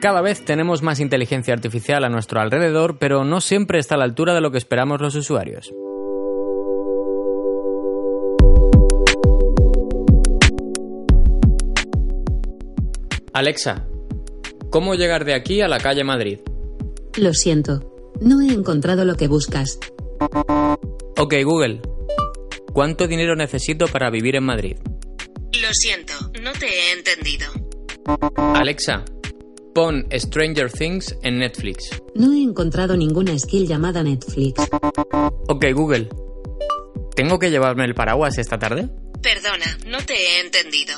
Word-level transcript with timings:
Cada 0.00 0.20
vez 0.20 0.44
tenemos 0.44 0.82
más 0.82 1.00
inteligencia 1.00 1.52
artificial 1.52 2.04
a 2.04 2.08
nuestro 2.08 2.40
alrededor, 2.40 2.98
pero 2.98 3.24
no 3.24 3.40
siempre 3.40 3.80
está 3.80 3.96
a 3.96 3.98
la 3.98 4.04
altura 4.04 4.32
de 4.32 4.40
lo 4.40 4.52
que 4.52 4.58
esperamos 4.58 5.00
los 5.00 5.16
usuarios. 5.16 5.72
Alexa, 13.32 13.86
¿cómo 14.70 14.94
llegar 14.94 15.24
de 15.24 15.34
aquí 15.34 15.62
a 15.62 15.68
la 15.68 15.78
calle 15.78 16.04
Madrid? 16.04 16.38
Lo 17.16 17.34
siento, 17.34 18.12
no 18.20 18.40
he 18.40 18.52
encontrado 18.52 19.04
lo 19.04 19.16
que 19.16 19.26
buscas. 19.26 19.80
Ok, 21.18 21.34
Google, 21.44 21.82
¿cuánto 22.72 23.08
dinero 23.08 23.34
necesito 23.34 23.86
para 23.88 24.10
vivir 24.10 24.36
en 24.36 24.44
Madrid? 24.44 24.76
Lo 25.60 25.72
siento, 25.72 26.14
no 26.40 26.52
te 26.52 26.66
he 26.66 26.92
entendido. 26.92 27.46
Alexa, 28.54 29.04
pon 29.78 30.08
Stranger 30.10 30.72
Things 30.72 31.16
en 31.22 31.38
Netflix. 31.38 32.02
No 32.16 32.32
he 32.32 32.42
encontrado 32.42 32.96
ninguna 32.96 33.38
skill 33.38 33.68
llamada 33.68 34.02
Netflix. 34.02 34.60
Ok, 35.46 35.66
Google, 35.72 36.08
¿tengo 37.14 37.38
que 37.38 37.48
llevarme 37.48 37.84
el 37.84 37.94
paraguas 37.94 38.38
esta 38.38 38.58
tarde? 38.58 38.88
Perdona, 39.22 39.78
no 39.86 39.98
te 39.98 40.14
he 40.14 40.40
entendido. 40.40 40.94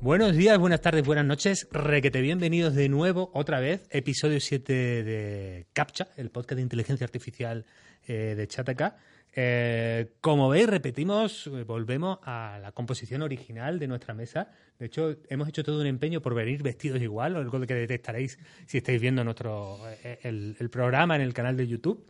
Buenos 0.00 0.36
días, 0.36 0.56
buenas 0.56 0.80
tardes, 0.80 1.04
buenas 1.04 1.24
noches. 1.24 1.66
Requete 1.72 2.20
bienvenidos 2.20 2.76
de 2.76 2.88
nuevo, 2.88 3.32
otra 3.34 3.58
vez, 3.58 3.88
episodio 3.90 4.38
7 4.38 4.72
de 5.02 5.66
CAPTCHA, 5.72 6.10
el 6.16 6.30
podcast 6.30 6.58
de 6.58 6.62
inteligencia 6.62 7.04
artificial 7.04 7.66
eh, 8.06 8.36
de 8.36 8.46
Chataka. 8.46 8.98
Eh, 9.34 10.12
como 10.20 10.48
veis, 10.48 10.68
repetimos, 10.68 11.46
eh, 11.46 11.64
volvemos 11.64 12.18
a 12.22 12.58
la 12.60 12.72
composición 12.72 13.22
original 13.22 13.78
de 13.78 13.86
nuestra 13.86 14.14
mesa. 14.14 14.50
De 14.78 14.86
hecho, 14.86 15.16
hemos 15.28 15.48
hecho 15.48 15.62
todo 15.62 15.80
un 15.80 15.86
empeño 15.86 16.20
por 16.20 16.34
venir 16.34 16.62
vestidos 16.62 17.00
igual, 17.00 17.36
algo 17.36 17.60
que 17.66 17.74
detectaréis 17.74 18.38
si 18.66 18.78
estáis 18.78 19.00
viendo 19.00 19.22
nuestro 19.24 19.78
el, 20.22 20.56
el 20.58 20.70
programa 20.70 21.16
en 21.16 21.22
el 21.22 21.34
canal 21.34 21.56
de 21.56 21.66
YouTube. 21.66 22.04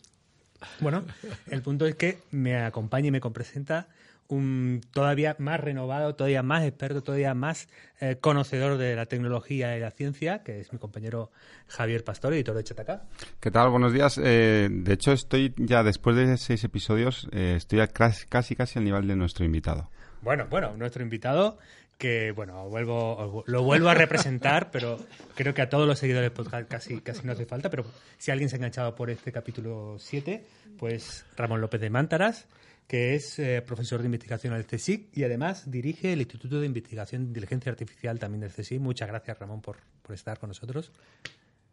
Bueno, 0.81 1.05
el 1.51 1.63
punto 1.63 1.87
es 1.87 1.95
que 1.95 2.19
me 2.31 2.57
acompaña 2.57 3.09
y 3.09 3.11
me 3.11 3.21
presenta 3.21 3.89
un 4.29 4.83
todavía 4.93 5.34
más 5.39 5.59
renovado, 5.59 6.15
todavía 6.15 6.43
más 6.43 6.65
experto, 6.65 7.03
todavía 7.03 7.34
más 7.34 7.69
eh, 8.01 8.17
conocedor 8.21 8.77
de 8.77 8.95
la 8.95 9.07
tecnología 9.07 9.77
y 9.77 9.81
la 9.81 9.91
ciencia, 9.91 10.43
que 10.43 10.61
es 10.61 10.73
mi 10.73 10.79
compañero 10.79 11.31
Javier 11.67 12.05
Pastor, 12.05 12.34
editor 12.34 12.55
de 12.55 12.65
Chatacá. 12.65 13.03
¿Qué 13.41 13.51
tal? 13.51 13.71
Buenos 13.71 13.93
días. 13.93 14.21
Eh, 14.23 14.69
de 14.71 14.93
hecho, 14.93 15.12
estoy 15.12 15.55
ya 15.56 15.83
después 15.83 16.15
de 16.17 16.37
seis 16.37 16.62
episodios, 16.65 17.29
eh, 17.33 17.55
estoy 17.56 17.87
casi, 17.89 18.27
casi 18.27 18.55
casi 18.55 18.79
al 18.79 18.84
nivel 18.84 19.09
de 19.09 19.17
nuestro 19.17 19.45
invitado. 19.45 19.91
Bueno, 20.21 20.47
bueno, 20.51 20.77
nuestro 20.77 21.03
invitado 21.03 21.59
que 21.99 22.31
bueno, 22.31 22.69
vuelvo, 22.69 23.43
lo 23.47 23.62
vuelvo 23.65 23.89
a 23.89 23.95
representar, 23.95 24.71
pero 24.73 24.99
creo 25.34 25.53
que 25.53 25.62
a 25.62 25.69
todos 25.69 25.87
los 25.87 25.99
seguidores 25.99 26.31
del 26.31 26.33
podcast 26.33 26.69
casi, 26.69 27.01
casi 27.01 27.27
no 27.27 27.33
hace 27.33 27.45
falta, 27.45 27.71
pero 27.71 27.84
si 28.19 28.31
alguien 28.31 28.49
se 28.49 28.55
ha 28.55 28.59
enganchado 28.59 28.95
por 28.95 29.11
este 29.11 29.33
capítulo 29.33 29.97
7, 29.99 30.45
pues 30.79 31.27
Ramón 31.37 31.61
López 31.61 31.81
de 31.81 31.91
Mántaras, 31.91 32.47
que 32.89 33.14
es 33.14 33.39
eh, 33.39 33.62
profesor 33.64 34.00
de 34.00 34.06
investigación 34.06 34.55
al 34.55 34.64
CSIC 34.64 35.17
y 35.17 35.22
además 35.22 35.70
dirige 35.70 36.14
el 36.14 36.20
Instituto 36.20 36.58
de 36.58 36.67
Investigación 36.67 37.22
de 37.22 37.28
Inteligencia 37.28 37.70
Artificial 37.70 38.19
también 38.19 38.41
del 38.41 38.50
CSIC. 38.50 38.81
Muchas 38.81 39.08
gracias, 39.08 39.39
Ramón, 39.39 39.61
por, 39.61 39.77
por 40.03 40.14
estar 40.14 40.39
con 40.39 40.48
nosotros. 40.48 40.91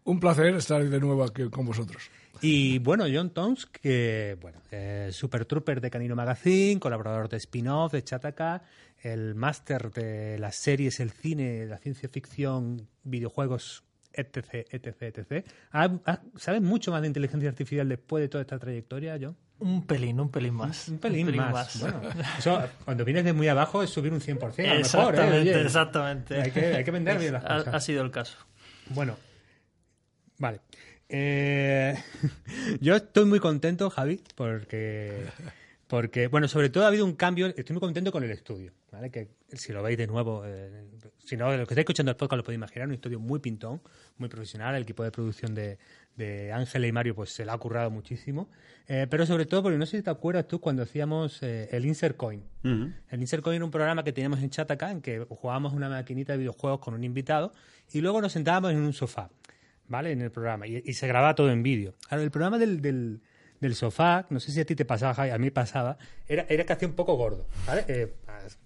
Un 0.04 0.20
placer 0.20 0.54
estar 0.54 0.88
de 0.88 1.00
nuevo 1.00 1.24
aquí 1.24 1.50
con 1.50 1.66
vosotros. 1.66 2.12
Y 2.42 2.80
bueno, 2.80 3.06
John 3.12 3.32
Tons, 3.32 3.66
que 3.66 4.38
bueno, 4.42 4.62
eh, 4.70 5.10
Super 5.12 5.46
Trooper 5.46 5.80
de 5.80 5.90
Canino 5.90 6.16
Magazine, 6.16 6.80
colaborador 6.80 7.30
de 7.30 7.38
spin-off 7.38 7.94
de 7.94 8.04
Chataka, 8.04 8.62
el 9.02 9.36
máster 9.36 9.92
de 9.92 10.38
las 10.38 10.58
series, 10.58 11.00
el 11.00 11.12
cine, 11.12 11.66
la 11.66 11.78
ciencia 11.78 12.10
ficción, 12.10 12.88
videojuegos, 13.04 13.84
etc, 14.12 14.68
etc, 14.70 15.02
etc. 15.02 15.46
¿Sabes 16.36 16.62
mucho 16.62 16.92
más 16.92 17.02
de 17.02 17.08
inteligencia 17.08 17.50
artificial 17.50 17.88
después 17.88 18.22
de 18.22 18.28
toda 18.28 18.42
esta 18.42 18.60
trayectoria, 18.60 19.18
John? 19.20 19.38
Un 19.60 19.86
pelín, 19.86 20.20
un 20.20 20.30
pelín 20.30 20.54
más. 20.54 20.90
Un 20.90 20.98
pelín, 20.98 21.36
más. 21.36 21.80
Bueno, 21.80 22.02
eso, 22.38 22.62
cuando 22.84 23.06
vienes 23.06 23.24
de 23.24 23.34
muy 23.34 23.48
abajo 23.48 23.82
es 23.82 23.90
subir 23.90 24.12
un 24.12 24.20
100%. 24.20 24.70
A 24.70 24.74
lo 24.74 24.80
exactamente, 24.80 25.44
mejor, 25.44 25.48
¿eh? 25.48 25.62
exactamente. 25.62 26.42
Hay 26.42 26.52
que, 26.52 26.66
hay 26.76 26.84
que 26.84 26.92
vender 26.92 27.18
bien 27.18 27.34
las 27.34 27.44
cosas. 27.44 27.68
Ha, 27.68 27.78
ha 27.78 27.80
sido 27.80 28.04
el 28.04 28.12
caso. 28.12 28.38
Bueno, 28.90 29.16
vale. 30.38 30.60
Eh, 31.08 31.96
yo 32.82 32.96
estoy 32.96 33.26
muy 33.26 33.40
contento, 33.40 33.90
Javi, 33.90 34.22
porque, 34.36 35.26
porque, 35.88 36.28
bueno, 36.28 36.48
sobre 36.48 36.70
todo 36.70 36.84
ha 36.84 36.88
habido 36.88 37.06
un 37.06 37.14
cambio. 37.14 37.48
Estoy 37.48 37.74
muy 37.74 37.80
contento 37.80 38.12
con 38.12 38.24
el 38.24 38.32
estudio, 38.32 38.72
¿vale? 38.92 39.12
Que 39.12 39.30
si 39.54 39.72
lo 39.72 39.84
veis 39.84 39.98
de 39.98 40.08
nuevo, 40.08 40.44
eh, 40.46 40.88
si 41.20 41.38
no, 41.38 41.52
lo 41.52 41.58
que 41.58 41.74
estáis 41.74 41.80
escuchando 41.80 42.12
el 42.12 42.18
podcast 42.18 42.38
lo 42.38 42.44
podéis 42.44 42.58
imaginar, 42.58 42.88
un 42.88 42.96
estudio 42.96 43.20
muy 43.20 43.40
pintón, 43.40 43.82
muy 44.18 44.28
profesional. 44.30 44.76
El 44.76 44.84
equipo 44.84 45.04
de 45.04 45.12
producción 45.12 45.54
de, 45.54 45.78
de 46.16 46.52
Ángela 46.52 46.88
y 46.88 46.92
Mario, 46.92 47.14
pues 47.14 47.30
se 47.30 47.46
la 47.46 47.54
ha 47.54 47.58
currado 47.58 47.92
muchísimo. 47.92 48.50
Eh, 48.88 49.06
pero 49.10 49.26
sobre 49.26 49.46
todo, 49.46 49.64
porque 49.64 49.78
no 49.78 49.86
sé 49.86 49.98
si 49.98 50.04
te 50.04 50.10
acuerdas 50.10 50.48
tú 50.48 50.60
cuando 50.60 50.82
hacíamos 50.84 51.42
eh, 51.44 51.70
el 51.72 51.86
Insert 51.86 52.18
Coin. 52.18 52.44
Uh 52.64 52.68
-huh. 52.68 52.94
El 53.10 53.22
Insert 53.22 53.44
Coin 53.44 53.56
era 53.56 53.66
un 53.66 53.72
programa 53.72 54.04
que 54.04 54.12
teníamos 54.12 54.42
en 54.42 54.50
chat 54.50 54.70
acá, 54.72 54.92
en 54.92 55.02
que 55.02 55.26
jugábamos 55.30 55.74
una 55.74 55.90
maquinita 55.90 56.34
de 56.34 56.40
videojuegos 56.40 56.80
con 56.80 56.94
un 56.94 57.04
invitado 57.04 57.54
y 57.92 58.02
luego 58.02 58.22
nos 58.22 58.32
sentábamos 58.32 58.72
en 58.72 58.78
un 58.78 58.94
sofá. 58.94 59.30
¿vale? 59.88 60.12
En 60.12 60.22
el 60.22 60.32
programa. 60.32 60.68
Y, 60.68 60.82
y 60.84 60.94
se 60.94 61.08
grababa 61.08 61.36
todo 61.36 61.52
en 61.52 61.64
vídeo. 61.64 61.94
Ahora, 62.10 62.24
el 62.24 62.32
programa 62.32 62.58
del, 62.58 62.82
del, 62.82 63.22
del, 63.60 63.76
sofá, 63.76 64.26
no 64.30 64.40
sé 64.40 64.52
si 64.52 64.60
a 64.60 64.66
ti 64.66 64.76
te 64.76 64.86
pasaba, 64.86 65.34
a 65.34 65.38
mí 65.38 65.52
pasaba, 65.52 65.98
era, 66.28 66.46
era 66.50 66.64
que 66.64 66.74
hacía 66.74 66.88
un 66.88 66.96
poco 66.96 67.16
gordo, 67.16 67.46
¿vale? 67.68 67.86
Eh, 67.88 68.14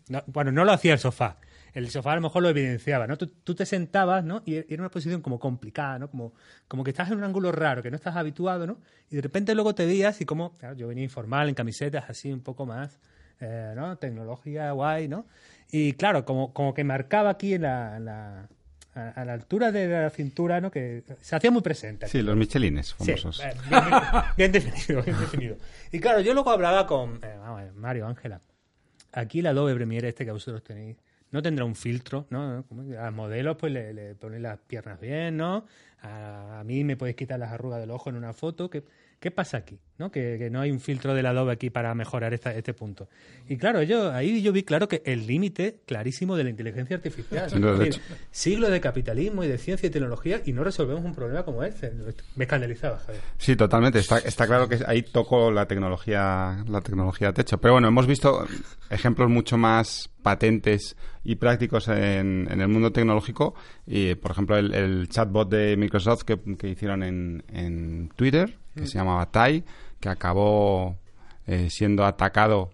no, 0.09 0.23
bueno, 0.27 0.51
no 0.51 0.65
lo 0.65 0.71
hacía 0.71 0.93
el 0.93 0.99
sofá. 0.99 1.37
El 1.73 1.89
sofá 1.91 2.13
a 2.13 2.15
lo 2.15 2.21
mejor 2.21 2.41
lo 2.41 2.49
evidenciaba, 2.49 3.05
¿no? 3.05 3.17
Tú, 3.17 3.55
te 3.55 3.65
sentabas, 3.65 4.23
¿no? 4.23 4.41
Y 4.45 4.55
era 4.55 4.81
una 4.81 4.89
posición 4.89 5.21
como 5.21 5.39
complicada, 5.39 5.99
¿no? 5.99 6.09
Como, 6.09 6.33
como 6.67 6.83
que 6.83 6.89
estás 6.89 7.11
en 7.11 7.17
un 7.17 7.23
ángulo 7.23 7.51
raro, 7.51 7.83
que 7.83 7.91
no 7.91 7.95
estás 7.95 8.15
habituado, 8.15 8.65
¿no? 8.65 8.79
Y 9.11 9.17
de 9.17 9.21
repente 9.21 9.53
luego 9.53 9.75
te 9.75 9.85
veías 9.85 10.19
y 10.19 10.25
como, 10.25 10.57
claro, 10.57 10.75
yo 10.75 10.87
venía 10.87 11.03
informal, 11.03 11.47
en 11.47 11.55
camisetas, 11.55 12.09
así 12.09 12.31
un 12.31 12.41
poco 12.41 12.65
más, 12.65 12.99
eh, 13.39 13.73
¿no? 13.75 13.97
Tecnología 13.97 14.71
guay, 14.71 15.07
¿no? 15.07 15.27
Y 15.71 15.93
claro, 15.93 16.25
como, 16.25 16.53
como 16.53 16.73
que 16.73 16.83
marcaba 16.83 17.29
aquí 17.29 17.53
en 17.53 17.61
la 17.61 18.49
a, 18.93 19.23
la 19.25 19.33
altura 19.33 19.71
de 19.71 19.87
la 19.87 20.09
cintura, 20.09 20.59
¿no? 20.61 20.71
Que 20.71 21.03
se 21.21 21.35
hacía 21.35 21.51
muy 21.51 21.61
presente. 21.61 22.07
Sí, 22.07 22.21
los 22.21 22.35
michelines 22.35 22.93
famosos. 22.93 23.37
Sí, 23.37 23.43
bien, 23.69 23.83
bien, 24.37 24.51
definido, 24.51 25.03
bien 25.03 25.19
definido. 25.19 25.57
Y 25.91 25.99
claro, 25.99 26.21
yo 26.21 26.33
luego 26.33 26.51
hablaba 26.51 26.85
con 26.87 27.19
eh, 27.23 27.35
vamos, 27.39 27.75
Mario, 27.75 28.07
Ángela. 28.07 28.41
Aquí 29.11 29.39
el 29.39 29.47
Adobe 29.47 29.75
Premiere 29.75 30.09
este 30.09 30.25
que 30.25 30.31
vosotros 30.31 30.63
tenéis 30.63 30.97
no 31.31 31.41
tendrá 31.41 31.63
un 31.65 31.75
filtro, 31.75 32.25
¿no? 32.29 32.65
A 32.99 33.05
los 33.05 33.13
modelos 33.13 33.57
pues 33.57 33.71
le, 33.71 33.93
le 33.93 34.15
ponéis 34.15 34.41
las 34.41 34.57
piernas 34.59 34.99
bien, 34.99 35.37
¿no? 35.37 35.65
A, 36.01 36.59
a, 36.59 36.63
mí 36.63 36.83
me 36.83 36.97
podéis 36.97 37.15
quitar 37.17 37.39
las 37.39 37.51
arrugas 37.51 37.79
del 37.79 37.91
ojo 37.91 38.09
en 38.09 38.15
una 38.15 38.33
foto. 38.33 38.69
¿Qué, 38.69 38.83
qué 39.19 39.31
pasa 39.31 39.57
aquí? 39.57 39.79
¿no? 39.99 40.11
Que, 40.11 40.37
que, 40.39 40.49
no 40.49 40.61
hay 40.61 40.71
un 40.71 40.79
filtro 40.79 41.13
del 41.13 41.25
Adobe 41.25 41.51
aquí 41.51 41.69
para 41.69 41.93
mejorar 41.93 42.33
esta, 42.33 42.55
este 42.55 42.73
punto. 42.73 43.09
Y 43.47 43.57
claro, 43.57 43.83
yo 43.83 44.11
ahí 44.13 44.41
yo 44.41 44.53
vi 44.53 44.63
claro 44.63 44.87
que 44.87 45.03
el 45.05 45.27
límite 45.27 45.81
clarísimo 45.85 46.37
de 46.37 46.45
la 46.45 46.49
inteligencia 46.49 46.95
artificial. 46.95 47.49
No, 47.59 47.75
de 47.75 47.87
hecho. 47.87 47.99
Siglo 48.31 48.69
de 48.69 48.79
capitalismo 48.79 49.43
y 49.43 49.47
de 49.47 49.57
ciencia 49.57 49.87
y 49.87 49.89
tecnología 49.89 50.41
y 50.45 50.53
no 50.53 50.63
resolvemos 50.63 51.03
un 51.03 51.13
problema 51.13 51.43
como 51.43 51.63
este. 51.63 51.91
Me 52.35 52.45
escandalizaba, 52.45 52.97
Javier. 52.99 53.21
Sí, 53.37 53.55
totalmente. 53.57 53.99
Está, 53.99 54.19
está 54.19 54.47
claro 54.47 54.69
que 54.69 54.79
ahí 54.87 55.03
tocó 55.03 55.51
la 55.51 55.67
tecnología, 55.67 56.63
la 56.67 56.81
tecnología 56.81 57.33
techo. 57.33 57.57
Pero 57.59 57.73
bueno, 57.73 57.89
hemos 57.89 58.07
visto 58.07 58.47
ejemplos 58.89 59.29
mucho 59.29 59.57
más 59.57 60.09
patentes 60.23 60.95
y 61.25 61.35
prácticos 61.35 61.89
en, 61.89 62.47
en 62.49 62.61
el 62.61 62.69
mundo 62.69 62.93
tecnológico. 62.93 63.53
Y, 63.85 64.15
por 64.15 64.31
ejemplo, 64.31 64.57
el, 64.57 64.73
el 64.73 65.09
chatbot 65.09 65.49
de 65.49 65.75
Microsoft 65.75 66.23
que, 66.23 66.39
que 66.57 66.69
hicieron 66.69 67.03
en, 67.03 67.43
en 67.49 68.09
Twitter, 68.15 68.57
que 68.79 68.85
mm. 68.85 68.89
se 68.89 68.97
llamaba 68.97 69.25
Tai, 69.31 69.63
que 69.99 70.09
acabó 70.09 70.97
eh, 71.47 71.69
siendo 71.69 72.05
atacado 72.05 72.71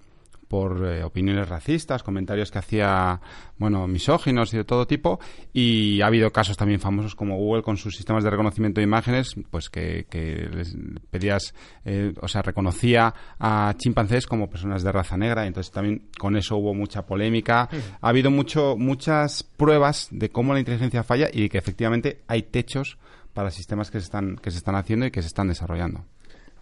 por 0.47 0.85
eh, 0.85 1.03
opiniones 1.03 1.49
racistas, 1.49 2.03
comentarios 2.03 2.51
que 2.51 2.59
hacía, 2.59 3.19
bueno, 3.57 3.87
misóginos 3.87 4.53
y 4.53 4.57
de 4.57 4.63
todo 4.63 4.85
tipo. 4.85 5.19
Y 5.53 6.01
ha 6.01 6.07
habido 6.07 6.31
casos 6.31 6.57
también 6.57 6.79
famosos 6.79 7.15
como 7.15 7.37
Google 7.37 7.63
con 7.63 7.77
sus 7.77 7.95
sistemas 7.95 8.23
de 8.23 8.29
reconocimiento 8.29 8.79
de 8.79 8.85
imágenes, 8.85 9.35
pues 9.49 9.69
que, 9.69 10.05
que 10.09 10.49
les 10.53 10.75
pedías, 11.09 11.53
eh, 11.83 12.13
o 12.21 12.27
sea, 12.27 12.41
reconocía 12.41 13.13
a 13.39 13.73
chimpancés 13.77 14.27
como 14.27 14.49
personas 14.49 14.83
de 14.83 14.91
raza 14.91 15.17
negra. 15.17 15.45
Entonces 15.47 15.71
también 15.71 16.07
con 16.17 16.37
eso 16.37 16.57
hubo 16.57 16.73
mucha 16.73 17.05
polémica. 17.05 17.67
Sí. 17.71 17.77
Ha 18.01 18.09
habido 18.09 18.29
mucho, 18.31 18.75
muchas 18.77 19.43
pruebas 19.43 20.07
de 20.11 20.29
cómo 20.29 20.53
la 20.53 20.59
inteligencia 20.59 21.03
falla 21.03 21.29
y 21.31 21.49
que 21.49 21.57
efectivamente 21.57 22.21
hay 22.27 22.43
techos 22.43 22.97
para 23.35 23.51
sistemas 23.51 23.91
que 23.91 23.99
se 23.99 24.05
están, 24.05 24.37
que 24.37 24.49
se 24.49 24.57
están 24.57 24.75
haciendo 24.75 25.05
y 25.05 25.11
que 25.11 25.21
se 25.21 25.27
están 25.27 25.49
desarrollando. 25.49 26.05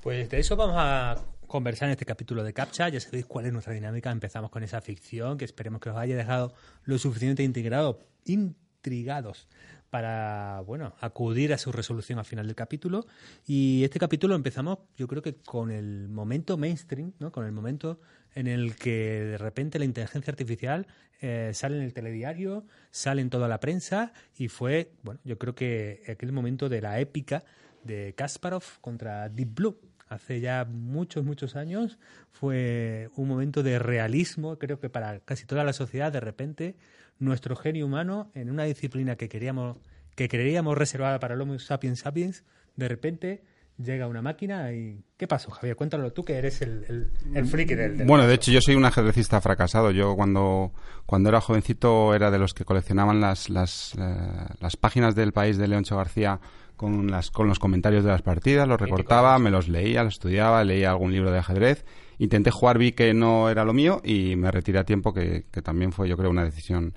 Pues 0.01 0.27
de 0.29 0.39
eso 0.39 0.55
vamos 0.57 0.75
a 0.77 1.23
conversar 1.47 1.87
en 1.87 1.91
este 1.91 2.03
capítulo 2.03 2.43
de 2.43 2.51
CAPTCHA. 2.51 2.89
Ya 2.89 2.99
sabéis 2.99 3.27
cuál 3.27 3.45
es 3.45 3.53
nuestra 3.53 3.73
dinámica. 3.73 4.11
Empezamos 4.11 4.49
con 4.49 4.63
esa 4.63 4.81
ficción 4.81 5.37
que 5.37 5.45
esperemos 5.45 5.79
que 5.79 5.91
os 5.91 5.97
haya 5.97 6.17
dejado 6.17 6.55
lo 6.83 6.97
suficientemente 6.97 7.43
integrado, 7.43 7.99
intrigados 8.25 9.47
para 9.91 10.61
bueno 10.61 10.95
acudir 11.01 11.53
a 11.53 11.59
su 11.59 11.71
resolución 11.71 12.17
al 12.17 12.25
final 12.25 12.47
del 12.47 12.55
capítulo 12.55 13.05
y 13.45 13.83
este 13.83 13.99
capítulo 13.99 14.33
empezamos 14.33 14.79
yo 14.97 15.07
creo 15.07 15.21
que 15.21 15.35
con 15.35 15.69
el 15.69 16.09
momento 16.09 16.57
mainstream 16.57 17.13
no 17.19 17.31
con 17.31 17.45
el 17.45 17.51
momento 17.51 17.99
en 18.33 18.47
el 18.47 18.75
que 18.75 19.21
de 19.23 19.37
repente 19.37 19.77
la 19.77 19.85
inteligencia 19.85 20.31
artificial 20.31 20.87
eh, 21.23 21.51
sale 21.53 21.77
en 21.77 21.83
el 21.83 21.93
telediario 21.93 22.65
sale 22.91 23.21
en 23.21 23.29
toda 23.29 23.47
la 23.47 23.59
prensa 23.59 24.13
y 24.37 24.49
fue 24.49 24.91
bueno 25.01 25.19
yo 25.23 25.39
creo 25.39 25.55
que 25.55 26.03
aquel 26.07 26.31
momento 26.31 26.69
de 26.69 26.81
la 26.81 26.99
épica 26.99 27.43
de 27.83 28.13
Kasparov 28.15 28.63
contra 28.81 29.29
Deep 29.29 29.53
Blue. 29.53 29.79
Hace 30.07 30.41
ya 30.41 30.65
muchos, 30.65 31.23
muchos 31.23 31.55
años, 31.55 31.97
fue 32.31 33.09
un 33.15 33.27
momento 33.27 33.63
de 33.63 33.79
realismo, 33.79 34.59
creo 34.59 34.79
que 34.79 34.89
para 34.89 35.19
casi 35.21 35.45
toda 35.45 35.63
la 35.63 35.73
sociedad, 35.73 36.11
de 36.11 36.19
repente, 36.19 36.75
nuestro 37.19 37.55
genio 37.55 37.85
humano, 37.85 38.29
en 38.35 38.51
una 38.51 38.65
disciplina 38.65 39.15
que 39.15 39.27
queríamos, 39.27 39.77
que 40.15 40.29
creíamos 40.29 40.77
reservada 40.77 41.19
para 41.19 41.33
el 41.33 41.41
Homo 41.41 41.57
sapiens 41.57 41.99
sapiens, 41.99 42.43
de 42.75 42.87
repente 42.87 43.43
llega 43.77 44.07
una 44.07 44.21
máquina 44.21 44.71
y... 44.73 45.03
¿Qué 45.17 45.27
pasó, 45.27 45.51
Javier? 45.51 45.75
Cuéntalo 45.75 46.11
tú, 46.11 46.23
que 46.23 46.33
eres 46.33 46.61
el, 46.61 46.83
el, 46.87 47.11
el 47.33 47.45
friki 47.45 47.75
del, 47.75 47.97
del 47.97 48.07
Bueno, 48.07 48.27
de 48.27 48.33
hecho 48.33 48.51
yo 48.51 48.59
soy 48.61 48.75
un 48.75 48.85
ajedrecista 48.85 49.39
fracasado. 49.41 49.91
Yo 49.91 50.15
cuando, 50.15 50.73
cuando 51.05 51.29
era 51.29 51.41
jovencito 51.41 52.13
era 52.13 52.29
de 52.29 52.39
los 52.39 52.53
que 52.53 52.65
coleccionaban 52.65 53.21
las, 53.21 53.49
las, 53.49 53.93
eh, 53.97 54.45
las 54.59 54.75
páginas 54.75 55.15
del 55.15 55.31
país 55.31 55.57
de 55.57 55.67
Leoncho 55.67 55.97
García 55.97 56.39
con, 56.75 57.09
las, 57.09 57.31
con 57.31 57.47
los 57.47 57.59
comentarios 57.59 58.03
de 58.03 58.09
las 58.11 58.21
partidas, 58.21 58.67
los 58.67 58.79
recortaba, 58.79 59.39
me 59.39 59.51
los 59.51 59.69
leía, 59.69 60.03
los 60.03 60.15
estudiaba, 60.15 60.63
leía 60.63 60.89
algún 60.89 61.11
libro 61.11 61.31
de 61.31 61.39
ajedrez. 61.39 61.85
Intenté 62.17 62.51
jugar, 62.51 62.77
vi 62.77 62.91
que 62.91 63.13
no 63.13 63.49
era 63.49 63.63
lo 63.63 63.73
mío 63.73 64.01
y 64.03 64.35
me 64.35 64.51
retiré 64.51 64.79
a 64.79 64.83
tiempo, 64.83 65.13
que, 65.13 65.45
que 65.51 65.61
también 65.61 65.91
fue, 65.91 66.09
yo 66.09 66.17
creo, 66.17 66.29
una 66.29 66.43
decisión 66.43 66.93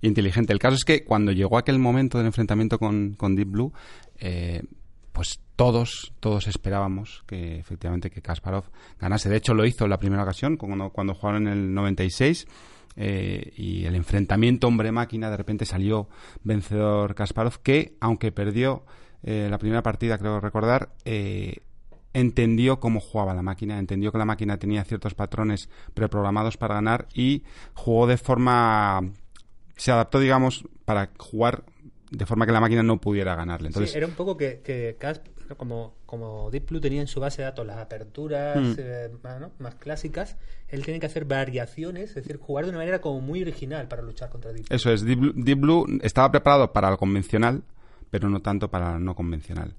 inteligente. 0.00 0.52
El 0.52 0.58
caso 0.58 0.76
es 0.76 0.84
que 0.84 1.04
cuando 1.04 1.32
llegó 1.32 1.58
aquel 1.58 1.78
momento 1.78 2.18
del 2.18 2.26
enfrentamiento 2.26 2.78
con, 2.78 3.14
con 3.14 3.34
Deep 3.34 3.48
Blue, 3.48 3.72
eh, 4.18 4.62
pues 5.18 5.40
todos, 5.56 6.12
todos 6.20 6.46
esperábamos 6.46 7.24
que 7.26 7.58
efectivamente 7.58 8.08
que 8.08 8.22
Kasparov 8.22 8.66
ganase. 9.00 9.28
De 9.28 9.36
hecho, 9.36 9.52
lo 9.52 9.66
hizo 9.66 9.82
en 9.82 9.90
la 9.90 9.98
primera 9.98 10.22
ocasión, 10.22 10.56
cuando, 10.56 10.90
cuando 10.90 11.12
jugaron 11.12 11.48
en 11.48 11.54
el 11.54 11.74
96. 11.74 12.46
Eh, 12.94 13.52
y 13.56 13.84
el 13.84 13.96
enfrentamiento 13.96 14.68
hombre-máquina 14.68 15.28
de 15.28 15.36
repente 15.36 15.64
salió 15.64 16.08
vencedor 16.44 17.16
Kasparov, 17.16 17.58
que 17.64 17.96
aunque 17.98 18.30
perdió 18.30 18.84
eh, 19.24 19.48
la 19.50 19.58
primera 19.58 19.82
partida, 19.82 20.18
creo 20.18 20.38
recordar, 20.38 20.90
eh, 21.04 21.62
entendió 22.14 22.78
cómo 22.78 23.00
jugaba 23.00 23.34
la 23.34 23.42
máquina, 23.42 23.80
entendió 23.80 24.12
que 24.12 24.18
la 24.18 24.24
máquina 24.24 24.56
tenía 24.56 24.84
ciertos 24.84 25.14
patrones 25.14 25.68
preprogramados 25.94 26.56
para 26.56 26.76
ganar 26.76 27.08
y 27.12 27.42
jugó 27.74 28.06
de 28.06 28.18
forma... 28.18 29.00
se 29.76 29.90
adaptó, 29.90 30.20
digamos, 30.20 30.64
para 30.84 31.10
jugar 31.18 31.64
de 32.10 32.26
forma 32.26 32.46
que 32.46 32.52
la 32.52 32.60
máquina 32.60 32.82
no 32.82 33.00
pudiera 33.00 33.34
ganarle. 33.34 33.68
Entonces, 33.68 33.92
sí, 33.92 33.98
era 33.98 34.06
un 34.06 34.14
poco 34.14 34.36
que, 34.36 34.60
que 34.64 34.96
Cas- 34.98 35.20
como, 35.56 35.94
como 36.06 36.50
Deep 36.50 36.66
Blue 36.68 36.80
tenía 36.80 37.00
en 37.00 37.06
su 37.06 37.20
base 37.20 37.42
de 37.42 37.46
datos 37.46 37.66
las 37.66 37.78
aperturas 37.78 38.56
Mm. 38.58 38.74
eh, 38.78 39.10
más, 39.22 39.40
¿no? 39.40 39.50
más 39.58 39.74
clásicas, 39.76 40.36
él 40.68 40.84
tiene 40.84 41.00
que 41.00 41.06
hacer 41.06 41.24
variaciones, 41.24 42.10
es 42.10 42.14
decir, 42.16 42.36
jugar 42.38 42.64
de 42.66 42.70
una 42.70 42.78
manera 42.78 43.00
como 43.00 43.20
muy 43.20 43.40
original 43.42 43.88
para 43.88 44.02
luchar 44.02 44.28
contra 44.30 44.52
Deep 44.52 44.66
Blue. 44.68 44.76
Eso 44.76 44.90
es, 44.92 45.04
Deep 45.04 45.18
Blue, 45.18 45.32
Deep 45.34 45.58
Blue 45.58 45.86
estaba 46.02 46.30
preparado 46.30 46.72
para 46.72 46.90
lo 46.90 46.98
convencional, 46.98 47.62
pero 48.10 48.28
no 48.28 48.40
tanto 48.40 48.68
para 48.68 48.92
lo 48.92 48.98
no 48.98 49.14
convencional. 49.14 49.74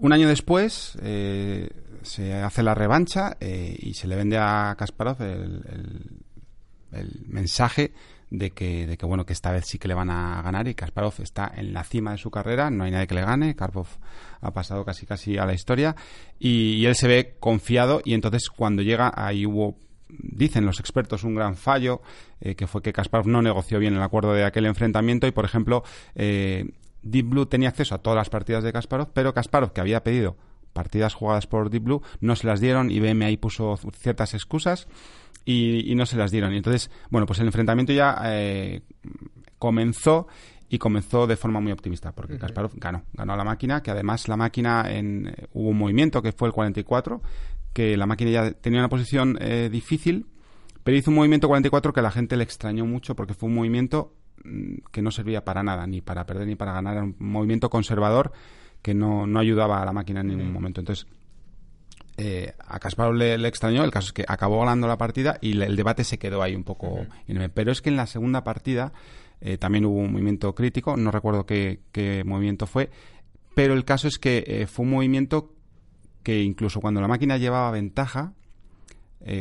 Un 0.00 0.12
año 0.12 0.26
después 0.28 0.96
eh, 1.02 1.68
se 2.02 2.32
hace 2.34 2.62
la 2.62 2.74
revancha 2.74 3.36
eh, 3.40 3.76
y 3.78 3.94
se 3.94 4.08
le 4.08 4.16
vende 4.16 4.36
a 4.38 4.74
Kasparov 4.78 5.22
el, 5.22 5.62
el- 5.70 6.10
el 6.92 7.10
mensaje 7.28 7.92
de 8.32 8.50
que, 8.50 8.86
de 8.86 8.96
que 8.96 9.04
bueno 9.04 9.26
que 9.26 9.34
esta 9.34 9.52
vez 9.52 9.66
sí 9.66 9.78
que 9.78 9.88
le 9.88 9.94
van 9.94 10.10
a 10.10 10.40
ganar 10.40 10.66
y 10.66 10.74
Kasparov 10.74 11.14
está 11.18 11.52
en 11.54 11.74
la 11.74 11.84
cima 11.84 12.12
de 12.12 12.18
su 12.18 12.30
carrera, 12.30 12.70
no 12.70 12.84
hay 12.84 12.90
nadie 12.90 13.06
que 13.06 13.14
le 13.14 13.20
gane, 13.20 13.54
Karpov 13.54 13.86
ha 14.40 14.50
pasado 14.52 14.86
casi 14.86 15.04
casi 15.04 15.36
a 15.36 15.44
la 15.44 15.52
historia 15.52 15.94
y, 16.38 16.76
y 16.76 16.86
él 16.86 16.96
se 16.96 17.08
ve 17.08 17.36
confiado 17.38 18.00
y 18.02 18.14
entonces 18.14 18.48
cuando 18.48 18.80
llega 18.80 19.12
ahí 19.14 19.44
hubo 19.44 19.76
dicen 20.08 20.64
los 20.64 20.80
expertos 20.80 21.24
un 21.24 21.34
gran 21.34 21.56
fallo 21.56 22.00
eh, 22.40 22.54
que 22.54 22.66
fue 22.66 22.80
que 22.80 22.92
Kasparov 22.92 23.26
no 23.28 23.42
negoció 23.42 23.78
bien 23.78 23.94
el 23.94 24.02
acuerdo 24.02 24.32
de 24.32 24.44
aquel 24.44 24.64
enfrentamiento 24.64 25.26
y 25.26 25.30
por 25.30 25.44
ejemplo 25.44 25.84
eh, 26.14 26.70
Deep 27.02 27.28
Blue 27.28 27.46
tenía 27.46 27.68
acceso 27.68 27.94
a 27.94 27.98
todas 27.98 28.16
las 28.16 28.30
partidas 28.30 28.64
de 28.64 28.72
Kasparov 28.72 29.10
pero 29.12 29.34
Kasparov 29.34 29.72
que 29.72 29.80
había 29.82 30.02
pedido 30.02 30.36
partidas 30.72 31.12
jugadas 31.12 31.46
por 31.46 31.68
Deep 31.68 31.84
Blue 31.84 32.02
no 32.20 32.34
se 32.34 32.46
las 32.46 32.60
dieron 32.60 32.90
IBM 32.90 33.24
ahí 33.24 33.36
puso 33.36 33.78
ciertas 33.94 34.32
excusas 34.32 34.88
y, 35.44 35.90
y 35.90 35.94
no 35.94 36.06
se 36.06 36.16
las 36.16 36.30
dieron 36.30 36.52
y 36.52 36.58
entonces 36.58 36.90
bueno 37.10 37.26
pues 37.26 37.38
el 37.40 37.46
enfrentamiento 37.46 37.92
ya 37.92 38.20
eh, 38.24 38.82
comenzó 39.58 40.28
y 40.68 40.78
comenzó 40.78 41.26
de 41.26 41.36
forma 41.36 41.60
muy 41.60 41.72
optimista 41.72 42.12
porque 42.12 42.38
Kasparov 42.38 42.72
ganó 42.76 43.02
ganó 43.12 43.32
a 43.34 43.36
la 43.36 43.44
máquina 43.44 43.82
que 43.82 43.90
además 43.90 44.28
la 44.28 44.36
máquina 44.36 44.84
en, 44.88 45.34
hubo 45.52 45.70
un 45.70 45.78
movimiento 45.78 46.22
que 46.22 46.32
fue 46.32 46.48
el 46.48 46.54
44 46.54 47.22
que 47.72 47.96
la 47.96 48.06
máquina 48.06 48.30
ya 48.30 48.50
tenía 48.52 48.80
una 48.80 48.88
posición 48.88 49.38
eh, 49.40 49.68
difícil 49.70 50.26
pero 50.84 50.96
hizo 50.96 51.10
un 51.10 51.16
movimiento 51.16 51.48
44 51.48 51.92
que 51.92 52.00
a 52.00 52.02
la 52.02 52.10
gente 52.10 52.36
le 52.36 52.44
extrañó 52.44 52.84
mucho 52.86 53.14
porque 53.14 53.34
fue 53.34 53.48
un 53.48 53.54
movimiento 53.54 54.14
mm, 54.44 54.74
que 54.90 55.02
no 55.02 55.10
servía 55.10 55.44
para 55.44 55.62
nada, 55.62 55.86
ni 55.86 56.00
para 56.00 56.26
perder 56.26 56.46
ni 56.46 56.56
para 56.56 56.72
ganar. 56.72 56.94
Era 56.94 57.04
un 57.04 57.16
movimiento 57.18 57.70
conservador 57.70 58.32
que 58.82 58.94
no, 58.94 59.26
no 59.26 59.38
ayudaba 59.38 59.80
a 59.80 59.84
la 59.84 59.92
máquina 59.92 60.20
en 60.20 60.28
ningún 60.28 60.52
momento. 60.52 60.80
Entonces, 60.80 61.06
eh, 62.16 62.54
a 62.66 62.78
Kasparov 62.78 63.14
le, 63.14 63.38
le 63.38 63.48
extrañó. 63.48 63.84
El 63.84 63.90
caso 63.90 64.06
es 64.08 64.12
que 64.12 64.24
acabó 64.28 64.60
ganando 64.60 64.86
la 64.88 64.98
partida 64.98 65.38
y 65.40 65.54
le- 65.54 65.66
el 65.66 65.76
debate 65.76 66.04
se 66.04 66.18
quedó 66.18 66.42
ahí 66.42 66.54
un 66.54 66.64
poco. 66.64 67.06
inerme. 67.26 67.48
Pero 67.48 67.72
es 67.72 67.80
que 67.82 67.90
en 67.90 67.96
la 67.96 68.06
segunda 68.06 68.44
partida 68.44 68.92
eh, 69.40 69.58
también 69.58 69.84
hubo 69.86 69.98
un 69.98 70.12
movimiento 70.12 70.54
crítico. 70.54 70.96
No 70.96 71.10
recuerdo 71.10 71.46
qué, 71.46 71.80
qué 71.92 72.22
movimiento 72.24 72.66
fue. 72.66 72.90
Pero 73.54 73.74
el 73.74 73.84
caso 73.84 74.08
es 74.08 74.18
que 74.18 74.44
eh, 74.46 74.66
fue 74.66 74.84
un 74.84 74.92
movimiento 74.92 75.54
que 76.22 76.42
incluso 76.42 76.80
cuando 76.80 77.00
la 77.00 77.08
máquina 77.08 77.36
llevaba 77.36 77.70
ventaja, 77.72 78.32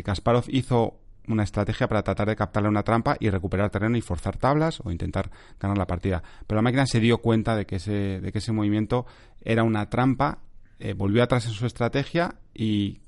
Kasparov 0.04 0.46
hizo 0.50 1.00
una 1.28 1.44
estrategia 1.44 1.88
para 1.88 2.04
tratar 2.04 2.28
de 2.28 2.36
captarle 2.36 2.70
una 2.70 2.84
trampa 2.84 3.16
y 3.20 3.30
recuperar 3.30 3.70
terreno 3.70 3.98
y 3.98 4.02
forzar 4.02 4.38
tablas 4.38 4.80
o 4.84 4.92
intentar 4.92 5.30
ganar 5.60 5.78
la 5.78 5.86
partida. 5.88 6.22
Pero 6.48 6.58
la 6.58 6.62
máquina 6.64 6.86
se 6.86 7.00
dio 7.00 7.20
cuenta 7.20 7.56
de 7.56 7.66
que 7.66 7.76
ese, 7.78 8.20
de 8.22 8.32
que 8.32 8.40
ese 8.40 8.52
movimiento 8.52 9.06
era 9.44 9.64
una 9.64 9.90
trampa, 9.90 10.40
eh, 10.80 10.94
volvió 10.94 11.24
atrás 11.24 11.46
en 11.46 11.52
su 11.54 11.66
estrategia 11.66 12.36
y 12.54 13.00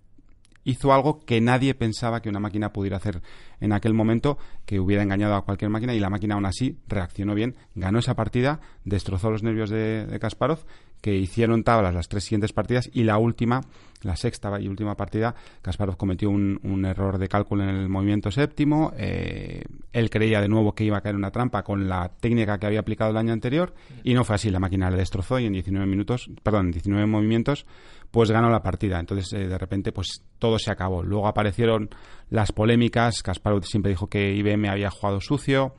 hizo 0.64 0.94
algo 0.94 1.20
que 1.26 1.42
nadie 1.42 1.74
pensaba 1.74 2.22
que 2.22 2.30
una 2.30 2.40
máquina 2.40 2.72
pudiera 2.72 2.98
hacer 2.98 3.22
en 3.60 3.72
aquel 3.72 3.94
momento, 3.94 4.38
que 4.66 4.80
hubiera 4.80 5.04
engañado 5.04 5.36
a 5.36 5.44
cualquier 5.46 5.70
máquina 5.70 5.94
y 5.94 6.00
la 6.00 6.10
máquina 6.10 6.36
aún 6.36 6.46
así 6.46 6.78
reaccionó 6.88 7.34
bien, 7.34 7.56
ganó 7.76 8.00
esa 8.00 8.16
partida, 8.16 8.60
destrozó 8.84 9.30
los 9.30 9.44
nervios 9.44 9.70
de, 9.70 10.06
de 10.06 10.20
Kasparov, 10.20 10.60
que 11.02 11.16
hicieron 11.16 11.64
tablas 11.64 11.94
las 11.94 12.08
tres 12.08 12.24
siguientes 12.24 12.54
partidas 12.54 12.90
y 12.94 13.04
la 13.04 13.18
última, 13.18 13.62
la 14.04 14.16
sexta 14.16 14.60
y 14.60 14.68
última 14.68 14.96
partida, 14.96 15.36
Kasparov 15.62 15.98
cometió 15.98 16.30
un, 16.30 16.60
un 16.64 16.86
error 16.86 17.18
de 17.18 17.28
cálculo 17.28 17.64
en 17.64 17.70
el 17.70 17.90
movimiento 17.90 18.32
séptimo, 18.32 18.94
eh, 18.98 19.64
él 19.92 20.10
creía 20.10 20.40
de 20.40 20.48
nuevo 20.48 20.74
que 20.74 20.86
iba 20.86 20.98
a 20.98 21.02
caer 21.02 21.16
una 21.16 21.32
trampa 21.32 21.64
con 21.64 21.90
la 21.90 22.10
técnica 22.20 22.58
que 22.58 22.68
había 22.68 22.80
aplicado 22.80 23.12
el 23.12 23.18
año 23.18 23.34
anterior 23.34 23.74
y 24.04 24.14
no 24.14 24.24
fue 24.24 24.36
así, 24.36 24.50
la 24.50 24.60
máquina 24.60 24.90
le 24.90 24.98
destrozó 24.98 25.40
y 25.40 25.46
en 25.46 25.54
19 25.54 25.86
minutos, 25.86 26.30
perdón, 26.42 26.68
en 26.68 26.72
19 26.72 27.06
movimientos 27.06 27.66
pues 28.14 28.30
ganó 28.30 28.52
la 28.52 28.62
partida. 28.62 29.00
Entonces, 29.00 29.34
eh, 29.34 29.48
de 29.48 29.58
repente, 29.58 29.92
pues 29.92 30.22
todo 30.38 30.60
se 30.60 30.70
acabó. 30.70 31.02
Luego 31.02 31.28
aparecieron 31.28 31.90
las 32.30 32.52
polémicas. 32.52 33.24
Kasparov 33.24 33.66
siempre 33.66 33.90
dijo 33.90 34.06
que 34.06 34.36
IBM 34.36 34.70
había 34.70 34.92
jugado 34.92 35.20
sucio. 35.20 35.74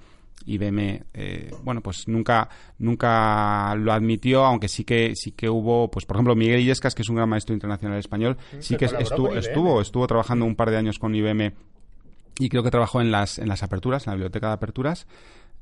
IBM, 0.45 1.05
eh, 1.15 1.53
bueno, 1.63 1.81
pues 1.81 2.09
nunca, 2.09 2.49
nunca 2.81 3.77
lo 3.77 3.93
admitió, 3.93 4.45
aunque 4.45 4.67
sí 4.67 4.83
que, 4.83 5.13
sí 5.15 5.31
que 5.31 5.49
hubo, 5.49 5.89
pues 5.93 6.07
por 6.07 6.17
ejemplo, 6.17 6.35
Miguel 6.35 6.59
Illescas, 6.59 6.93
que 6.97 7.03
es 7.03 7.09
un 7.09 7.15
gran 7.15 7.29
maestro 7.29 7.55
internacional 7.55 8.01
español, 8.01 8.37
sí 8.59 8.77
que 8.77 8.87
estuvo, 8.87 9.33
estuvo, 9.37 9.81
estuvo 9.81 10.05
trabajando 10.09 10.45
un 10.45 10.57
par 10.57 10.73
de 10.73 10.77
años 10.77 10.99
con 10.99 11.15
IBM 11.15 11.55
y 12.41 12.49
creo 12.49 12.65
que 12.65 12.73
trabajó 12.73 13.01
en 13.01 13.13
las, 13.13 13.39
en 13.39 13.49
las 13.49 13.63
aperturas, 13.63 14.09
en 14.09 14.11
la 14.11 14.17
biblioteca 14.17 14.49
de 14.49 14.55
aperturas, 14.55 15.07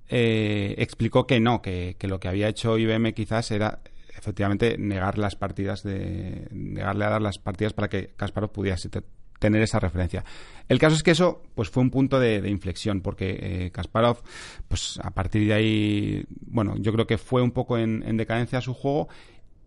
eh, 0.08 0.74
explicó 0.78 1.26
que 1.26 1.38
no, 1.38 1.60
que, 1.60 1.96
que 1.98 2.08
lo 2.08 2.18
que 2.18 2.28
había 2.28 2.48
hecho 2.48 2.78
IBM 2.78 3.12
quizás 3.12 3.50
era 3.50 3.80
efectivamente 4.16 4.76
negar 4.78 5.18
las 5.18 5.36
partidas 5.36 5.82
de 5.82 6.48
negarle 6.52 7.04
a 7.04 7.10
dar 7.10 7.22
las 7.22 7.38
partidas 7.38 7.72
para 7.72 7.88
que 7.88 8.08
Kasparov 8.16 8.52
pudiese 8.52 8.88
te- 8.88 9.02
tener 9.38 9.62
esa 9.62 9.80
referencia. 9.80 10.24
El 10.68 10.78
caso 10.78 10.94
es 10.94 11.02
que 11.02 11.10
eso 11.12 11.42
pues 11.54 11.68
fue 11.68 11.82
un 11.82 11.90
punto 11.90 12.20
de, 12.20 12.48
inflexión 12.48 13.00
porque 13.00 13.38
eh, 13.40 13.70
Kasparov 13.72 14.22
pues 14.68 15.00
a 15.02 15.10
partir 15.10 15.46
de 15.48 15.54
ahí 15.54 16.24
bueno 16.46 16.76
yo 16.78 16.92
creo 16.92 17.06
que 17.06 17.18
fue 17.18 17.42
un 17.42 17.50
poco 17.50 17.76
en, 17.78 18.02
en 18.06 18.16
decadencia 18.16 18.60
su 18.60 18.72
juego 18.74 19.08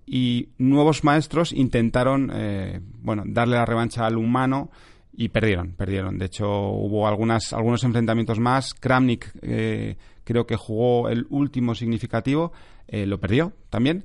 y 0.06 0.50
nuevos 0.58 1.04
maestros 1.04 1.52
intentaron 1.52 2.32
eh, 2.34 2.80
bueno 3.02 3.24
darle 3.26 3.56
la 3.58 3.66
revancha 3.66 4.06
al 4.06 4.18
humano 4.18 4.70
y 5.18 5.30
perdieron, 5.30 5.72
perdieron. 5.72 6.18
De 6.18 6.26
hecho, 6.26 6.46
hubo 6.50 7.08
algunas, 7.08 7.54
algunos 7.54 7.84
enfrentamientos 7.86 8.38
más. 8.38 8.74
Kramnik 8.74 9.32
eh, 9.42 9.96
creo 10.26 10.46
que 10.46 10.58
jugó 10.58 11.08
el 11.08 11.26
último 11.30 11.74
significativo, 11.74 12.52
eh, 12.88 13.06
lo 13.06 13.18
perdió 13.20 13.54
también. 13.70 14.04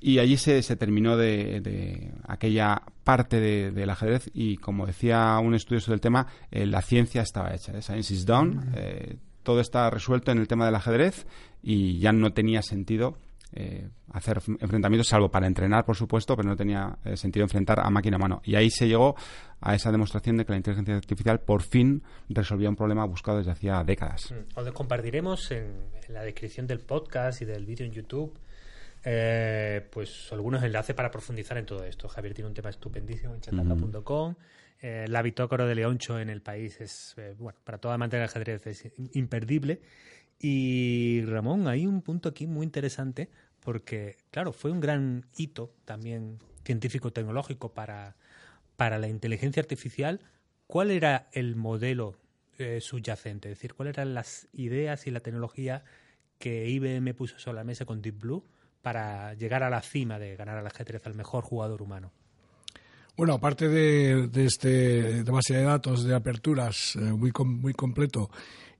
Y 0.00 0.18
allí 0.18 0.36
se, 0.36 0.62
se 0.62 0.76
terminó 0.76 1.16
de, 1.16 1.60
de 1.60 2.12
aquella 2.28 2.82
parte 3.04 3.40
de- 3.40 3.70
del 3.70 3.90
ajedrez 3.90 4.30
y, 4.34 4.56
como 4.56 4.86
decía 4.86 5.38
un 5.38 5.54
estudioso 5.54 5.90
del 5.90 6.00
tema, 6.00 6.26
eh, 6.50 6.66
la 6.66 6.82
ciencia 6.82 7.22
estaba 7.22 7.54
hecha. 7.54 7.72
¿eh? 7.76 7.82
Science 7.82 8.12
is 8.14 8.24
done. 8.26 8.60
eh, 8.74 9.16
todo 9.42 9.60
está 9.60 9.88
resuelto 9.90 10.32
en 10.32 10.38
el 10.38 10.48
tema 10.48 10.66
del 10.66 10.74
ajedrez 10.74 11.24
y 11.62 11.98
ya 12.00 12.12
no 12.12 12.32
tenía 12.32 12.62
sentido 12.62 13.16
eh, 13.52 13.88
hacer 14.12 14.42
enfrentamientos, 14.58 15.06
salvo 15.06 15.30
para 15.30 15.46
entrenar, 15.46 15.84
por 15.84 15.94
supuesto, 15.94 16.36
pero 16.36 16.48
no 16.48 16.56
tenía 16.56 16.98
eh, 17.04 17.16
sentido 17.16 17.44
enfrentar 17.44 17.78
a 17.80 17.88
máquina 17.90 18.16
a 18.16 18.18
mano. 18.18 18.42
Y 18.44 18.56
ahí 18.56 18.70
se 18.70 18.88
llegó 18.88 19.14
a 19.60 19.74
esa 19.76 19.92
demostración 19.92 20.36
de 20.36 20.44
que 20.44 20.50
la 20.52 20.56
inteligencia 20.56 20.96
artificial 20.96 21.40
por 21.40 21.62
fin 21.62 22.02
resolvía 22.28 22.68
un 22.68 22.74
problema 22.76 23.04
buscado 23.06 23.38
desde 23.38 23.52
hacía 23.52 23.82
décadas. 23.84 24.32
Mm. 24.32 24.58
Os 24.58 24.70
compartiremos 24.72 25.48
en, 25.52 25.66
en 26.08 26.14
la 26.14 26.22
descripción 26.22 26.66
del 26.66 26.80
podcast 26.80 27.40
y 27.40 27.44
del 27.44 27.64
vídeo 27.64 27.86
en 27.86 27.92
YouTube 27.92 28.36
eh, 29.08 29.86
pues 29.92 30.32
algunos 30.32 30.64
enlaces 30.64 30.96
para 30.96 31.12
profundizar 31.12 31.56
en 31.58 31.64
todo 31.64 31.84
esto. 31.84 32.08
Javier 32.08 32.34
tiene 32.34 32.48
un 32.48 32.54
tema 32.54 32.70
estupendísimo 32.70 33.34
en 33.34 33.40
chataka.com. 33.40 34.34
Eh, 34.82 35.06
la 35.08 35.22
bitócora 35.22 35.64
de 35.64 35.76
Leoncho 35.76 36.18
en 36.18 36.28
el 36.28 36.42
país 36.42 36.80
es, 36.80 37.14
eh, 37.16 37.36
bueno, 37.38 37.56
para 37.62 37.78
toda 37.78 37.94
amante 37.94 38.16
del 38.16 38.24
ajedrez 38.24 38.66
es 38.66 38.90
imperdible. 39.12 39.80
Y 40.40 41.22
Ramón, 41.24 41.68
hay 41.68 41.86
un 41.86 42.02
punto 42.02 42.28
aquí 42.28 42.48
muy 42.48 42.64
interesante 42.64 43.30
porque, 43.60 44.16
claro, 44.32 44.52
fue 44.52 44.72
un 44.72 44.80
gran 44.80 45.26
hito 45.36 45.72
también 45.84 46.40
científico-tecnológico 46.64 47.74
para, 47.74 48.16
para 48.74 48.98
la 48.98 49.06
inteligencia 49.06 49.60
artificial. 49.60 50.20
¿Cuál 50.66 50.90
era 50.90 51.28
el 51.30 51.54
modelo 51.54 52.16
eh, 52.58 52.80
subyacente? 52.80 53.52
Es 53.52 53.58
decir, 53.58 53.74
¿cuáles 53.74 53.94
eran 53.94 54.14
las 54.14 54.48
ideas 54.52 55.06
y 55.06 55.12
la 55.12 55.20
tecnología 55.20 55.84
que 56.40 56.68
IBM 56.68 57.14
puso 57.14 57.38
sobre 57.38 57.58
la 57.58 57.64
mesa 57.64 57.84
con 57.84 58.02
Deep 58.02 58.18
Blue 58.18 58.44
para 58.86 59.34
llegar 59.34 59.64
a 59.64 59.68
la 59.68 59.82
cima 59.82 60.16
de 60.16 60.36
ganar 60.36 60.58
al 60.58 60.66
ajedrez 60.68 61.04
al 61.08 61.16
mejor 61.16 61.42
jugador 61.42 61.82
humano? 61.82 62.12
Bueno, 63.16 63.34
aparte 63.34 63.68
de, 63.68 64.28
de 64.28 64.44
este 64.44 65.24
de 65.24 65.32
base 65.32 65.56
de 65.56 65.64
datos, 65.64 66.04
de 66.04 66.14
aperturas 66.14 66.94
eh, 66.94 67.00
muy, 67.00 67.32
muy 67.44 67.72
completo 67.72 68.30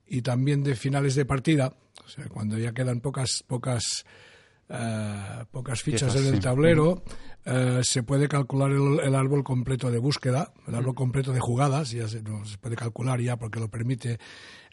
y 0.07 0.21
también 0.21 0.63
de 0.63 0.77
finales 0.77 1.13
de 1.15 1.25
partida, 1.25 1.73
o 2.05 2.07
sea, 2.07 2.23
cuando 2.29 2.57
ya 2.57 2.71
quedan 2.71 3.01
pocas 3.01 3.43
pocas 3.45 4.05
uh, 4.69 5.45
pocas 5.51 5.81
fichas 5.81 6.15
en 6.15 6.25
el 6.27 6.35
sí. 6.35 6.39
tablero, 6.41 7.03
uh, 7.45 7.83
se 7.83 8.03
puede 8.03 8.27
calcular 8.27 8.71
el, 8.71 8.99
el, 8.99 9.15
árbol 9.15 9.43
completo 9.43 9.91
de 9.91 9.99
búsqueda, 9.99 10.53
el 10.67 10.75
árbol 10.75 10.95
completo 10.95 11.33
de 11.33 11.39
jugadas, 11.39 11.91
ya 11.91 12.07
se, 12.07 12.21
no, 12.21 12.45
se 12.45 12.57
puede 12.57 12.75
calcular 12.75 13.19
ya 13.19 13.37
porque 13.37 13.59
lo 13.59 13.69
permite 13.69 14.19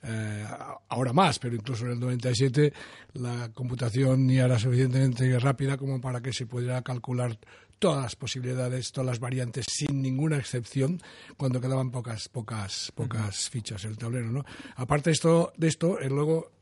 eh, 0.07 0.45
ahora 0.89 1.15
más, 1.15 1.39
pero 1.39 1.55
incluso 1.55 1.87
en 1.87 1.93
el 1.93 2.01
97 2.01 2.75
la 3.15 3.51
computación 3.55 4.29
ya 4.29 4.45
era 4.45 4.59
suficientemente 4.59 5.39
rápida 5.39 5.79
como 5.79 5.99
para 5.99 6.21
que 6.21 6.31
se 6.31 6.45
pudiera 6.45 6.83
calcular 6.83 7.39
todas 7.79 8.03
las 8.03 8.17
posibilidades, 8.17 8.93
todas 8.93 9.07
las 9.07 9.21
variantes, 9.21 9.67
sin 9.69 10.03
ninguna 10.03 10.39
excepción, 10.39 11.01
cuando 11.37 11.61
quedaban 11.61 11.91
pocas, 11.91 12.29
pocas, 12.29 12.93
pocas 12.95 13.51
fichas 13.51 13.85
en 13.85 13.91
el 13.91 13.99
tablero, 13.99 14.31
¿no? 14.31 14.45
Aparte 14.77 15.11
de 15.11 15.15
esto, 15.15 15.53
de 15.57 15.69
esto 15.69 16.01
eh, 16.01 16.09
luego, 16.09 16.53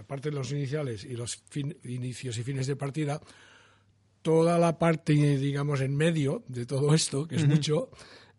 aparte 0.00 0.30
de 0.30 0.36
los 0.36 0.50
iniciales 0.52 1.04
y 1.04 1.14
los 1.16 1.36
fin, 1.48 1.76
inicios 1.84 2.38
y 2.38 2.42
fines 2.42 2.66
de 2.66 2.76
partida, 2.76 3.20
toda 4.22 4.58
la 4.58 4.78
parte, 4.78 5.12
digamos, 5.12 5.80
en 5.80 5.96
medio 5.96 6.42
de 6.48 6.66
todo 6.66 6.94
esto, 6.94 7.26
que 7.28 7.36
es 7.36 7.42
uh 7.42 7.46
-huh. 7.46 7.50
mucho, 7.50 7.90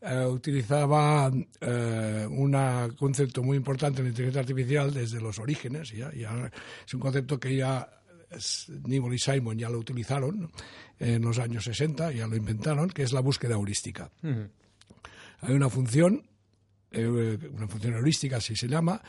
Uh, 0.01 0.27
utilizaba 0.27 1.29
uh, 1.29 2.27
un 2.29 2.53
concepto 2.95 3.41
muy 3.41 3.57
importante 3.57 4.01
en 4.01 4.05
la 4.05 4.09
inteligencia 4.09 4.41
artificial 4.41 4.93
desde 4.93 5.19
los 5.19 5.39
orígenes. 5.39 5.89
Ya, 5.93 6.13
ya 6.13 6.51
es 6.85 6.93
un 6.93 6.99
concepto 6.99 7.39
que 7.39 7.55
ya 7.55 7.89
Nibble 8.83 9.15
y 9.15 9.19
Simon 9.19 9.57
ya 9.57 9.69
lo 9.69 9.79
utilizaron 9.79 10.51
en 10.99 11.21
los 11.21 11.39
años 11.39 11.63
60, 11.65 12.11
ya 12.11 12.27
lo 12.27 12.35
inventaron, 12.35 12.89
que 12.89 13.03
es 13.03 13.11
la 13.11 13.21
búsqueda 13.21 13.55
heurística. 13.55 14.11
Uh 14.23 14.27
-huh. 14.27 14.49
Hay 15.41 15.53
una 15.53 15.69
función, 15.69 16.23
eh, 16.91 17.07
una 17.53 17.67
función 17.67 17.93
heurística, 17.95 18.37
así 18.37 18.55
se 18.55 18.67
llama, 18.67 19.01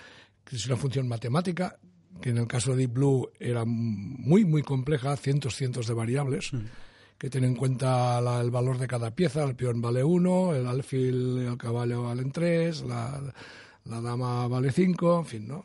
que 0.44 0.56
es 0.56 0.66
una 0.66 0.76
función 0.76 1.08
matemática 1.08 1.78
que 2.20 2.30
en 2.30 2.38
el 2.38 2.46
caso 2.46 2.70
de 2.70 2.78
Deep 2.78 2.92
Blue 2.94 3.30
era 3.38 3.64
muy, 3.66 4.44
muy 4.44 4.62
compleja, 4.62 5.16
cientos, 5.16 5.54
cientos 5.54 5.86
de 5.86 5.94
variables. 5.94 6.52
-huh 6.52 6.64
que 7.18 7.30
tiene 7.30 7.46
en 7.46 7.56
cuenta 7.56 8.20
la, 8.20 8.40
el 8.40 8.50
valor 8.50 8.78
de 8.78 8.86
cada 8.86 9.14
pieza, 9.14 9.44
el 9.44 9.56
peón 9.56 9.80
vale 9.80 10.04
1, 10.04 10.54
el 10.54 10.66
alfil, 10.66 11.38
el 11.38 11.56
caballo 11.56 12.02
valen 12.02 12.30
3, 12.30 12.82
la, 12.82 13.34
la, 13.84 14.00
dama 14.00 14.46
vale 14.48 14.70
5, 14.70 15.20
en 15.20 15.24
fin, 15.24 15.48
¿no? 15.48 15.64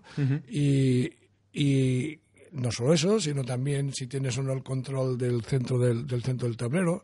Y, 0.49 1.11
y, 1.53 2.19
no 2.51 2.71
solo 2.71 2.93
eso, 2.93 3.19
sino 3.19 3.43
también 3.43 3.93
si 3.93 4.07
tienes 4.07 4.37
o 4.37 4.43
no 4.43 4.53
el 4.53 4.63
control 4.63 5.17
del 5.17 5.43
centro 5.43 5.77
del, 5.79 6.05
del 6.05 6.23
centro 6.23 6.47
del 6.47 6.57
tablero, 6.57 7.03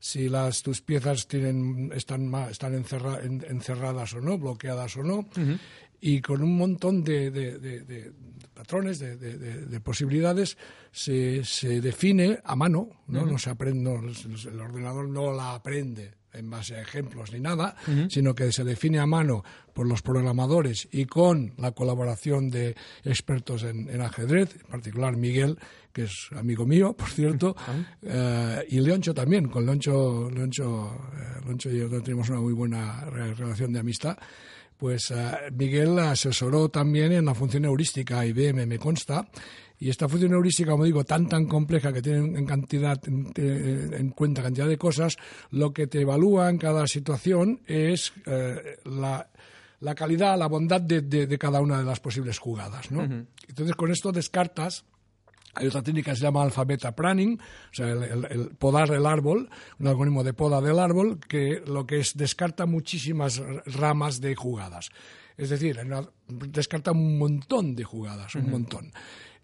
si 0.00 0.28
las 0.28 0.62
tus 0.62 0.80
piezas 0.80 1.26
tienen 1.26 1.90
están 1.94 2.32
están 2.50 2.74
encerra, 2.74 3.20
en, 3.22 3.44
encerradas 3.48 4.14
o 4.14 4.20
no, 4.20 4.38
bloqueadas 4.38 4.96
o 4.96 5.02
no, 5.02 5.18
uh 5.18 5.24
-huh. 5.34 5.58
y 6.00 6.20
con 6.20 6.42
un 6.42 6.56
montón 6.56 7.02
de, 7.02 7.30
de, 7.30 7.58
de, 7.58 7.80
de 7.80 8.12
patrones, 8.54 8.98
de, 8.98 9.80
posibilidades, 9.80 10.56
se, 10.90 11.44
se, 11.44 11.80
define 11.80 12.40
a 12.44 12.54
mano, 12.56 12.90
no, 13.06 13.22
uh 13.22 13.24
-huh. 13.24 13.32
no 13.32 13.38
se 13.38 13.50
aprende, 13.50 13.82
no, 13.82 14.00
el 14.00 14.60
ordenador 14.60 15.08
no 15.08 15.32
la 15.32 15.54
aprende 15.54 16.17
en 16.32 16.50
base 16.50 16.76
a 16.76 16.82
ejemplos 16.82 17.32
ni 17.32 17.40
nada, 17.40 17.74
uh 17.86 17.90
-huh. 17.90 18.10
sino 18.10 18.34
que 18.34 18.52
se 18.52 18.64
define 18.64 18.98
a 18.98 19.06
mano 19.06 19.42
por 19.72 19.86
los 19.86 20.02
programadores 20.02 20.88
y 20.92 21.06
con 21.06 21.54
la 21.56 21.72
colaboración 21.72 22.50
de 22.50 22.76
expertos 23.04 23.62
en, 23.62 23.88
en 23.88 24.00
ajedrez, 24.00 24.54
en 24.56 24.66
particular 24.70 25.16
Miguel, 25.16 25.58
que 25.92 26.04
es 26.04 26.28
amigo 26.36 26.66
mío, 26.66 26.92
por 26.92 27.08
cierto, 27.08 27.56
uh 27.56 28.08
-huh. 28.08 28.60
uh, 28.60 28.64
y 28.68 28.80
Leoncho 28.80 29.14
también. 29.14 29.48
Con 29.48 29.64
Leoncho, 29.64 30.30
Leoncho, 30.30 31.00
uh, 31.42 31.44
Leoncho 31.46 31.70
y 31.70 31.78
yo 31.78 32.02
tenemos 32.02 32.28
una 32.28 32.40
muy 32.40 32.52
buena 32.52 33.04
relación 33.06 33.72
de 33.72 33.80
amistad. 33.80 34.16
Pues 34.76 35.10
uh, 35.10 35.52
Miguel 35.52 35.98
asesoró 35.98 36.68
también 36.68 37.10
en 37.12 37.24
la 37.24 37.34
función 37.34 37.64
heurística 37.64 38.24
IBM, 38.24 38.66
me 38.66 38.78
consta, 38.78 39.26
y 39.80 39.90
esta 39.90 40.08
función 40.08 40.32
heurística, 40.32 40.72
como 40.72 40.84
digo, 40.84 41.04
tan 41.04 41.28
tan 41.28 41.46
compleja 41.46 41.92
que 41.92 42.02
tiene 42.02 42.38
en 42.38 42.46
cantidad 42.46 43.00
en, 43.06 43.32
en, 43.36 44.10
cuenta 44.10 44.42
cantidad 44.42 44.66
de 44.66 44.76
cosas, 44.78 45.16
lo 45.50 45.72
que 45.72 45.86
te 45.86 46.00
evalúa 46.00 46.50
en 46.50 46.58
cada 46.58 46.86
situación 46.86 47.60
es 47.66 48.12
eh, 48.26 48.78
la, 48.84 49.28
la, 49.80 49.94
calidad, 49.94 50.36
la 50.36 50.48
bondad 50.48 50.80
de, 50.80 51.02
de, 51.02 51.26
de, 51.26 51.38
cada 51.38 51.60
una 51.60 51.78
de 51.78 51.84
las 51.84 52.00
posibles 52.00 52.38
jugadas, 52.38 52.90
¿no? 52.90 53.02
Uh 53.02 53.06
-huh. 53.06 53.26
Entonces 53.48 53.76
con 53.76 53.90
esto 53.92 54.10
descartas 54.10 54.84
hay 55.54 55.66
otra 55.66 55.82
técnica 55.82 56.12
que 56.12 56.16
se 56.16 56.22
llama 56.22 56.42
alfabeta 56.42 56.94
planning, 56.94 57.38
o 57.40 57.74
sea, 57.74 57.88
el, 57.88 58.02
el, 58.02 58.24
el, 58.30 58.48
podar 58.56 58.90
el 58.92 59.06
árbol, 59.06 59.48
un 59.78 59.86
algoritmo 59.86 60.22
de 60.22 60.32
poda 60.32 60.60
del 60.60 60.78
árbol, 60.78 61.18
que 61.26 61.62
lo 61.66 61.86
que 61.86 61.98
es 62.00 62.16
descarta 62.16 62.66
muchísimas 62.66 63.42
ramas 63.66 64.20
de 64.20 64.34
jugadas. 64.34 64.90
Es 65.36 65.50
decir, 65.50 65.78
descarta 66.28 66.90
un 66.90 67.16
montón 67.16 67.74
de 67.76 67.84
jugadas, 67.84 68.34
un 68.34 68.42
uh 68.42 68.44
-huh. 68.46 68.50
montón 68.50 68.92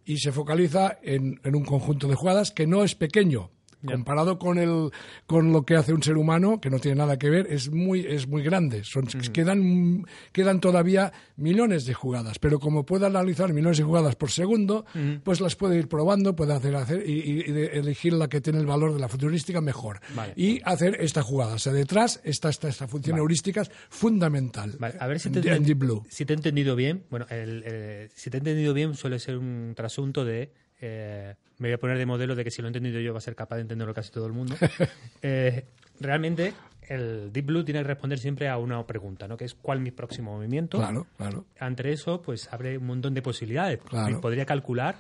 y 0.04 0.18
se 0.18 0.32
focaliza 0.32 0.98
en, 1.02 1.40
en, 1.44 1.56
un 1.56 1.64
conjunto 1.64 2.08
de 2.08 2.14
jugadas 2.14 2.50
que 2.50 2.66
no 2.66 2.84
es 2.84 2.94
pequeño. 2.94 3.50
Yeah. 3.84 3.96
Comparado 3.96 4.38
con, 4.38 4.58
el, 4.58 4.90
con 5.26 5.52
lo 5.52 5.64
que 5.64 5.76
hace 5.76 5.92
un 5.92 6.02
ser 6.02 6.16
humano, 6.16 6.58
que 6.60 6.70
no 6.70 6.78
tiene 6.78 6.96
nada 6.96 7.18
que 7.18 7.28
ver, 7.28 7.46
es 7.50 7.70
muy, 7.70 8.00
es 8.06 8.26
muy 8.26 8.42
grande. 8.42 8.82
Son, 8.82 9.04
uh 9.04 9.08
-huh. 9.08 9.30
quedan, 9.32 10.06
quedan 10.32 10.58
todavía 10.60 11.12
millones 11.36 11.84
de 11.84 11.92
jugadas, 11.92 12.38
pero 12.38 12.58
como 12.58 12.86
puede 12.86 13.06
analizar 13.06 13.52
millones 13.52 13.76
de 13.78 13.84
jugadas 13.84 14.16
por 14.16 14.30
segundo, 14.30 14.86
uh 14.94 14.98
-huh. 14.98 15.20
pues 15.22 15.40
las 15.40 15.54
puede 15.54 15.78
ir 15.78 15.88
probando, 15.88 16.34
puede 16.34 16.54
hacer, 16.54 16.74
hacer 16.76 17.08
y, 17.08 17.12
y, 17.12 17.40
elegir 17.72 18.14
la 18.14 18.28
que 18.28 18.40
tiene 18.40 18.58
el 18.58 18.66
valor 18.66 18.94
de 18.94 19.00
la 19.00 19.08
función 19.08 19.30
heurística 19.30 19.60
mejor. 19.60 20.00
Vale. 20.14 20.32
Y 20.36 20.60
hacer 20.64 20.96
esta 21.00 21.22
jugada. 21.22 21.54
O 21.54 21.58
sea, 21.58 21.72
detrás 21.72 22.20
está 22.24 22.48
esta, 22.48 22.68
esta 22.68 22.88
función 22.88 23.14
vale. 23.14 23.22
heurística 23.22 23.62
es 23.62 23.70
fundamental. 23.90 24.76
Vale. 24.78 24.96
A 24.98 25.06
ver 25.06 25.20
si 25.20 25.30
te, 25.30 25.40
en, 25.40 25.48
en 25.48 25.64
Deep 25.64 25.78
Blue. 25.78 26.02
si 26.08 26.24
te 26.24 26.32
he 26.32 26.36
entendido 26.36 26.74
bien. 26.74 27.04
Bueno, 27.10 27.26
el, 27.28 27.62
eh, 27.66 28.08
si 28.14 28.30
te 28.30 28.38
he 28.38 28.40
entendido 28.40 28.72
bien, 28.72 28.94
suele 28.94 29.18
ser 29.18 29.36
un 29.36 29.72
trasunto 29.76 30.24
de 30.24 30.52
eh, 30.80 31.34
me 31.58 31.68
voy 31.68 31.74
a 31.74 31.78
poner 31.78 31.98
de 31.98 32.06
modelo 32.06 32.34
de 32.34 32.44
que 32.44 32.50
si 32.50 32.62
lo 32.62 32.68
he 32.68 32.70
entendido 32.70 33.00
yo 33.00 33.12
va 33.12 33.18
a 33.18 33.22
ser 33.22 33.34
capaz 33.34 33.56
de 33.56 33.62
entenderlo 33.62 33.94
casi 33.94 34.10
todo 34.10 34.26
el 34.26 34.32
mundo. 34.32 34.56
eh, 35.22 35.64
realmente, 36.00 36.52
el 36.82 37.32
Deep 37.32 37.46
Blue 37.46 37.64
tiene 37.64 37.80
que 37.80 37.88
responder 37.88 38.18
siempre 38.18 38.48
a 38.48 38.58
una 38.58 38.84
pregunta, 38.86 39.28
¿no? 39.28 39.36
Que 39.36 39.44
es 39.44 39.54
¿cuál 39.54 39.78
es 39.78 39.84
mi 39.84 39.90
próximo 39.90 40.32
movimiento? 40.34 40.78
Claro, 40.78 41.06
claro. 41.16 41.46
Ante 41.58 41.92
eso, 41.92 42.20
pues 42.22 42.52
abre 42.52 42.78
un 42.78 42.86
montón 42.86 43.14
de 43.14 43.22
posibilidades. 43.22 43.80
Claro. 43.82 44.20
Podría 44.20 44.44
calcular 44.44 44.96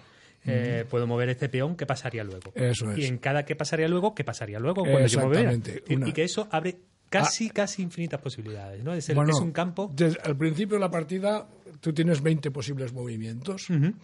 eh, 0.46 0.84
puedo 0.88 1.06
mover 1.06 1.30
este 1.30 1.48
peón, 1.48 1.76
¿qué 1.76 1.86
pasaría 1.86 2.22
luego? 2.22 2.52
Eso 2.54 2.90
es. 2.92 2.98
Y 2.98 3.06
en 3.06 3.18
cada 3.18 3.44
qué 3.44 3.56
pasaría 3.56 3.88
luego, 3.88 4.14
¿qué 4.14 4.24
pasaría 4.24 4.58
luego 4.58 4.82
cuando 4.82 5.06
yo 5.06 5.20
moviera? 5.20 5.52
Una... 5.88 6.08
Y 6.08 6.12
que 6.12 6.24
eso 6.24 6.48
abre 6.50 6.76
casi, 7.08 7.48
ah. 7.48 7.52
casi 7.54 7.82
infinitas 7.82 8.20
posibilidades, 8.20 8.84
¿no? 8.84 8.92
Es, 8.92 9.08
el, 9.08 9.14
bueno, 9.14 9.30
es 9.30 9.40
un 9.40 9.52
campo... 9.52 9.90
Desde 9.94 10.20
al 10.22 10.36
principio 10.36 10.76
de 10.76 10.80
la 10.80 10.90
partida 10.90 11.46
tú 11.80 11.92
tienes 11.92 12.22
20 12.22 12.50
posibles 12.50 12.92
movimientos. 12.92 13.70
Uh 13.70 13.74
-huh. 13.74 13.94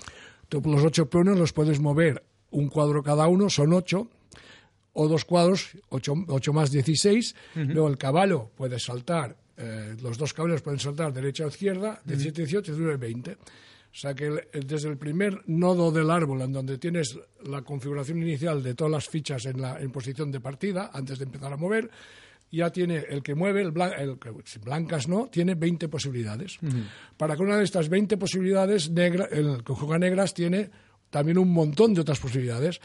Tú 0.50 0.60
los 0.66 0.84
ocho 0.84 1.08
peones 1.08 1.38
los 1.38 1.52
puedes 1.52 1.78
mover 1.80 2.22
un 2.50 2.68
cuadro 2.68 3.02
cada 3.02 3.28
uno, 3.28 3.48
son 3.48 3.72
ocho, 3.72 4.08
o 4.92 5.06
dos 5.06 5.24
cuadros, 5.24 5.70
ocho, 5.90 6.14
ocho 6.26 6.52
más 6.52 6.72
16. 6.72 7.34
Uh 7.54 7.58
-huh. 7.60 7.66
Luego 7.66 7.88
el 7.88 7.96
caballo 7.96 8.50
puede 8.56 8.80
saltar, 8.80 9.36
eh, 9.56 9.94
los 10.02 10.18
dos 10.18 10.34
caballos 10.34 10.60
pueden 10.60 10.80
saltar 10.80 11.12
derecha 11.12 11.44
o 11.44 11.48
izquierda, 11.48 12.02
17, 12.04 12.42
18, 12.42 12.72
19, 12.72 12.96
20. 12.96 13.32
O 13.32 13.36
sea 13.92 14.12
que 14.14 14.48
desde 14.52 14.88
el 14.88 14.96
primer 14.96 15.42
nodo 15.46 15.92
del 15.92 16.10
árbol, 16.10 16.42
en 16.42 16.52
donde 16.52 16.78
tienes 16.78 17.16
la 17.44 17.62
configuración 17.62 18.18
inicial 18.18 18.62
de 18.62 18.74
todas 18.74 18.90
las 18.90 19.08
fichas 19.08 19.46
en, 19.46 19.60
la, 19.60 19.80
en 19.80 19.90
posición 19.92 20.30
de 20.32 20.40
partida, 20.40 20.90
antes 20.92 21.18
de 21.18 21.26
empezar 21.26 21.52
a 21.52 21.56
mover, 21.56 21.90
ya 22.50 22.70
tiene 22.70 22.96
el 23.08 23.22
que 23.22 23.34
mueve, 23.34 23.62
el, 23.62 23.70
blan, 23.70 23.92
el 23.98 24.18
que 24.18 24.30
blancas 24.60 25.06
no, 25.08 25.28
tiene 25.30 25.54
20 25.54 25.88
posibilidades. 25.88 26.58
Uh 26.62 26.66
-huh. 26.66 26.84
Para 27.16 27.36
que 27.36 27.42
una 27.42 27.56
de 27.56 27.64
estas 27.64 27.88
20 27.88 28.16
posibilidades, 28.16 28.90
negra, 28.90 29.26
el 29.30 29.62
que 29.64 29.72
juega 29.72 29.98
negras 29.98 30.34
tiene 30.34 30.70
también 31.10 31.38
un 31.38 31.52
montón 31.52 31.94
de 31.94 32.00
otras 32.00 32.18
posibilidades. 32.20 32.80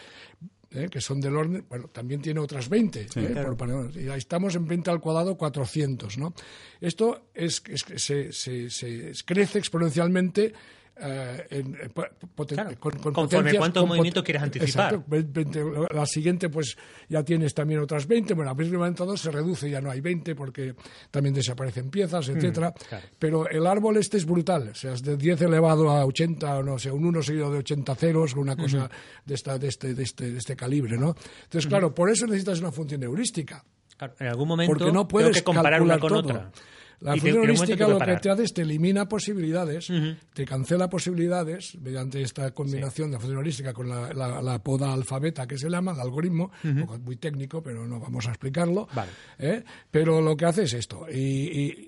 ¿eh? 0.72 0.90
que 0.92 1.00
son 1.00 1.22
del 1.22 1.38
orden, 1.38 1.66
bueno, 1.70 1.88
también 1.88 2.22
tiene 2.22 2.42
otras 2.42 2.68
20, 2.68 3.02
¿eh? 3.02 3.08
por 3.46 3.56
y 3.96 4.10
ahí 4.10 4.18
estamos 4.18 4.56
en 4.56 4.68
20 4.68 4.90
al 4.92 5.00
cuadrado 5.00 5.38
400, 5.38 6.18
¿no? 6.18 6.34
Esto 6.82 7.30
es, 7.34 7.64
es 7.70 7.84
que 7.86 7.98
se, 7.98 8.34
se- 8.34 8.70
se 8.70 9.14
crece 9.26 9.58
exponencialmente 9.60 10.54
eh, 10.98 11.46
en- 11.50 11.76
en 11.82 11.90
po- 11.92 12.04
poten- 12.36 12.56
Claro, 12.56 12.70
con, 12.80 12.92
con 12.94 13.14
conforme 13.14 13.28
potencias, 13.52 13.58
cuántos 13.60 13.88
movimientos 13.88 14.24
quieres 14.24 14.44
anticipar. 14.44 14.94
Exacto, 14.94 15.04
ve- 15.08 15.26
20, 15.28 15.64
la 15.94 16.06
siguiente, 16.06 16.50
pues 16.50 16.78
ya 17.10 17.24
tienes 17.24 17.54
también 17.54 17.82
otras 17.82 18.08
20. 18.08 18.34
Bueno, 18.34 18.52
a 18.52 18.56
partir 18.56 18.72
del 18.72 18.80
momento 18.80 19.06
dado 19.06 19.18
se 19.18 19.30
reduce, 19.32 19.70
ya 19.70 19.82
no 19.82 19.92
hay 19.92 20.00
20 20.02 20.36
porque 20.36 20.76
también 21.12 21.34
desaparecen 21.36 21.90
piezas, 21.90 22.30
etcétera. 22.30 22.70
Mm, 22.70 22.88
claro. 22.90 23.06
Pero 23.20 23.50
el 23.50 23.68
árbol 23.68 23.98
este 23.98 24.18
es 24.18 24.26
brutal. 24.26 24.70
O 24.70 24.76
sea, 24.76 24.94
es 24.94 25.04
de 25.04 25.18
10 25.18 25.42
elevado 25.42 25.90
a 25.90 26.06
80, 26.06 26.58
o 26.60 26.64
no 26.64 26.80
sé, 26.80 26.92
un 26.92 27.06
1 27.06 27.22
seguido 27.22 27.52
de 27.52 27.60
80 27.60 27.96
ceros, 27.96 28.34
una 28.36 28.56
cosa 28.56 28.90
de, 29.26 29.34
esta, 29.36 29.58
de, 29.58 29.68
este, 29.68 29.94
de, 29.94 30.04
este, 30.04 30.32
de 30.32 30.38
este 30.38 30.56
calibre, 30.56 30.98
¿no? 30.98 31.16
Entonces, 31.44 31.68
claro, 31.68 31.94
por 31.94 32.10
eso 32.10 32.26
necesitas 32.26 32.60
una 32.60 32.72
función 32.72 33.04
heurística. 33.04 33.64
Claro, 33.98 34.14
en 34.20 34.28
algún 34.28 34.48
momento 34.50 34.72
Porque 34.72 34.86
no 34.86 34.92
tengo 34.92 35.08
puedes 35.08 35.38
que 35.38 35.44
comparar 35.44 35.82
una 35.82 35.98
con 36.00 36.10
todo. 36.10 36.20
otra. 36.20 36.52
La 37.02 37.12
función 37.20 37.44
tengo 37.78 37.92
lo 37.94 38.00
que 38.00 38.22
te 38.22 38.30
hace 38.30 38.44
es 38.44 38.54
te 38.54 38.62
elimina 38.62 39.08
posibilidades, 39.08 39.90
te 40.34 40.46
cancela 40.46 40.90
posibilidades 40.90 41.76
mediante 41.82 42.22
esta 42.22 42.52
combinación 42.52 43.10
de 43.10 43.14
la 43.16 43.20
función 43.20 43.38
heurística 43.40 43.74
con 43.74 43.90
la, 43.90 44.14
la- 44.14 44.42
la 44.42 44.60
poda 44.64 44.94
alfabeta 44.94 45.46
que 45.48 45.58
se 45.58 45.70
llama, 45.70 45.92
el 45.94 46.00
algoritmo, 46.00 46.52
muy 47.04 47.18
técnico, 47.18 47.62
pero 47.62 47.86
no 47.86 48.00
vamos 48.00 48.26
a 48.28 48.30
explicarlo. 48.32 48.88
Vale. 48.94 49.12
¿eh? 49.40 49.64
Pero 49.92 50.22
lo 50.22 50.36
que 50.38 50.46
hace 50.46 50.64
es 50.64 50.74
esto. 50.74 51.06
Y, 51.12 51.20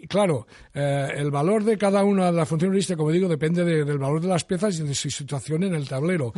y- 0.02 0.08
claro, 0.08 0.48
eh, 0.74 1.08
el 1.16 1.32
valor 1.32 1.64
de 1.64 1.78
cada 1.78 2.04
una 2.04 2.28
de 2.28 2.34
la 2.34 2.46
función 2.46 2.72
heurística, 2.72 2.98
como 2.98 3.12
digo, 3.12 3.28
depende 3.28 3.64
de- 3.64 3.86
del 3.86 3.98
valor 3.98 4.22
de 4.22 4.28
las 4.28 4.44
piezas 4.44 4.78
y 4.80 4.84
de 4.84 4.94
su 4.96 5.10
situación 5.10 5.64
en 5.64 5.74
el 5.76 5.88
tablero. 5.88 6.34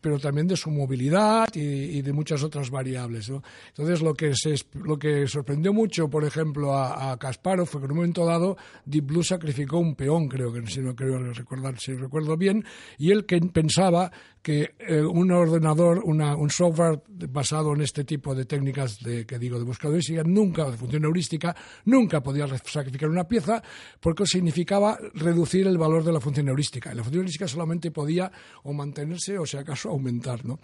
Pero 0.00 0.18
también 0.18 0.46
de 0.46 0.56
su 0.56 0.70
movilidad 0.70 1.48
y, 1.54 2.02
de 2.02 2.12
muchas 2.12 2.42
otras 2.42 2.70
variables. 2.70 3.28
¿no? 3.30 3.42
Entonces, 3.68 4.00
lo 4.00 4.14
que, 4.14 4.34
se, 4.34 4.54
lo 4.74 4.98
que 4.98 5.26
sorprendió 5.26 5.72
mucho, 5.72 6.08
por 6.08 6.24
ejemplo, 6.24 6.74
a, 6.74 7.12
a 7.12 7.18
Kasparov 7.18 7.66
fue 7.66 7.80
que 7.80 7.86
en 7.86 7.92
un 7.92 7.96
momento 7.98 8.24
dado 8.24 8.56
Deep 8.84 9.06
Blue 9.06 9.24
sacrificó 9.24 9.78
un 9.78 9.94
peón, 9.94 10.28
creo 10.28 10.52
que 10.52 10.66
si 10.66 10.80
no 10.80 10.94
creo 10.94 11.18
recordar, 11.32 11.78
si 11.78 11.94
recuerdo 11.94 12.36
bien, 12.36 12.64
y 12.96 13.10
él 13.10 13.26
que 13.26 13.40
pensaba 13.40 14.12
que 14.42 14.74
eh, 14.78 15.00
un 15.02 15.30
ordenador, 15.30 16.00
una, 16.04 16.36
un 16.36 16.48
software 16.50 17.02
basado 17.08 17.74
en 17.74 17.80
este 17.82 18.04
tipo 18.04 18.34
de 18.34 18.44
técnicas 18.44 18.98
de, 19.00 19.26
que 19.26 19.38
digo 19.38 19.58
de 19.58 19.64
buscador 19.64 19.94
heurística, 19.96 20.22
nunca, 20.24 20.70
de 20.70 20.76
función 20.76 21.04
heurística, 21.04 21.54
nunca 21.84 22.22
podía 22.22 22.46
sacrificar 22.46 23.08
una 23.10 23.24
pieza 23.28 23.62
porque 24.00 24.24
significaba 24.26 24.96
reducir 25.14 25.66
el 25.66 25.76
valor 25.76 26.04
de 26.04 26.12
la 26.12 26.20
función 26.20 26.48
heurística. 26.48 26.92
Y 26.92 26.96
la 26.96 27.02
función 27.02 27.22
heurística 27.22 27.48
solamente 27.48 27.90
podía 27.90 28.30
o 28.62 28.72
mantenerse 28.72 29.38
o 29.38 29.44
si 29.44 29.56
acaso 29.56 29.90
aumentar, 29.90 30.44
¿no? 30.44 30.58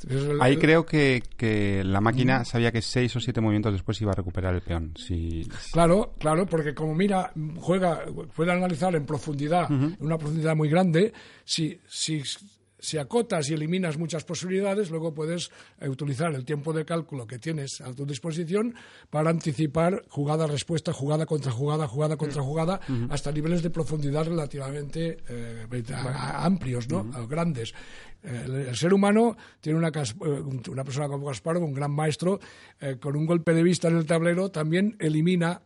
Entonces, 0.00 0.30
Ahí 0.40 0.54
el- 0.54 0.58
creo 0.60 0.86
que, 0.86 1.22
que 1.36 1.82
la 1.84 2.00
máquina 2.00 2.44
sabía 2.44 2.70
que 2.72 2.82
seis 2.82 3.14
o 3.16 3.20
siete 3.20 3.40
movimientos 3.40 3.72
después 3.72 4.00
iba 4.00 4.12
a 4.12 4.14
recuperar 4.14 4.54
el 4.54 4.62
peón. 4.62 4.94
Si, 4.96 5.46
Claro, 5.72 6.14
claro, 6.18 6.46
porque 6.46 6.72
como 6.74 6.94
mira, 6.94 7.32
juega, 7.58 8.04
puede 8.34 8.52
analizar 8.52 8.94
en 8.94 9.04
profundidad, 9.04 9.70
en 9.70 9.96
una 10.00 10.16
profundidad 10.16 10.54
muy 10.54 10.68
grande, 10.68 11.12
si, 11.44 11.78
si, 11.88 12.22
si 12.80 12.96
acotas 12.98 13.50
y 13.50 13.54
eliminas 13.54 13.98
muchas 13.98 14.24
posibilidades, 14.24 14.90
luego 14.90 15.12
puedes 15.14 15.50
eh, 15.80 15.88
utilizar 15.88 16.32
el 16.34 16.44
tiempo 16.44 16.72
de 16.72 16.84
cálculo 16.84 17.26
que 17.26 17.38
tienes 17.38 17.80
a 17.80 17.92
tu 17.92 18.06
disposición 18.06 18.74
para 19.10 19.30
anticipar 19.30 20.04
jugada-respuesta, 20.08 20.92
jugada 20.92 21.26
contra 21.26 21.50
jugada, 21.52 21.88
jugada 21.88 22.16
contra 22.16 22.42
jugada, 22.42 22.80
hasta 23.10 23.32
niveles 23.32 23.62
de 23.62 23.70
profundidad 23.70 24.24
relativamente 24.26 25.18
eh, 25.28 25.66
amplios, 26.44 26.88
¿no? 26.88 27.26
Grandes. 27.26 27.74
El, 28.22 28.54
el 28.54 28.76
ser 28.76 28.92
humano 28.94 29.36
tiene 29.60 29.78
una, 29.78 29.88
eh, 29.88 30.02
un- 30.24 30.62
una 30.68 30.84
persona 30.84 31.08
como 31.08 31.26
Kasparov, 31.26 31.62
un 31.62 31.72
gran 31.72 31.90
maestro, 31.92 32.40
eh, 32.80 32.96
con 33.00 33.16
un 33.16 33.26
golpe 33.26 33.54
de 33.54 33.62
vista 33.62 33.88
en 33.88 33.96
el 33.96 34.06
tablero, 34.06 34.50
también 34.50 34.96
elimina 34.98 35.62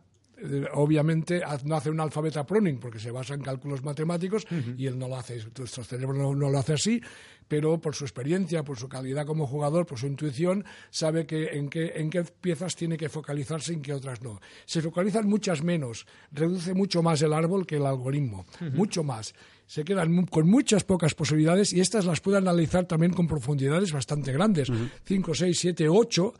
obviamente 0.73 1.41
no 1.63 1.75
hace 1.75 1.89
un 1.89 1.99
alfabeta 1.99 2.45
pruning 2.45 2.79
porque 2.79 2.99
se 2.99 3.11
basa 3.11 3.33
en 3.33 3.41
cálculos 3.41 3.83
matemáticos 3.83 4.45
y 4.77 4.87
él 4.87 4.97
no 4.97 5.07
lo 5.07 5.17
hace, 5.17 5.39
nuestro 5.57 5.83
cerebro 5.83 6.13
no, 6.13 6.35
no 6.35 6.49
lo 6.49 6.59
hace 6.59 6.73
así, 6.73 7.01
pero 7.47 7.79
por 7.79 7.95
su 7.95 8.03
experiencia, 8.03 8.63
por 8.63 8.77
su 8.77 8.87
calidad 8.89 9.25
como 9.25 9.47
jugador, 9.47 9.85
por 9.85 9.99
su 9.99 10.07
intuición, 10.07 10.65
sabe 10.89 11.25
que 11.25 11.57
en 11.57 11.69
qué, 11.69 11.93
en 11.95 12.09
qué 12.09 12.23
piezas 12.23 12.75
tiene 12.75 12.97
que 12.97 13.09
focalizarse 13.09 13.71
y 13.73 13.75
en 13.75 13.81
qué 13.81 13.93
otras 13.93 14.21
no. 14.21 14.39
Se 14.65 14.81
focalizan 14.81 15.27
muchas 15.27 15.63
menos, 15.63 16.05
reduce 16.31 16.73
mucho 16.73 17.03
más 17.03 17.21
el 17.21 17.33
árbol 17.33 17.65
que 17.65 17.77
el 17.77 17.85
algoritmo, 17.85 18.45
mucho 18.73 19.03
más. 19.03 19.33
Se 19.65 19.83
quedan 19.83 20.25
con 20.25 20.49
muchas 20.49 20.83
pocas 20.83 21.13
posibilidades 21.15 21.73
y 21.73 21.79
estas 21.79 22.05
las 22.05 22.19
puede 22.19 22.37
analizar 22.37 22.85
también 22.85 23.13
con 23.13 23.27
profundidades 23.27 23.91
bastante 23.91 24.31
grandes, 24.31 24.69
5, 25.05 25.33
6, 25.33 25.57
7, 25.59 25.89
8, 25.89 26.33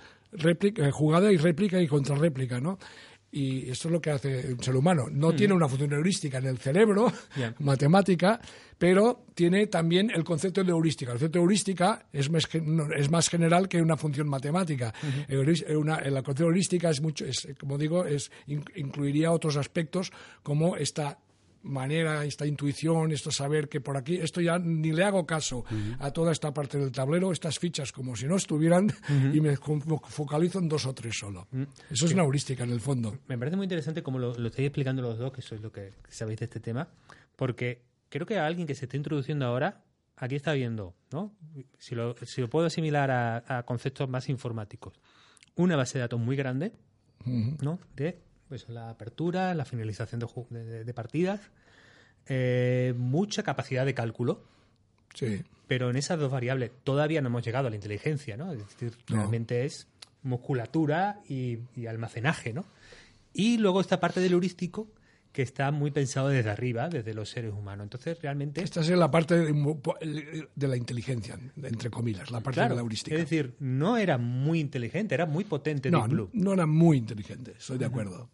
jugada 0.91 1.31
y 1.31 1.37
réplica 1.37 1.81
y 1.81 1.87
contrarréplica, 1.87 2.59
¿no? 2.59 2.77
Y 3.35 3.67
esto 3.71 3.87
es 3.87 3.91
lo 3.91 3.99
que 3.99 4.11
hace 4.11 4.53
un 4.53 4.61
ser 4.63 4.75
humano. 4.75 5.05
No 5.11 5.33
tiene 5.33 5.55
una 5.55 5.67
función 5.67 5.91
heurística 5.93 6.37
en 6.37 6.45
el 6.45 6.59
cerebro, 6.59 7.11
matemática, 7.59 8.39
pero 8.77 9.25
tiene 9.33 9.65
también 9.67 10.11
el 10.13 10.23
concepto 10.23 10.63
de 10.63 10.69
heurística. 10.69 11.11
El 11.11 11.15
concepto 11.17 11.39
de 11.39 11.43
heurística 11.43 12.05
es 12.13 12.29
más, 12.29 12.47
es 12.95 13.09
más 13.09 13.29
general 13.29 13.67
que 13.67 13.81
una 13.81 13.97
función 13.97 14.29
matemática. 14.29 14.93
Euris- 15.29 15.65
eh, 15.67 15.75
una- 15.75 15.97
concepto 16.23 16.43
de 16.43 16.49
heurística 16.49 16.89
es 16.91 17.01
mucho, 17.01 17.25
es, 17.25 17.47
como 17.59 17.77
digo, 17.79 18.05
es, 18.05 18.29
in- 18.47 18.63
incluiría 18.75 19.31
otros 19.31 19.57
aspectos 19.57 20.11
como 20.43 20.75
esta 20.75 21.17
manera, 21.63 22.23
esta 22.25 22.45
intuición, 22.45 23.11
esto 23.11 23.31
saber 23.31 23.67
que 23.69 23.81
por 23.81 23.97
aquí, 23.97 24.15
esto 24.17 24.41
ya 24.41 24.59
ni 24.59 24.91
le 24.91 25.03
hago 25.03 25.25
caso 25.25 25.63
a 25.99 26.11
toda 26.11 26.31
esta 26.31 26.53
parte 26.53 26.77
del 26.77 26.91
tablero, 26.91 27.31
estas 27.31 27.57
fichas 27.59 27.91
como 27.91 28.15
si 28.15 28.27
no 28.27 28.35
estuvieran 28.35 28.91
y 29.33 29.39
me 29.41 29.57
fo- 29.57 30.01
focalizo 30.07 30.59
en 30.59 30.67
dos 30.69 30.85
o 30.85 30.93
tres 30.93 31.17
solo. 31.17 31.47
Eso 31.89 32.05
es 32.05 32.13
una 32.13 32.23
heurística 32.23 32.63
en 32.63 32.71
el 32.71 32.81
fondo. 32.81 33.17
Me 33.27 33.37
parece 33.37 33.55
muy 33.57 33.63
interesante 33.65 34.03
como 34.03 34.19
lo, 34.19 34.37
lo 34.37 34.47
estáis 34.49 34.67
explicando 34.67 35.01
los 35.01 35.17
dos, 35.17 35.31
que 35.31 35.41
sois 35.41 35.61
lo 35.61 35.71
que 35.71 35.91
sabéis 36.09 36.39
de 36.39 36.45
este 36.45 36.59
tema, 36.59 36.87
porque 37.35 37.81
creo 38.09 38.25
que 38.25 38.37
a 38.37 38.45
alguien 38.45 38.67
que 38.67 38.75
se 38.75 38.85
está 38.85 38.97
introduciendo 38.97 39.45
ahora, 39.45 39.83
aquí 40.17 40.35
está 40.35 40.53
viendo, 40.53 40.93
¿no? 41.11 41.33
Si 41.79 41.95
lo, 41.95 42.15
si 42.25 42.41
lo 42.41 42.49
puedo 42.49 42.67
asimilar 42.67 43.09
a, 43.09 43.57
a 43.59 43.63
conceptos 43.63 44.07
más 44.09 44.29
informáticos, 44.29 44.99
una 45.55 45.75
base 45.75 45.97
de 45.97 46.01
datos 46.01 46.19
muy 46.19 46.35
grande, 46.35 46.73
¿no? 47.61 47.79
De 47.95 48.19
pues, 48.53 48.69
la 48.69 48.91
apertura, 48.91 49.55
la 49.55 49.65
finalización 49.65 50.21
de, 50.51 50.83
de- 50.83 50.93
partidas, 50.93 51.41
eh, 52.27 52.93
mucha 52.95 53.41
capacidad 53.41 53.83
de 53.83 53.95
cálculo, 53.95 54.43
Sí. 55.15 55.41
pero 55.67 55.89
en 55.89 55.95
esas 55.95 56.19
dos 56.19 56.31
variables 56.31 56.69
todavía 56.83 57.19
no 57.19 57.29
hemos 57.29 57.43
llegado 57.43 57.65
a 57.65 57.69
la 57.71 57.75
inteligencia, 57.75 58.37
¿no? 58.37 58.51
Es 58.53 58.59
decir, 58.59 58.95
No. 59.09 59.15
realmente 59.15 59.65
es 59.65 59.87
musculatura 60.21 61.19
y, 61.27 61.57
y 61.75 61.87
almacenaje, 61.87 62.53
¿no? 62.53 62.63
Y 63.33 63.57
luego 63.57 63.81
esta 63.81 63.99
parte 63.99 64.19
del 64.19 64.33
heurístico 64.33 64.87
que 65.31 65.41
está 65.41 65.71
muy 65.71 65.89
pensado 65.89 66.27
desde 66.27 66.51
arriba, 66.51 66.89
desde 66.89 67.15
los 67.15 67.27
seres 67.31 67.53
humanos. 67.53 67.85
Entonces, 67.85 68.21
realmente... 68.21 68.61
Esta 68.61 68.81
es 68.81 68.89
la 68.89 69.09
parte 69.09 69.35
de, 69.35 70.47
de 70.55 70.67
la 70.67 70.77
inteligencia, 70.77 71.39
entre 71.59 71.89
comillas, 71.89 72.29
la 72.29 72.39
parte 72.41 72.57
Claro, 72.59 72.75
de 72.75 72.75
la 72.75 72.81
heurística. 72.83 73.15
es 73.15 73.23
decir, 73.23 73.55
no 73.59 73.97
era 73.97 74.19
muy 74.19 74.59
inteligente, 74.59 75.15
era 75.15 75.25
muy 75.25 75.43
potente 75.43 75.89
no, 75.89 76.01
Deep 76.01 76.09
Blue. 76.11 76.29
no 76.33 76.53
era 76.53 76.67
muy 76.67 76.97
inteligente, 76.97 77.55
estoy 77.57 77.79
de 77.79 77.85
acuerdo. 77.85 78.29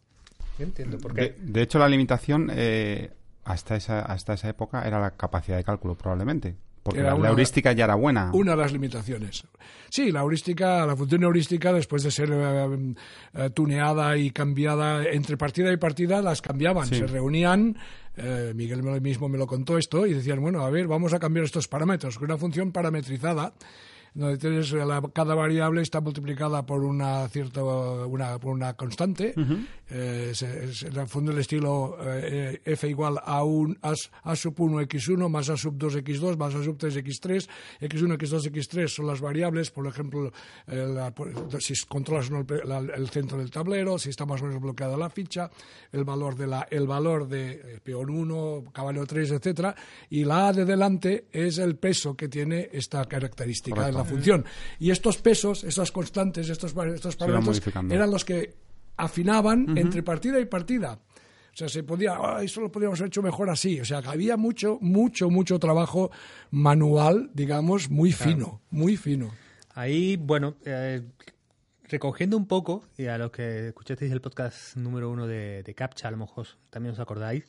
Yo 0.59 0.65
entiendo, 0.65 0.97
de, 0.97 1.61
hecho, 1.61 1.79
la 1.79 1.87
limitación 1.87 2.51
eh, 2.53 3.11
hasta, 3.45 3.77
esa, 3.77 4.01
hasta 4.01 4.33
esa 4.33 4.49
época 4.49 4.85
era 4.85 4.99
la 4.99 5.11
capacidad 5.11 5.57
de 5.57 5.63
cálculo, 5.63 5.95
probablemente. 5.95 6.55
Porque 6.83 6.99
Era 6.99 7.17
la, 7.17 7.29
heurística 7.29 7.71
ya 7.71 7.85
era 7.85 7.95
buena. 7.95 8.31
Una 8.33 8.51
de 8.51 8.57
las 8.57 8.71
limitaciones. 8.71 9.43
Sí, 9.89 10.11
la 10.11 10.21
heurística, 10.21 10.85
la 10.85 10.95
función 10.95 11.23
heurística, 11.23 11.73
después 11.73 12.03
de 12.03 12.11
ser 12.11 12.29
eh, 12.31 12.95
eh, 13.33 13.49
tuneada 13.51 14.17
y 14.17 14.31
cambiada 14.31 15.03
entre 15.05 15.37
partida 15.37 15.71
y 15.71 15.77
partida, 15.77 16.21
las 16.21 16.41
cambiaban. 16.41 16.87
Sí. 16.87 16.95
Se 16.95 17.07
reunían, 17.07 17.77
eh, 18.15 18.53
Miguel 18.55 18.83
mismo 19.01 19.27
me 19.27 19.37
lo 19.37 19.47
contó 19.47 19.77
esto, 19.77 20.05
y 20.05 20.13
decían, 20.13 20.41
bueno, 20.41 20.61
a 20.61 20.69
ver, 20.69 20.87
vamos 20.87 21.13
a 21.13 21.19
cambiar 21.19 21.45
estos 21.45 21.67
parámetros. 21.67 22.17
Con 22.17 22.25
una 22.25 22.37
función 22.37 22.71
parametrizada, 22.71 23.53
donde 24.19 24.37
tienes 24.37 24.71
la- 24.71 25.01
cada 25.13 25.33
variable 25.35 25.81
está 25.81 26.01
multiplicada 26.01 26.65
por 26.65 26.83
una 26.83 27.27
cierta 27.29 27.63
una, 27.63 28.37
por 28.39 28.53
una 28.53 28.73
constante. 28.73 29.33
Eh, 29.91 30.31
se- 30.35 30.65
es 30.65 30.83
en 30.83 30.95
el 30.97 31.07
fondo 31.07 31.31
el 31.31 31.39
estilo 31.39 31.97
eh, 32.01 32.59
eh, 32.63 32.71
f 32.73 32.87
igual 32.87 33.19
a 33.23 33.43
un 33.43 33.77
a, 33.81 33.93
a 34.23 34.35
sub 34.35 34.53
1 34.59 34.81
x1 34.81 35.29
más 35.29 35.49
a 35.49 35.57
sub 35.57 35.75
2 35.77 35.97
x2 36.03 36.37
más 36.37 36.53
a 36.53 36.63
sub 36.63 36.77
3 36.77 36.97
x3 36.97 37.47
x1 37.81 38.17
x2 38.17 38.51
x3 38.51 38.87
son 38.87 39.07
las 39.07 39.19
variables. 39.21 39.71
Por 39.71 39.87
ejemplo 39.87 40.31
eh, 40.67 40.85
la- 40.93 41.11
por- 41.11 41.33
si 41.61 41.73
controlas 41.87 42.29
el, 42.29 42.45
la- 42.69 42.77
el 42.79 43.09
centro 43.09 43.37
del 43.39 43.49
tablero 43.49 43.97
si 43.97 44.09
está 44.09 44.25
más 44.25 44.41
o 44.41 44.45
menos 44.45 44.61
bloqueada 44.61 44.95
la 44.97 45.09
ficha 45.09 45.49
el 45.91 46.03
valor 46.03 46.35
de 46.35 46.45
la 46.47 46.67
el 46.69 46.85
valor 46.85 47.27
de 47.27 47.51
eh, 47.51 47.79
peón 47.83 48.09
1 48.11 48.65
caballo 48.71 49.05
3 49.07 49.31
etcétera. 49.31 49.75
Y 50.09 50.23
la 50.23 50.49
a 50.49 50.53
de 50.53 50.65
delante 50.65 51.25
es 51.31 51.57
el 51.57 51.77
peso 51.77 52.15
que 52.15 52.27
tiene 52.27 52.69
esta 52.73 53.03
característica 53.05 53.75
Correcto. 53.75 53.97
en 53.99 54.03
la 54.03 54.08
función 54.09 54.45
y 54.79 54.91
estos 54.91 55.17
pesos 55.17 55.63
esas 55.63 55.91
constantes 55.91 56.49
estos 56.49 56.73
estos 56.95 57.15
parámetros 57.15 57.61
eran 57.89 58.11
los 58.11 58.25
que 58.25 58.55
afinaban 58.97 59.77
entre 59.77 60.03
partida 60.03 60.39
y 60.39 60.45
partida. 60.45 60.99
O 61.51 61.57
sea, 61.59 61.67
se 61.69 61.83
podía, 61.83 62.15
"Ah, 62.15 62.43
eso 62.43 62.61
lo 62.61 62.71
podríamos 62.71 62.99
haber 62.99 63.07
hecho 63.09 63.21
mejor 63.21 63.49
así. 63.49 63.79
O 63.79 63.85
sea, 63.85 64.01
que 64.01 64.09
había 64.09 64.37
mucho, 64.37 64.77
mucho, 64.81 65.29
mucho 65.29 65.57
trabajo 65.59 66.11
manual, 66.51 67.29
digamos, 67.33 67.89
muy 67.89 68.11
fino, 68.11 68.61
muy 68.69 68.97
fino. 68.97 69.31
Ahí, 69.73 70.15
bueno, 70.17 70.55
eh, 70.65 71.01
recogiendo 71.85 72.37
un 72.37 72.45
poco, 72.45 72.83
y 72.97 73.07
a 73.07 73.17
los 73.17 73.31
que 73.31 73.69
escuchasteis 73.69 74.11
el 74.11 74.21
podcast 74.21 74.75
número 74.77 75.09
uno 75.09 75.27
de, 75.27 75.63
de 75.63 75.73
CAPTCHA, 75.73 76.07
a 76.09 76.11
lo 76.11 76.17
mejor 76.17 76.47
también 76.69 76.93
os 76.93 76.99
acordáis, 76.99 77.45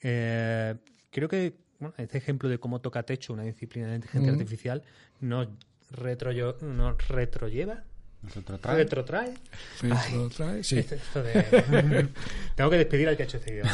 eh, 0.00 0.74
creo 1.10 1.28
que 1.28 1.54
bueno, 1.78 1.94
este 1.98 2.18
ejemplo 2.18 2.48
de 2.48 2.58
cómo 2.58 2.80
toca 2.80 3.02
techo 3.02 3.32
una 3.32 3.42
disciplina 3.42 3.88
de 3.88 3.96
inteligencia 3.96 4.32
artificial 4.32 4.82
nos 5.20 5.48
retro, 5.92 6.32
nos 6.62 7.08
retrolleva, 7.08 7.82
Nosotros 8.22 8.60
trae. 8.60 8.76
retrotrae 8.76 9.34
Sí, 9.80 9.88
Ay, 9.90 10.14
lo 10.16 10.28
trae, 10.28 10.62
sí. 10.64 10.78
esto- 10.78 10.94
esto 10.94 11.22
de- 11.22 12.08
Tengo 12.54 12.70
que 12.70 12.76
despedir 12.78 13.08
al 13.08 13.16
que 13.16 13.22
ha 13.24 13.26
hecho 13.26 13.38
este 13.38 13.52
guion. 13.54 13.66
¿eh? 13.68 13.72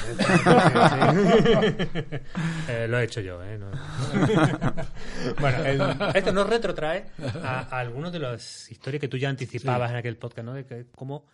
Eh, 2.68 2.87
lo 2.88 2.98
he 2.98 3.04
hecho 3.04 3.20
yo, 3.20 3.42
¿eh? 3.42 3.59
No- 3.59 3.70
bueno, 5.40 5.64
el- 5.64 5.96
esto 6.16 6.33
nos 6.33 6.48
retrotrae 6.48 7.07
a, 7.42 7.61
a 7.74 7.81
algunas 7.81 8.12
de 8.12 8.18
las 8.18 8.70
historias 8.70 9.00
que 9.00 9.09
tú 9.09 9.16
ya 9.16 9.28
anticipabas 9.28 9.90
en 9.90 9.96
aquel 9.96 10.16
podcast, 10.16 10.44
¿no? 10.44 10.54
De 10.54 10.64
que 10.64 10.87
cómo 10.94 11.26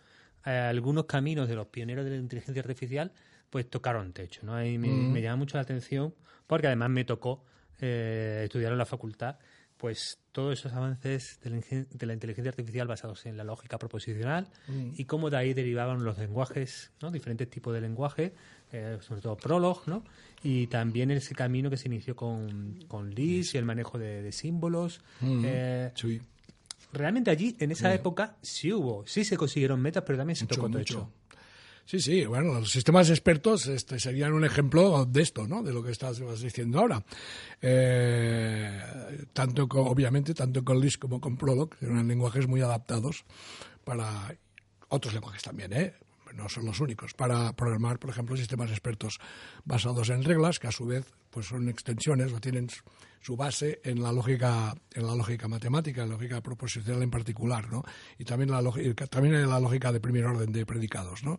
eh, 0.45 0.49
algunos 0.51 1.05
caminos 1.05 1.47
de 1.49 1.55
los 1.55 1.67
pioneros 1.67 2.05
de 2.05 2.11
la 2.11 2.17
inteligencia 2.17 2.61
artificial 2.61 3.11
pues 3.49 3.69
tocaron 3.69 4.11
techo, 4.13 4.41
¿no? 4.43 4.63
Y 4.63 4.77
me, 4.77 4.87
me 4.89 5.21
llama 5.21 5.37
mucho 5.37 5.57
la 5.57 5.61
atención 5.63 6.13
porque 6.47 6.67
además 6.67 6.89
me 6.89 7.05
tocó 7.05 7.43
eh, 7.81 8.41
estudiar 8.45 8.71
en 8.71 8.77
la 8.77 8.85
facultad 8.85 9.37
pues 9.85 10.17
todos 10.31 10.57
esos 10.57 10.73
avances 10.73 11.39
de 11.43 11.51
la, 11.51 11.57
ingen- 11.57 11.87
de 11.89 12.05
la 12.07 12.13
inteligencia 12.13 12.49
artificial 12.49 12.87
basados 12.87 13.27
en 13.27 13.37
la 13.37 13.43
lógica 13.43 13.77
proposicional 13.77 14.47
y 14.97 15.05
cómo 15.05 15.29
de 15.29 15.37
ahí 15.37 15.53
derivaban 15.53 16.03
los 16.03 16.17
lenguajes, 16.17 16.91
¿no? 17.03 17.11
diferentes 17.11 17.47
tipos 17.51 17.71
de 17.71 17.81
lenguaje, 17.81 18.33
eh, 18.71 18.97
sobre 19.01 19.21
todo 19.21 19.37
Prolog, 19.37 19.87
¿no? 19.87 20.03
y 20.41 20.65
también 20.65 21.11
ese 21.11 21.35
camino 21.35 21.69
que 21.69 21.77
se 21.77 21.87
inició 21.87 22.15
con, 22.15 22.79
con 22.87 23.11
Lisp 23.13 23.53
y 23.53 23.57
el 23.59 23.65
manejo 23.65 23.99
de, 23.99 24.23
de 24.23 24.31
símbolos. 24.31 25.01
eh, 25.21 25.91
Sí. 25.93 26.19
realmente 26.91 27.29
allí, 27.29 27.55
en 27.59 27.71
esa 27.71 27.93
época, 27.93 28.37
sí 28.41 28.73
hubo, 28.73 29.05
sí 29.05 29.23
se 29.23 29.37
consiguieron 29.37 29.79
metas, 29.81 30.01
pero 30.03 30.17
también 30.17 30.35
se 30.35 30.45
Mucho, 30.45 30.55
tocó 30.55 30.67
mucho. 30.69 31.11
Sí, 31.87 31.99
sí, 31.99 32.25
bueno, 32.25 32.55
los 32.55 32.71
sistemas 32.71 33.09
expertos 33.11 33.67
este, 33.67 33.99
serían 33.99 34.33
un 34.33 34.43
ejemplo 34.43 35.05
de 35.05 35.21
esto, 35.21 35.47
¿no? 35.47 35.61
De 35.61 35.71
lo 35.71 35.83
que 35.83 35.91
estás 35.91 36.19
diciendo 36.41 36.79
ahora. 36.79 37.03
Eh, 37.61 38.79
tanto 39.33 39.67
con- 39.67 39.87
obviamente, 39.87 40.33
tanto 40.33 40.63
con 40.63 40.79
Lisp 40.79 41.01
como 41.01 41.21
con 41.21 41.37
Prolog, 41.37 41.69
eran 41.81 42.07
lenguajes 42.07 42.47
muy 42.47 42.61
adaptados 42.61 43.23
para 43.83 44.35
otros 44.89 45.13
lenguajes 45.13 45.43
también, 45.43 45.73
¿eh? 45.73 45.93
No 46.35 46.49
son 46.49 46.65
los 46.65 46.79
únicos. 46.81 47.13
Para 47.13 47.53
programar, 47.53 47.97
por 47.97 48.09
ejemplo, 48.09 48.35
sistemas 48.35 48.69
expertos 48.69 49.19
basados 49.63 50.09
en 50.09 50.23
reglas, 50.23 50.59
que 50.59 50.67
a 50.67 50.71
su 50.71 50.85
vez 50.85 51.05
pues 51.29 51.47
son 51.47 51.67
extensiones 51.69 52.31
o 52.33 52.39
tienen 52.39 52.67
su- 53.21 53.35
base 53.35 53.79
en 53.83 54.01
la 54.03 54.11
lógica 54.11 54.75
en 54.93 55.05
la 55.07 55.15
lógica 55.15 55.47
matemática, 55.47 56.03
en 56.03 56.09
la 56.09 56.15
lógica 56.15 56.41
proposicional 56.41 57.01
en 57.03 57.09
particular, 57.09 57.71
¿no? 57.71 57.83
Y 58.19 58.23
también 58.25 58.51
la 58.51 58.61
también 59.09 59.35
en 59.35 59.49
la 59.49 59.59
lógica 59.59 59.91
de 59.91 59.99
primer 59.99 60.25
orden 60.25 60.51
de 60.51 60.65
predicados, 60.65 61.23
¿no? 61.23 61.37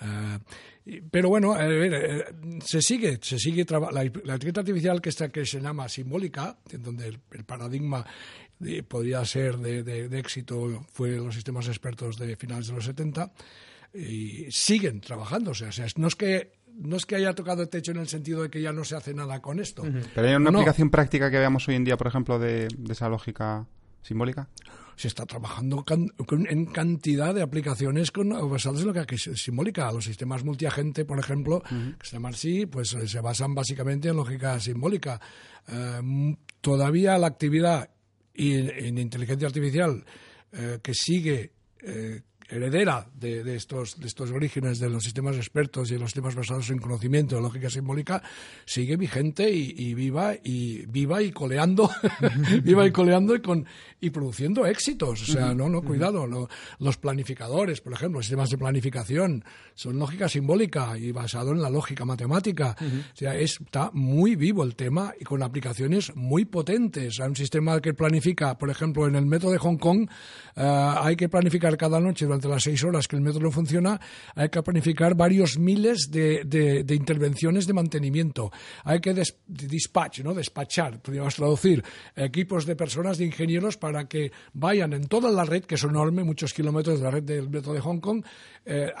Eh, 0.00 1.02
pero 1.10 1.28
bueno, 1.28 1.54
eh, 1.60 2.24
se 2.64 2.80
sigue, 2.80 3.18
se 3.20 3.38
sigue 3.38 3.66
la, 3.92 4.04
inteligencia 4.04 4.60
artificial 4.60 5.00
que 5.02 5.08
está 5.10 5.28
que 5.28 5.44
se 5.44 5.60
llama 5.60 5.88
simbólica, 5.88 6.56
en 6.70 6.82
donde 6.82 7.08
el, 7.08 7.20
el 7.32 7.44
paradigma 7.44 8.06
de- 8.58 8.82
podría 8.84 9.24
ser 9.24 9.58
de, 9.58 9.82
de- 9.82 10.08
de 10.08 10.18
éxito 10.18 10.86
fue 10.92 11.10
los 11.16 11.34
sistemas 11.34 11.66
expertos 11.68 12.16
de 12.16 12.36
finales 12.36 12.68
de 12.68 12.74
los 12.74 12.84
70 12.84 13.32
y 13.94 14.46
siguen 14.50 15.00
trabajando, 15.00 15.52
o 15.52 15.54
sea, 15.54 15.70
no 15.96 16.08
es 16.08 16.14
que 16.14 16.52
no 16.80 16.96
es 16.96 17.06
que 17.06 17.16
haya 17.16 17.34
tocado 17.34 17.62
el 17.62 17.68
techo 17.68 17.90
en 17.90 17.96
el 17.96 18.06
sentido 18.08 18.42
de 18.42 18.50
que 18.50 18.62
ya 18.62 18.72
no 18.72 18.84
se 18.84 18.94
hace 18.94 19.12
nada 19.12 19.40
con 19.42 19.58
esto. 19.58 19.82
Pero 20.14 20.28
hay 20.28 20.34
una 20.36 20.50
No, 20.52 20.58
aplicación 20.60 20.90
práctica 20.90 21.28
que 21.30 21.38
veamos 21.38 21.66
hoy 21.66 21.74
en 21.74 21.84
día, 21.84 21.96
por 21.96 22.06
ejemplo, 22.06 22.38
de, 22.38 22.68
de 22.76 22.92
esa 22.92 23.08
lógica 23.08 23.66
simbólica. 24.02 24.48
se 24.94 25.08
está 25.08 25.26
trabajando 25.26 25.84
can- 25.84 26.08
con- 26.26 26.46
en 26.48 26.66
cantidad 26.66 27.34
de 27.34 27.42
aplicaciones 27.42 28.10
con, 28.12 28.28
basadas 28.50 28.80
en 28.82 28.86
lo 28.88 29.06
que 29.06 29.14
es 29.16 29.22
simbólica. 29.34 29.90
Los 29.92 30.04
sistemas 30.04 30.44
multiagente, 30.44 31.04
por 31.04 31.18
ejemplo, 31.18 31.62
que 31.62 32.06
se 32.06 32.12
llaman 32.16 32.34
así, 32.34 32.66
pues 32.66 32.92
eh, 32.94 33.08
se 33.08 33.20
basan 33.20 33.54
básicamente 33.54 34.08
en 34.08 34.16
lógica 34.16 34.58
simbólica. 34.60 35.20
Eh, 35.68 36.36
todavía 36.60 37.18
la 37.18 37.26
actividad 37.28 37.90
y 38.34 38.54
en, 38.54 38.70
en 38.70 38.98
inteligencia 38.98 39.46
artificial 39.48 40.04
eh, 40.52 40.78
que 40.82 40.94
sigue 40.94 41.52
eh, 41.82 42.22
heredera 42.48 43.06
de, 43.14 43.44
de 43.44 43.56
estos, 43.56 44.00
de 44.00 44.06
estos 44.06 44.30
orígenes 44.30 44.78
de 44.78 44.88
los 44.88 45.04
sistemas 45.04 45.36
expertos 45.36 45.90
y 45.90 45.94
de 45.94 46.00
los 46.00 46.10
sistemas 46.10 46.34
basados 46.34 46.70
en 46.70 46.78
conocimiento 46.78 47.36
de 47.36 47.42
lógica 47.42 47.68
simbólica 47.68 48.22
sigue 48.64 48.96
vigente 48.96 49.50
y, 49.50 49.74
y 49.76 49.94
viva 49.94 50.34
y 50.42 50.86
viva 50.86 51.22
y 51.22 51.30
coleando 51.30 51.90
viva 52.62 52.86
y 52.86 52.90
coleando 52.90 53.34
y 53.34 53.40
con 53.40 53.66
y 54.00 54.10
produciendo 54.10 54.64
éxitos. 54.66 55.22
O 55.28 55.32
sea 55.32 55.54
no 55.54 55.68
no 55.68 55.82
cuidado 55.82 56.26
los 56.78 56.96
planificadores 56.96 57.80
por 57.80 57.92
ejemplo 57.92 58.22
sistemas 58.22 58.50
de 58.50 58.58
planificación 58.58 59.44
son 59.74 59.98
lógica 59.98 60.28
simbólica 60.28 60.96
y 60.98 61.12
basado 61.12 61.52
en 61.52 61.60
la 61.60 61.70
lógica 61.70 62.04
matemática. 62.04 62.76
O 62.80 63.16
sea 63.16 63.34
es- 63.36 63.60
está 63.60 63.90
muy 63.92 64.36
vivo 64.36 64.62
el 64.64 64.74
tema 64.74 65.12
y 65.20 65.24
con 65.24 65.42
aplicaciones 65.42 66.14
muy 66.16 66.44
potentes. 66.44 67.20
Hay 67.20 67.28
un 67.28 67.36
sistema 67.36 67.80
que 67.80 67.92
planifica 67.94 68.56
por 68.56 68.70
ejemplo 68.70 69.06
en 69.06 69.16
el 69.16 69.26
metro 69.26 69.50
de 69.50 69.58
Hong 69.58 69.76
Kong 69.76 70.08
eh, 70.56 70.94
hay 71.00 71.16
que 71.16 71.28
planificar 71.28 71.76
cada 71.76 72.00
noche 72.00 72.26
durante 72.38 72.48
las 72.54 72.62
seis 72.62 72.82
horas 72.84 73.06
que 73.08 73.16
el 73.16 73.22
metro 73.22 73.40
no 73.40 73.50
funciona, 73.50 74.00
hay 74.34 74.48
que 74.48 74.62
planificar 74.62 75.14
varios 75.14 75.58
miles 75.58 76.10
de, 76.10 76.42
de- 76.44 76.94
intervenciones 76.94 77.66
de 77.66 77.72
mantenimiento. 77.72 78.50
Hay 78.84 79.00
que 79.00 79.12
des- 79.14 79.36
dispatch, 79.46 80.20
¿no? 80.20 80.34
despachar, 80.34 81.00
podríamos 81.00 81.34
traducir, 81.34 81.82
equipos 82.14 82.64
de 82.66 82.76
personas, 82.76 83.18
de 83.18 83.24
ingenieros, 83.26 83.76
para 83.76 84.06
que 84.08 84.30
vayan 84.52 84.92
en 84.92 85.06
toda 85.08 85.30
la 85.30 85.44
red, 85.44 85.64
que 85.64 85.74
es 85.76 85.84
enorme, 85.84 86.24
muchos 86.24 86.54
kilómetros 86.54 86.98
de 86.98 87.04
la 87.04 87.10
red 87.10 87.22
del 87.22 87.48
metro 87.48 87.72
de 87.72 87.80
Hong 87.80 87.98
Kong, 88.00 88.24
eh, 88.66 88.92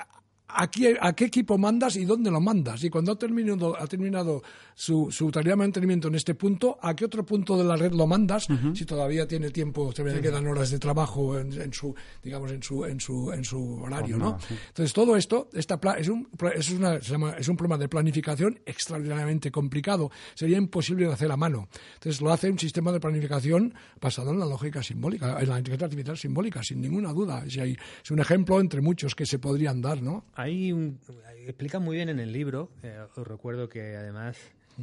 ¿A 0.50 0.70
qué, 0.70 0.96
¿A 1.00 1.12
qué 1.12 1.26
equipo 1.26 1.58
mandas 1.58 1.96
y 1.96 2.04
dónde 2.06 2.30
lo 2.30 2.40
mandas? 2.40 2.82
Y 2.82 2.88
cuando 2.88 3.12
ha 3.12 3.16
terminado, 3.18 3.78
ha 3.78 3.86
terminado 3.86 4.42
su, 4.74 5.08
su 5.10 5.30
tarea 5.30 5.52
de 5.52 5.56
mantenimiento 5.56 6.08
en 6.08 6.14
este 6.14 6.34
punto, 6.34 6.78
¿a 6.80 6.96
qué 6.96 7.04
otro 7.04 7.24
punto 7.26 7.56
de 7.58 7.64
la 7.64 7.76
red 7.76 7.92
lo 7.92 8.06
mandas? 8.06 8.46
Si 8.74 8.86
todavía 8.86 9.26
tiene 9.28 9.50
tiempo, 9.50 9.92
todavía 9.92 10.14
le 10.16 10.22
quedan 10.22 10.46
horas 10.46 10.70
de 10.70 10.78
trabajo 10.78 11.38
en, 11.38 11.52
en 11.60 11.72
su, 11.74 11.94
digamos, 12.22 12.50
en 12.52 12.62
su, 12.62 12.84
en 12.86 12.98
su, 12.98 13.30
en 13.30 13.44
su 13.44 13.74
horario, 13.82 14.16
¿no? 14.16 14.38
Entonces 14.68 14.92
todo 14.94 15.16
esto, 15.16 15.50
esta 15.52 15.78
pla- 15.78 15.98
es 15.98 16.08
un, 16.08 16.26
es 16.54 16.70
una, 16.70 17.00
se 17.00 17.12
llama- 17.12 17.32
es 17.38 17.46
un 17.48 17.56
problema 17.56 17.76
de 17.76 17.88
planificación 17.88 18.58
extraordinariamente 18.64 19.50
complicado. 19.50 20.10
Sería 20.34 20.56
imposible 20.56 21.06
de 21.06 21.12
hacer 21.12 21.30
a 21.30 21.36
mano. 21.36 21.68
Entonces 21.94 22.20
lo 22.22 22.32
hace 22.32 22.50
un 22.50 22.58
sistema 22.58 22.90
de 22.90 23.00
planificación 23.00 23.74
basado 24.00 24.30
en 24.30 24.38
la 24.38 24.46
lógica 24.46 24.82
simbólica, 24.82 25.38
en 25.40 25.48
la 25.48 25.58
inteligencia 25.58 25.84
artificial 25.86 26.16
simbólica, 26.16 26.62
sin 26.62 26.80
ninguna 26.80 27.12
duda. 27.12 27.40
Hay- 27.60 27.76
es 28.02 28.10
un 28.10 28.18
ejemplo 28.20 28.60
entre 28.60 28.80
muchos 28.80 29.14
que 29.14 29.26
se 29.26 29.38
podrían 29.38 29.82
dar, 29.82 30.02
¿no? 30.02 30.24
Hay 30.38 30.70
un, 30.70 31.00
explica 31.48 31.80
muy 31.80 31.96
bien 31.96 32.08
en 32.10 32.20
el 32.20 32.32
libro, 32.32 32.70
eh, 32.84 32.96
os 33.16 33.26
recuerdo 33.26 33.68
que 33.68 33.96
además 33.96 34.38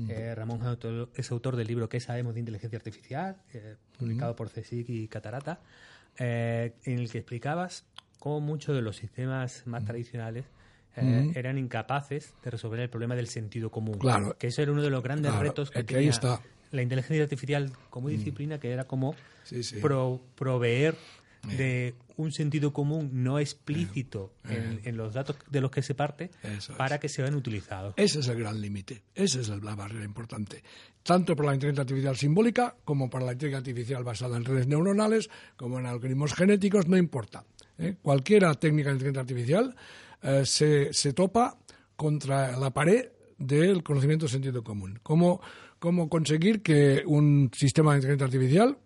eh, 0.09 0.35
Ramón 0.35 0.59
es 1.15 1.31
autor, 1.31 1.55
del 1.55 1.65
libro 1.67 1.87
¿Qué 1.87 2.01
sabemos 2.01 2.33
de 2.33 2.41
inteligencia 2.41 2.75
artificial? 2.75 3.37
eh, 3.53 3.77
publicado 3.97 4.35
por 4.35 4.49
CSIC 4.49 4.89
y 4.89 5.07
Catarata, 5.07 5.61
eh, 6.19 6.73
en 6.83 6.99
el 6.99 7.09
que 7.09 7.19
explicabas 7.19 7.85
cómo 8.19 8.41
muchos 8.41 8.75
de 8.75 8.81
los 8.81 8.97
sistemas 8.97 9.65
más 9.65 9.85
tradicionales 9.85 10.43
eh, 10.97 11.31
eran 11.35 11.57
incapaces 11.57 12.33
de 12.43 12.51
resolver 12.51 12.81
el 12.81 12.89
problema 12.89 13.15
del 13.15 13.27
sentido 13.27 13.71
común. 13.71 13.97
Claro. 13.97 14.35
Que 14.37 14.47
eso 14.47 14.61
era 14.61 14.73
uno 14.73 14.81
de 14.81 14.89
los 14.89 15.01
grandes 15.03 15.31
Claro, 15.31 15.47
retos 15.47 15.71
que 15.71 15.75
que 15.75 15.79
ahí 15.79 15.85
tenía 15.85 16.09
está. 16.09 16.41
la 16.71 16.81
inteligencia 16.81 17.23
artificial 17.23 17.71
como 17.89 18.09
disciplina, 18.09 18.59
que 18.59 18.71
era 18.73 18.83
como 18.83 19.15
Sí, 19.45 19.63
sí. 19.63 19.77
pro- 19.79 20.19
proveer 20.35 20.95
de 21.57 21.95
un 22.17 22.31
sentido 22.31 22.71
común 22.71 23.09
no 23.11 23.39
explícito 23.39 24.33
en, 24.47 24.79
en 24.83 24.97
los 24.97 25.13
datos 25.13 25.35
de 25.49 25.61
los 25.61 25.69
que 25.71 25.81
se 25.81 25.95
parte 25.95 26.31
Eso 26.43 26.71
es. 26.71 26.77
para 26.77 26.99
que 26.99 27.09
sean 27.09 27.35
utilizados. 27.35 27.93
Ese 27.97 28.19
es 28.19 28.27
el 28.27 28.39
gran 28.39 28.61
límite, 28.61 29.03
esa 29.13 29.41
es 29.41 29.49
la 29.49 29.75
barrera 29.75 30.05
importante, 30.05 30.63
tanto 31.03 31.35
para 31.35 31.49
la 31.49 31.55
inteligencia 31.55 31.81
artificial 31.81 32.15
simbólica 32.15 32.75
como 32.85 33.09
para 33.09 33.25
la 33.25 33.33
inteligencia 33.33 33.71
artificial 33.71 34.03
basada 34.03 34.37
en 34.37 34.45
redes 34.45 34.67
neuronales, 34.67 35.29
como 35.57 35.79
en 35.79 35.85
algoritmos 35.85 36.33
genéticos, 36.33 36.87
no 36.87 36.97
importa. 36.97 37.43
¿eh? 37.77 37.95
Cualquier 38.01 38.55
técnica 38.55 38.89
de 38.89 38.95
inteligencia 38.95 39.21
artificial 39.21 39.75
eh, 40.21 40.45
se, 40.45 40.93
se 40.93 41.13
topa 41.13 41.57
contra 41.95 42.57
la 42.57 42.71
pared 42.71 43.09
del 43.37 43.83
conocimiento 43.83 44.25
de 44.25 44.31
sentido 44.31 44.63
común. 44.63 44.99
¿Cómo, 45.03 45.41
cómo 45.79 46.09
conseguir 46.09 46.61
que 46.61 47.03
un 47.05 47.51
sistema 47.53 47.91
de 47.91 47.97
inteligencia 47.97 48.25
artificial 48.25 48.77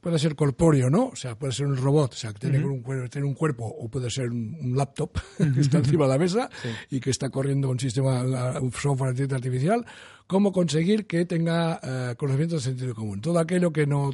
puede 0.00 0.18
ser 0.18 0.34
corpóreo, 0.36 0.88
¿no? 0.90 1.06
O 1.06 1.16
sea, 1.16 1.36
puede 1.36 1.52
ser 1.52 1.66
un 1.66 1.76
robot, 1.76 2.12
o 2.12 2.16
sea, 2.16 2.32
que 2.32 2.38
tiene, 2.38 2.64
un, 2.64 2.82
cuer- 2.82 3.08
tiene 3.10 3.26
un 3.26 3.34
cuerpo, 3.34 3.64
o 3.66 3.88
puede 3.88 4.10
ser 4.10 4.28
un, 4.30 4.56
un 4.60 4.76
laptop 4.76 5.10
que 5.54 5.60
está 5.60 5.78
encima 5.78 6.04
de 6.04 6.10
la 6.10 6.18
mesa 6.18 6.48
y 6.90 7.00
que 7.00 7.10
está 7.10 7.28
corriendo 7.30 7.68
un 7.68 7.78
sistema, 7.80 8.22
un 8.60 8.72
software 8.72 9.14
de 9.14 9.24
inteligencia 9.24 9.36
artificial. 9.74 9.86
Cómo 10.26 10.52
conseguir 10.52 11.06
que 11.06 11.24
tenga 11.24 11.78
eh, 11.82 12.14
conocimientos 12.16 12.64
de 12.64 12.70
sentido 12.70 12.94
común. 12.94 13.20
Todo 13.20 13.38
aquello 13.38 13.72
que 13.72 13.86
no, 13.86 14.10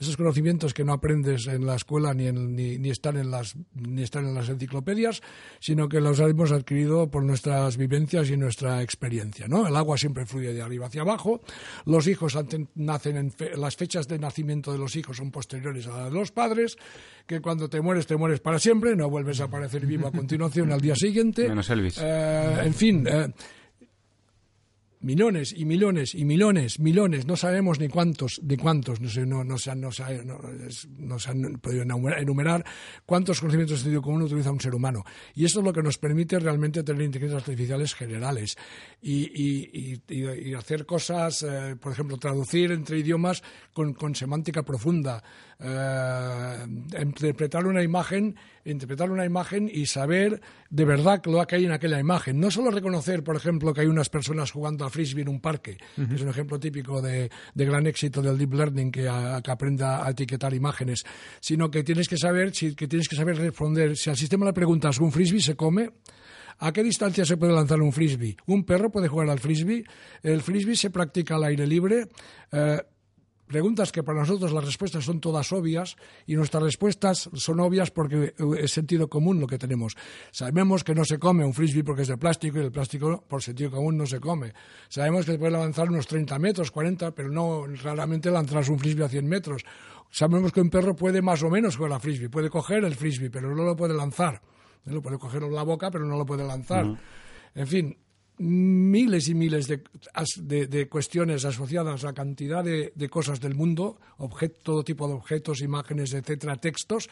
esos 0.00 0.16
conocimientos 0.16 0.74
que 0.74 0.82
no 0.84 0.92
aprendes 0.92 1.46
en 1.46 1.64
la 1.66 1.76
escuela 1.76 2.12
ni, 2.14 2.26
en- 2.26 2.56
ni, 2.56 2.78
ni 2.78 2.90
están 2.90 3.16
en 3.16 3.30
las 3.30 3.54
ni 3.74 4.02
están 4.02 4.26
en 4.26 4.34
las 4.34 4.48
enciclopedias, 4.48 5.20
sino 5.60 5.88
que 5.88 6.00
los 6.00 6.18
hemos 6.20 6.50
adquirido 6.50 7.10
por 7.10 7.22
nuestras 7.22 7.76
vivencias 7.76 8.28
y 8.30 8.36
nuestra 8.36 8.82
experiencia. 8.82 9.46
¿no? 9.46 9.66
El 9.68 9.76
agua 9.76 9.96
siempre 9.96 10.26
fluye 10.26 10.52
de 10.52 10.62
arriba 10.62 10.86
hacia 10.86 11.02
abajo. 11.02 11.40
Los 11.86 12.06
hijos 12.08 12.36
nacen 12.74 13.16
en 13.16 13.30
fe- 13.30 13.56
las 13.56 13.76
fechas 13.76 14.08
de 14.08 14.18
nacimiento 14.18 14.72
de 14.72 14.78
los 14.78 14.96
hijos 14.96 15.16
son 15.18 15.30
posteriores 15.30 15.86
a 15.86 15.96
las 15.96 16.04
de 16.12 16.18
los 16.18 16.32
padres. 16.32 16.76
Que 17.26 17.40
cuando 17.40 17.68
te 17.68 17.80
mueres 17.80 18.06
te 18.08 18.16
mueres 18.16 18.40
para 18.40 18.58
siempre, 18.58 18.96
no 18.96 19.08
vuelves 19.08 19.40
a 19.40 19.44
aparecer 19.44 19.86
vivo 19.86 20.08
a 20.08 20.12
continuación 20.12 20.72
al 20.72 20.80
día 20.80 20.96
siguiente. 20.96 21.48
Menos 21.48 21.70
Elvis. 21.70 21.98
Eh, 22.02 22.56
en 22.64 22.74
fin. 22.74 23.06
eh, 23.06 23.32
millones 25.02 25.52
y 25.56 25.64
millones 25.64 26.14
y 26.14 26.24
millones, 26.24 26.78
millones, 26.80 27.26
no 27.26 27.36
sabemos 27.36 27.78
ni 27.80 27.88
cuántos, 27.88 28.40
ni 28.42 28.56
cuántos, 28.56 29.00
no, 29.00 29.08
sé, 29.08 29.26
no, 29.26 29.44
no, 29.44 29.58
se 29.58 29.70
han, 29.70 29.80
no, 29.80 29.92
se 29.92 30.02
no- 30.98 31.18
se 31.18 31.30
han 31.30 31.58
podido 31.60 31.82
enumerar, 31.82 32.64
cuántos 33.04 33.40
conocimientos 33.40 33.78
de 33.78 33.82
sentido 33.84 34.02
común 34.02 34.22
utiliza 34.22 34.50
un 34.50 34.60
ser 34.60 34.74
humano. 34.74 35.04
Y 35.34 35.44
esto 35.44 35.58
es 35.60 35.64
lo 35.64 35.72
que 35.72 35.82
nos 35.82 35.98
permite 35.98 36.38
realmente 36.38 36.82
tener 36.82 37.02
inteligencias 37.02 37.42
artificiales 37.42 37.94
generales 37.94 38.56
y- 39.00 39.30
y- 39.34 40.02
y 40.08 40.54
hacer 40.54 40.86
cosas, 40.86 41.42
eh, 41.42 41.76
por 41.80 41.92
ejemplo, 41.92 42.16
traducir 42.18 42.70
entre 42.72 42.98
idiomas 42.98 43.42
con, 43.72 43.94
con 43.94 44.14
semántica 44.14 44.62
profunda, 44.62 45.22
eh, 45.62 46.66
interpretar 47.00 47.66
una 47.66 47.82
imagen, 47.82 48.34
interpretar 48.64 49.10
una 49.10 49.24
imagen 49.24 49.70
y 49.72 49.86
saber 49.86 50.40
de 50.70 50.84
verdad 50.84 51.22
lo 51.26 51.46
que 51.46 51.56
hay 51.56 51.64
en 51.64 51.72
aquella 51.72 51.98
imagen. 52.00 52.40
No 52.40 52.50
solo 52.50 52.70
reconocer, 52.70 53.22
por 53.22 53.36
ejemplo, 53.36 53.72
que 53.72 53.82
hay 53.82 53.86
unas 53.86 54.08
personas 54.08 54.50
jugando 54.50 54.84
a 54.84 54.90
frisbee 54.90 55.22
en 55.22 55.28
un 55.28 55.40
parque, 55.40 55.76
que 55.96 56.14
es 56.14 56.20
un 56.22 56.28
ejemplo 56.28 56.58
típico 56.58 57.00
de, 57.00 57.30
de 57.54 57.64
gran 57.64 57.86
éxito 57.86 58.22
del 58.22 58.36
deep 58.38 58.54
learning 58.54 58.90
que, 58.90 59.08
a- 59.08 59.40
que 59.42 59.50
aprenda 59.50 60.06
a 60.06 60.10
etiquetar 60.10 60.52
imágenes, 60.54 61.04
sino 61.40 61.70
que 61.70 61.82
tienes 61.84 62.08
que 62.08 62.16
saber, 62.16 62.54
si, 62.54 62.74
que 62.74 62.88
tienes 62.88 63.08
que 63.08 63.16
saber 63.16 63.36
responder. 63.36 63.96
Si 63.96 64.10
al 64.10 64.16
sistema 64.16 64.46
le 64.46 64.52
preguntas, 64.52 64.98
¿un 64.98 65.12
frisbee 65.12 65.40
se 65.40 65.54
come? 65.56 65.90
¿A 66.58 66.72
qué 66.72 66.82
distancia 66.84 67.24
se 67.24 67.36
puede 67.36 67.52
lanzar 67.52 67.80
un 67.80 67.92
frisbee? 67.92 68.36
¿Un 68.46 68.64
perro 68.64 68.90
puede 68.90 69.08
jugar 69.08 69.28
al 69.30 69.40
frisbee? 69.40 69.84
El 70.22 70.42
frisbee 70.42 70.76
se 70.76 70.90
practica 70.90 71.34
al 71.36 71.44
aire 71.44 71.66
libre. 71.66 72.06
Eh, 72.52 72.78
preguntas 73.52 73.92
que 73.92 74.02
para 74.02 74.20
nosotros 74.20 74.50
las 74.52 74.64
respuestas 74.64 75.04
son 75.04 75.20
todas 75.20 75.52
obvias 75.52 75.96
y 76.26 76.34
nuestras 76.34 76.62
respuestas 76.62 77.28
son 77.34 77.60
obvias 77.60 77.90
porque 77.90 78.34
eh, 78.36 78.44
es 78.58 78.72
sentido 78.72 79.08
común 79.08 79.38
lo 79.38 79.46
que 79.46 79.58
tenemos. 79.58 79.94
Sabemos 80.30 80.82
que 80.82 80.94
no 80.94 81.04
se 81.04 81.18
come 81.18 81.44
un 81.44 81.52
frisbee 81.52 81.84
porque 81.84 82.02
es 82.02 82.08
de 82.08 82.16
plástico 82.16 82.58
y 82.58 82.62
el 82.62 82.72
plástico 82.72 83.22
por 83.28 83.42
sentido 83.42 83.70
común 83.70 83.98
no 83.98 84.06
se 84.06 84.18
come. 84.18 84.54
Sabemos 84.88 85.26
que 85.26 85.38
puede 85.38 85.52
lanzar 85.52 85.90
unos 85.90 86.06
30 86.06 86.38
metros, 86.38 86.70
40, 86.70 87.14
pero 87.14 87.28
no 87.28 87.66
raramente 87.66 88.30
lanzarás 88.30 88.68
un 88.70 88.78
frisbee 88.78 89.04
a 89.04 89.08
100 89.08 89.28
metros. 89.28 89.64
Sabemos 90.10 90.50
que 90.50 90.60
un 90.60 90.70
perro 90.70 90.96
puede 90.96 91.20
más 91.22 91.42
o 91.42 91.50
menos 91.50 91.76
jugar 91.76 91.92
a 91.92 92.00
frisbee, 92.00 92.30
puede 92.30 92.48
coger 92.50 92.84
el 92.84 92.94
frisbee, 92.94 93.30
pero 93.30 93.54
no 93.54 93.62
lo 93.62 93.76
puede 93.76 93.94
lanzar. 93.94 94.40
Lo 94.86 95.00
puede 95.00 95.18
coger 95.18 95.42
en 95.44 95.54
la 95.54 95.62
boca, 95.62 95.90
pero 95.90 96.04
no 96.04 96.16
lo 96.16 96.26
puede 96.26 96.44
lanzar. 96.44 96.98
En 97.54 97.66
fin, 97.66 97.96
miles 98.38 99.28
y 99.28 99.34
miles 99.34 99.68
de, 99.68 99.80
de- 100.38 100.66
de 100.66 100.88
cuestiones 100.88 101.44
asociadas 101.44 102.04
a 102.04 102.12
cantidad 102.12 102.64
de, 102.64 102.92
de 102.94 103.08
cosas 103.08 103.40
del 103.40 103.54
mundo, 103.54 103.98
objet- 104.18 104.56
todo 104.62 104.82
tipo 104.84 105.06
de 105.06 105.14
objetos, 105.14 105.60
imágenes, 105.60 106.12
etcétera, 106.14 106.56
textos, 106.56 107.08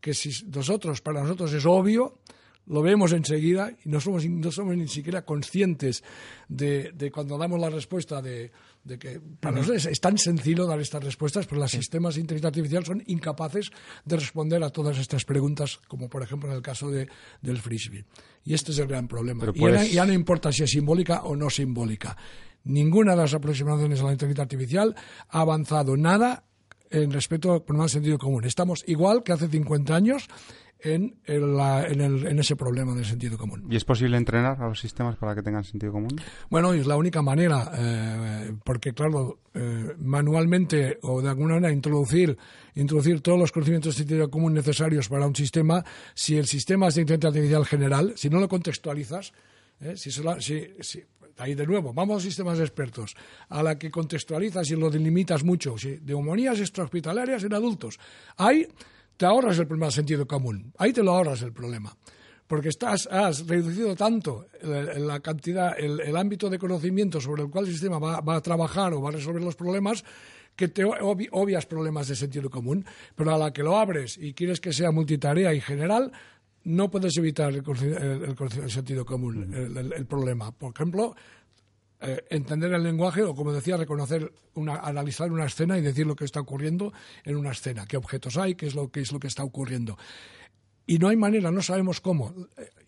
que 0.00 0.14
si 0.14 0.30
nosotros, 0.46 1.00
para 1.02 1.22
nosotros 1.22 1.52
es 1.52 1.66
obvio, 1.66 2.18
lo 2.66 2.82
vemos 2.82 3.12
enseguida 3.12 3.72
y 3.84 3.88
no 3.88 4.00
somos, 4.00 4.24
no 4.26 4.52
somos 4.52 4.76
ni 4.76 4.86
siquiera 4.86 5.24
conscientes 5.24 6.04
de 6.48 7.10
cuando 7.12 7.36
damos 7.36 7.58
la 7.58 7.68
respuesta 7.70 8.22
de, 8.22 8.52
de 8.84 8.98
que 8.98 9.20
para 9.40 9.56
nosotros 9.56 9.86
es, 9.86 10.00
tan 10.00 10.16
sencillo 10.16 10.66
dar 10.66 10.80
estas 10.80 11.04
respuestas, 11.04 11.46
pero 11.46 11.60
los 11.60 11.70
sistemas 11.70 12.14
de 12.14 12.22
inteligencia 12.22 12.48
artificial 12.48 12.84
son 12.84 13.02
incapaces 13.06 13.70
de 14.04 14.16
responder 14.16 14.62
a 14.64 14.70
todas 14.70 14.98
estas 14.98 15.24
preguntas, 15.24 15.78
como 15.88 16.08
por 16.08 16.22
ejemplo 16.22 16.48
en 16.48 16.56
el 16.56 16.62
caso 16.62 16.90
de, 16.90 17.08
del 17.42 17.58
frisbee. 17.58 18.04
Y 18.44 18.54
este 18.54 18.72
es 18.72 18.78
el 18.78 18.86
gran 18.86 19.06
problema. 19.06 19.44
Y 19.54 19.60
ahora- 19.76 19.86
y 19.86 19.92
ya 19.94 20.06
no 20.06 20.12
importa 20.12 20.50
si 20.50 20.62
es 20.62 20.70
simbólica 20.70 21.22
o 21.24 21.36
no 21.36 21.50
simbólica. 21.50 22.16
Ninguna 22.64 23.12
de 23.12 23.18
las 23.18 23.34
aproximaciones 23.34 24.00
a 24.00 24.04
la 24.04 24.12
inteligencia 24.12 24.42
artificial 24.44 24.94
ha 25.28 25.40
avanzado 25.40 25.96
nada 25.96 26.44
en 26.90 27.10
respecto 27.12 27.52
al 27.52 27.62
problema 27.62 27.84
del 27.84 27.90
sentido 27.90 28.18
común. 28.18 28.44
Estamos 28.44 28.82
igual 28.86 29.22
que 29.22 29.32
hace 29.32 29.48
50 29.48 29.94
años 29.94 30.26
en, 30.82 31.16
el- 31.24 31.56
la- 31.56 31.86
en 31.86 32.00
el- 32.00 32.26
en 32.26 32.38
ese 32.38 32.56
problema 32.56 32.94
del 32.94 33.04
sentido 33.04 33.36
común. 33.38 33.66
¿Y 33.70 33.76
es 33.76 33.84
posible 33.84 34.16
entrenar 34.16 34.60
a 34.62 34.68
los 34.68 34.80
sistemas 34.80 35.16
para 35.16 35.34
que 35.34 35.42
tengan 35.42 35.64
sentido 35.64 35.92
común? 35.92 36.20
Bueno, 36.48 36.72
es 36.72 36.86
la 36.86 36.96
única 36.96 37.22
manera, 37.22 37.70
eh, 37.76 38.52
porque 38.64 38.92
claro, 38.92 39.38
eh, 39.54 39.94
manualmente 39.98 40.98
o 41.02 41.20
de 41.22 41.28
alguna 41.28 41.54
manera 41.54 41.72
introducir, 41.72 42.36
introducir 42.74 43.20
todos 43.20 43.38
los 43.38 43.52
conocimientos 43.52 43.94
de 43.94 43.98
sentido 43.98 44.30
común 44.30 44.54
necesarios 44.54 45.08
para 45.08 45.26
un 45.26 45.34
sistema, 45.36 45.84
si 46.14 46.36
el 46.36 46.46
sistema 46.46 46.88
es 46.88 46.94
de 46.94 47.02
inteligencia 47.02 47.28
artificial 47.28 47.66
general, 47.66 48.12
si 48.16 48.30
no 48.30 48.40
lo 48.40 48.48
contextualizas, 48.48 49.32
eh, 49.80 49.96
si, 49.96 50.10
sola- 50.10 50.40
si- 50.40 50.68
si- 50.80 51.02
ahí 51.38 51.54
de 51.54 51.66
nuevo, 51.66 51.92
vamos 51.94 52.18
a 52.22 52.24
sistemas 52.26 52.58
expertos, 52.60 53.16
a 53.48 53.62
la 53.62 53.78
que 53.78 53.90
contextualizas 53.90 54.70
y 54.70 54.76
lo 54.76 54.90
delimitas 54.90 55.42
mucho, 55.42 55.78
si, 55.78 55.92
de 55.96 56.00
neumonías 56.12 56.60
extrahospitalarias 56.60 57.44
en 57.44 57.54
adultos, 57.54 57.98
ahí 58.36 58.66
te 59.20 59.26
ahorras 59.26 59.58
el 59.58 59.66
problema 59.66 59.88
del 59.88 59.92
sentido 59.92 60.26
común, 60.26 60.72
ahí 60.78 60.94
te 60.94 61.02
lo 61.02 61.12
ahorras 61.12 61.42
el 61.42 61.52
problema. 61.52 61.94
Porque 62.46 62.70
estás, 62.70 63.06
has 63.12 63.46
reducido 63.46 63.94
tanto 63.94 64.46
el- 64.62 65.06
la 65.06 65.20
cantidad, 65.20 65.78
el, 65.78 66.00
el 66.00 66.16
ámbito 66.16 66.48
de 66.48 66.58
conocimiento 66.58 67.20
sobre 67.20 67.42
el 67.42 67.50
cual 67.50 67.66
el 67.66 67.72
sistema 67.72 67.98
va, 67.98 68.22
va 68.22 68.36
a 68.36 68.40
trabajar 68.40 68.94
o 68.94 69.02
va 69.02 69.10
a 69.10 69.12
resolver 69.12 69.42
los 69.42 69.56
problemas, 69.56 70.02
que 70.56 70.68
te 70.68 70.84
obvi- 70.86 71.28
obvias 71.32 71.66
problemas 71.66 72.08
de 72.08 72.16
sentido 72.16 72.48
común, 72.48 72.82
pero 73.14 73.34
a 73.34 73.36
la 73.36 73.52
que 73.52 73.62
lo 73.62 73.76
abres 73.78 74.16
y 74.16 74.32
quieres 74.32 74.58
que 74.58 74.72
sea 74.72 74.90
multitarea 74.90 75.52
y 75.52 75.60
general, 75.60 76.12
no 76.64 76.90
puedes 76.90 77.14
evitar 77.18 77.52
el, 77.54 77.62
sentido 78.70 79.04
común, 79.04 79.52
el 79.94 80.06
problema. 80.06 80.50
Por 80.50 80.72
ejemplo, 80.74 81.14
eh, 82.00 82.24
entender 82.30 82.72
el 82.72 82.82
lenguaje 82.82 83.22
o, 83.22 83.34
como 83.34 83.52
decía, 83.52 83.76
reconocer, 83.76 84.32
una, 84.54 84.76
analizar 84.76 85.30
una 85.30 85.46
escena 85.46 85.78
y 85.78 85.82
decir 85.82 86.06
lo 86.06 86.16
que 86.16 86.24
está 86.24 86.40
ocurriendo 86.40 86.92
en 87.24 87.36
una 87.36 87.50
escena, 87.50 87.86
qué 87.86 87.96
objetos 87.96 88.36
hay, 88.36 88.54
qué 88.54 88.66
es 88.66 88.74
lo, 88.74 88.90
qué 88.90 89.00
es 89.00 89.12
lo 89.12 89.20
que 89.20 89.28
está 89.28 89.44
ocurriendo 89.44 89.96
y 90.86 90.98
no 90.98 91.06
hay 91.08 91.16
manera, 91.16 91.52
no 91.52 91.62
sabemos 91.62 92.00
cómo. 92.00 92.34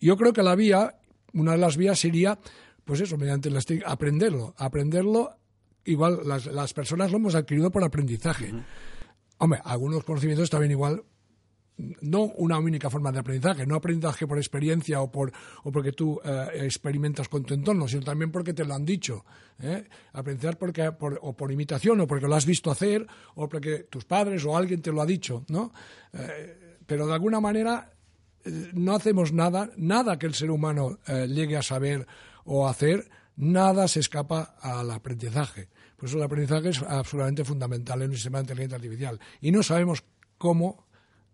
Yo 0.01 0.17
creo 0.17 0.33
que 0.33 0.43
la 0.43 0.55
vía, 0.55 0.95
una 1.31 1.53
de 1.53 1.57
las 1.57 1.77
vías 1.77 1.97
sería, 1.99 2.37
pues 2.83 2.99
eso, 2.99 3.17
mediante 3.17 3.49
la 3.49 3.59
esti- 3.59 3.81
aprenderlo, 3.85 4.53
aprenderlo. 4.57 5.37
Igual 5.85 6.19
las, 6.25 6.47
las 6.47 6.73
personas 6.73 7.11
lo 7.11 7.17
hemos 7.17 7.33
adquirido 7.33 7.71
por 7.71 7.81
aprendizaje. 7.81 8.51
Hombre, 9.37 9.61
algunos 9.63 10.03
conocimientos 10.03 10.49
también 10.49 10.71
igual 10.71 11.03
no 11.77 12.23
una 12.23 12.59
única 12.59 12.89
forma 12.89 13.11
de 13.11 13.19
aprendizaje, 13.19 13.65
no 13.65 13.75
aprendizaje 13.75 14.27
por 14.27 14.37
experiencia 14.37 15.01
o, 15.01 15.11
por, 15.11 15.31
o 15.63 15.71
porque 15.71 15.91
tú 15.91 16.19
eh, 16.23 16.47
experimentas 16.61 17.27
con 17.27 17.43
tu 17.43 17.53
entorno, 17.53 17.87
sino 17.87 18.03
también 18.03 18.31
porque 18.31 18.53
te 18.53 18.63
lo 18.63 18.73
han 18.73 18.85
dicho. 18.85 19.25
¿eh? 19.59 19.87
Aprender 20.13 20.57
porque, 20.57 20.91
por, 20.91 21.19
o 21.21 21.33
por 21.33 21.51
imitación, 21.51 22.01
o 22.01 22.07
porque 22.07 22.27
lo 22.27 22.35
has 22.35 22.45
visto 22.45 22.69
hacer, 22.69 23.05
o 23.35 23.49
porque 23.49 23.79
tus 23.89 24.05
padres 24.05 24.45
o 24.45 24.55
alguien 24.55 24.81
te 24.81 24.91
lo 24.91 25.01
ha 25.01 25.05
dicho. 25.05 25.45
¿no? 25.49 25.73
Eh, 26.13 26.77
pero 26.85 27.07
de 27.07 27.13
alguna 27.13 27.39
manera 27.39 27.91
eh, 28.45 28.69
no 28.73 28.95
hacemos 28.95 29.33
nada, 29.33 29.71
nada 29.75 30.19
que 30.19 30.27
el 30.27 30.35
ser 30.35 30.51
humano 30.51 30.99
llegue 31.07 31.57
a 31.57 31.63
saber 31.63 32.05
o 32.45 32.67
hacer, 32.67 33.09
nada 33.35 33.87
se 33.87 33.99
escapa 33.99 34.55
al 34.61 34.91
aprendizaje. 34.91 35.69
Por 35.97 36.09
eso 36.09 36.17
el 36.17 36.23
aprendizaje 36.23 36.69
es 36.69 36.81
absolutamente 36.81 37.45
fundamental 37.45 38.01
en 38.01 38.09
un 38.09 38.15
sistema 38.15 38.39
de 38.39 38.43
inteligencia 38.43 38.75
artificial. 38.75 39.19
Y 39.41 39.51
no 39.51 39.63
sabemos 39.63 40.03
cómo 40.37 40.82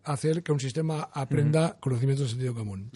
hacer 0.04 0.44
que 0.44 0.52
un 0.52 0.60
sistema 0.60 1.10
aprenda 1.14 1.78
conocimientos 1.80 2.28
de 2.28 2.32
sentido 2.32 2.54
común. 2.54 2.92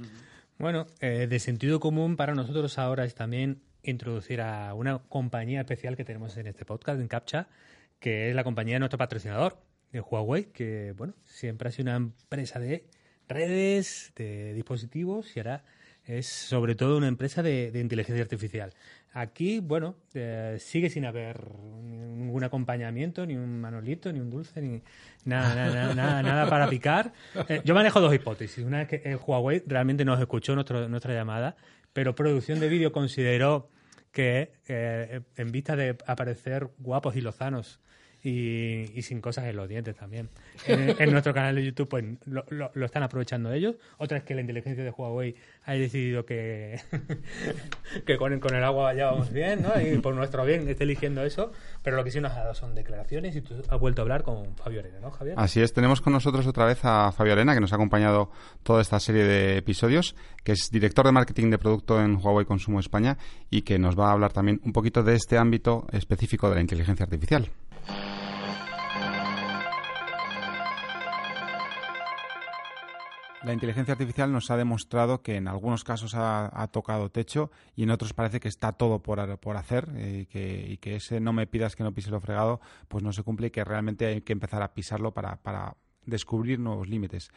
Bueno, 0.58 0.88
eh, 1.00 1.28
de 1.30 1.40
sentido 1.40 1.80
común 1.80 2.16
para 2.16 2.36
nosotros 2.36 2.78
ahora 2.78 3.06
es 3.06 3.16
también 3.16 3.62
introducir 3.84 4.42
a 4.42 4.74
una 4.74 5.00
compañía 5.00 5.62
especial 5.62 5.98
que 5.98 6.06
tenemos 6.06 6.38
en 6.38 6.48
este 6.48 6.66
podcast, 6.66 7.00
en 7.00 7.08
CAPTCHA, 7.08 7.48
que 8.00 8.30
es 8.30 8.36
la 8.36 8.44
compañía 8.44 8.76
de 8.76 8.80
nuestro 8.80 8.98
patrocinador, 8.98 9.58
de 9.92 10.02
Huawei, 10.02 10.46
que 10.46 10.94
bueno, 10.98 11.14
siempre 11.26 11.70
ha 11.70 11.72
sido 11.72 11.84
una 11.84 11.96
empresa 11.96 12.60
de 12.60 12.86
redes, 13.28 14.12
de 14.16 14.54
dispositivos 14.54 15.36
y 15.36 15.40
ahora 15.40 15.64
es 16.06 16.28
sobre 16.28 16.76
todo 16.76 16.98
una 16.98 17.08
empresa 17.08 17.44
de, 17.44 17.72
de 17.72 17.80
inteligencia 17.80 18.22
artificial. 18.22 18.74
Aquí, 19.14 19.60
bueno, 19.60 19.96
eh, 20.16 20.58
sigue 20.60 20.90
sin 20.90 21.06
haber 21.06 21.40
ningún 21.84 22.44
acompañamiento, 22.44 23.26
ni 23.28 23.36
un 23.36 23.62
manolito, 23.62 24.12
ni 24.12 24.20
un 24.20 24.32
dulce, 24.32 24.60
ni 24.60 24.82
nada, 25.24 25.54
nada, 25.54 25.94
nada, 25.94 26.24
nada, 26.24 26.50
para 26.50 26.68
picar. 26.68 27.14
Eh, 27.48 27.62
yo 27.64 27.76
manejo 27.76 28.02
dos 28.02 28.14
hipótesis. 28.14 28.66
Una 28.66 28.82
es 28.82 28.88
que 28.88 29.02
eh, 29.06 29.16
Huawei 29.16 29.62
realmente 29.68 30.04
nos 30.04 30.20
escuchó 30.20 30.56
nuestra 30.56 31.14
llamada, 31.14 31.56
pero 31.94 32.16
producción 32.16 32.60
de 32.60 32.70
vídeo 32.70 32.92
consideró 32.92 33.70
que 34.12 34.54
eh, 34.68 35.22
en 35.36 35.52
vista 35.52 35.76
de 35.76 35.98
aparecer 36.08 36.70
guapos 36.80 37.16
y 37.16 37.22
lozanos 37.22 37.80
y, 38.24 38.90
y 38.98 39.02
sin 39.02 39.20
cosas 39.22 39.46
en 39.46 39.56
los 39.58 39.68
dientes 39.68 39.96
también. 39.96 40.30
En, 40.68 41.12
nuestro 41.12 41.34
canal 41.34 41.56
de 41.56 41.66
YouTube 41.66 41.90
pues 41.90 42.06
lo, 42.26 42.46
lo- 42.50 42.86
están 42.86 43.04
aprovechando 43.04 43.52
ellos. 43.52 43.76
Otra 43.98 44.18
es 44.20 44.24
que 44.24 44.34
la 44.34 44.42
inteligencia 44.42 44.84
de 44.84 44.90
Huawei 44.92 45.36
ha 45.66 45.74
decidido 45.74 46.26
que, 46.26 46.80
que 48.06 48.18
con, 48.18 48.34
el- 48.34 48.40
con 48.40 48.56
el 48.56 48.64
agua 48.64 48.94
ya 48.94 49.08
vamos 49.12 49.32
bien, 49.32 49.62
¿no? 49.62 49.70
Y 49.80 49.98
por 50.00 50.16
nuestro 50.16 50.46
bien 50.46 50.68
esté 50.68 50.84
eligiendo 50.84 51.24
eso. 51.24 51.52
Pero 51.84 51.98
lo 51.98 52.04
que 52.04 52.12
sí 52.12 52.20
nos 52.22 52.32
ha 52.34 52.40
dado 52.40 52.54
son 52.54 52.76
declaraciones 52.76 53.36
y 53.36 53.42
tú 53.42 53.56
has 53.68 53.80
vuelto 53.80 54.02
a 54.02 54.04
hablar 54.04 54.24
con 54.24 54.56
Fabio 54.56 54.80
Arena, 54.80 55.00
¿no, 55.02 55.12
Javier? 55.12 55.36
Así 55.38 55.62
es, 55.62 55.74
tenemos 55.74 56.02
con 56.02 56.14
nosotros 56.14 56.48
otra 56.48 56.66
vez 56.66 56.80
a 56.84 57.12
Fabio 57.12 57.34
Arena, 57.34 57.54
que 57.54 57.60
nos 57.62 57.72
ha 57.74 57.76
acompañado 57.76 58.32
toda 58.64 58.82
esta 58.82 59.00
serie 59.00 59.24
de 59.24 59.58
episodios, 59.58 60.16
que 60.44 60.54
es 60.54 60.70
director 60.72 61.06
de 61.06 61.12
marketing 61.12 61.50
de 61.50 61.58
producto 61.58 62.02
en 62.02 62.16
Huawei 62.16 62.46
Consumo 62.46 62.80
España 62.80 63.18
y 63.50 63.64
que 63.64 63.78
nos 63.80 64.00
va 64.00 64.10
a 64.10 64.12
hablar 64.14 64.32
también 64.34 64.62
un 64.64 64.72
poquito 64.74 65.04
de 65.04 65.16
este 65.16 65.38
ámbito 65.38 65.88
específico 65.92 66.50
de 66.50 66.56
la 66.56 66.62
inteligencia 66.62 67.04
artificial. 67.04 67.50
La 73.44 73.52
inteligencia 73.52 73.92
artificial 73.92 74.32
nos 74.32 74.50
ha 74.52 74.58
demostrado 74.58 75.22
que 75.22 75.36
en 75.36 75.50
algunos 75.50 75.84
casos 75.84 76.14
ha, 76.16 76.68
tocado 76.72 77.12
techo 77.12 77.52
y 77.76 77.84
en 77.84 77.92
otros 77.92 78.14
parece 78.14 78.40
que 78.40 78.48
está 78.48 78.72
todo 78.72 79.04
por, 79.04 79.38
por 79.40 79.58
hacer 79.58 79.90
eh, 79.96 80.20
y, 80.22 80.26
que, 80.28 80.66
y 80.70 80.78
que 80.78 80.96
ese 80.96 81.20
no 81.20 81.34
me 81.34 81.46
pidas 81.46 81.76
que 81.76 81.84
no 81.84 81.94
pise 81.94 82.10
lo 82.10 82.22
fregado 82.22 82.62
pues 82.88 83.04
no 83.04 83.12
se 83.12 83.22
cumple 83.22 83.48
y 83.48 83.52
que 83.52 83.66
realmente 83.66 84.06
hay 84.06 84.22
que 84.22 84.32
empezar 84.32 84.62
a 84.62 84.74
pisarlo 84.74 85.14
para, 85.14 85.36
para 85.38 85.76
descubrir 86.06 86.60
nuevos 86.60 86.88
límites. 86.88 87.32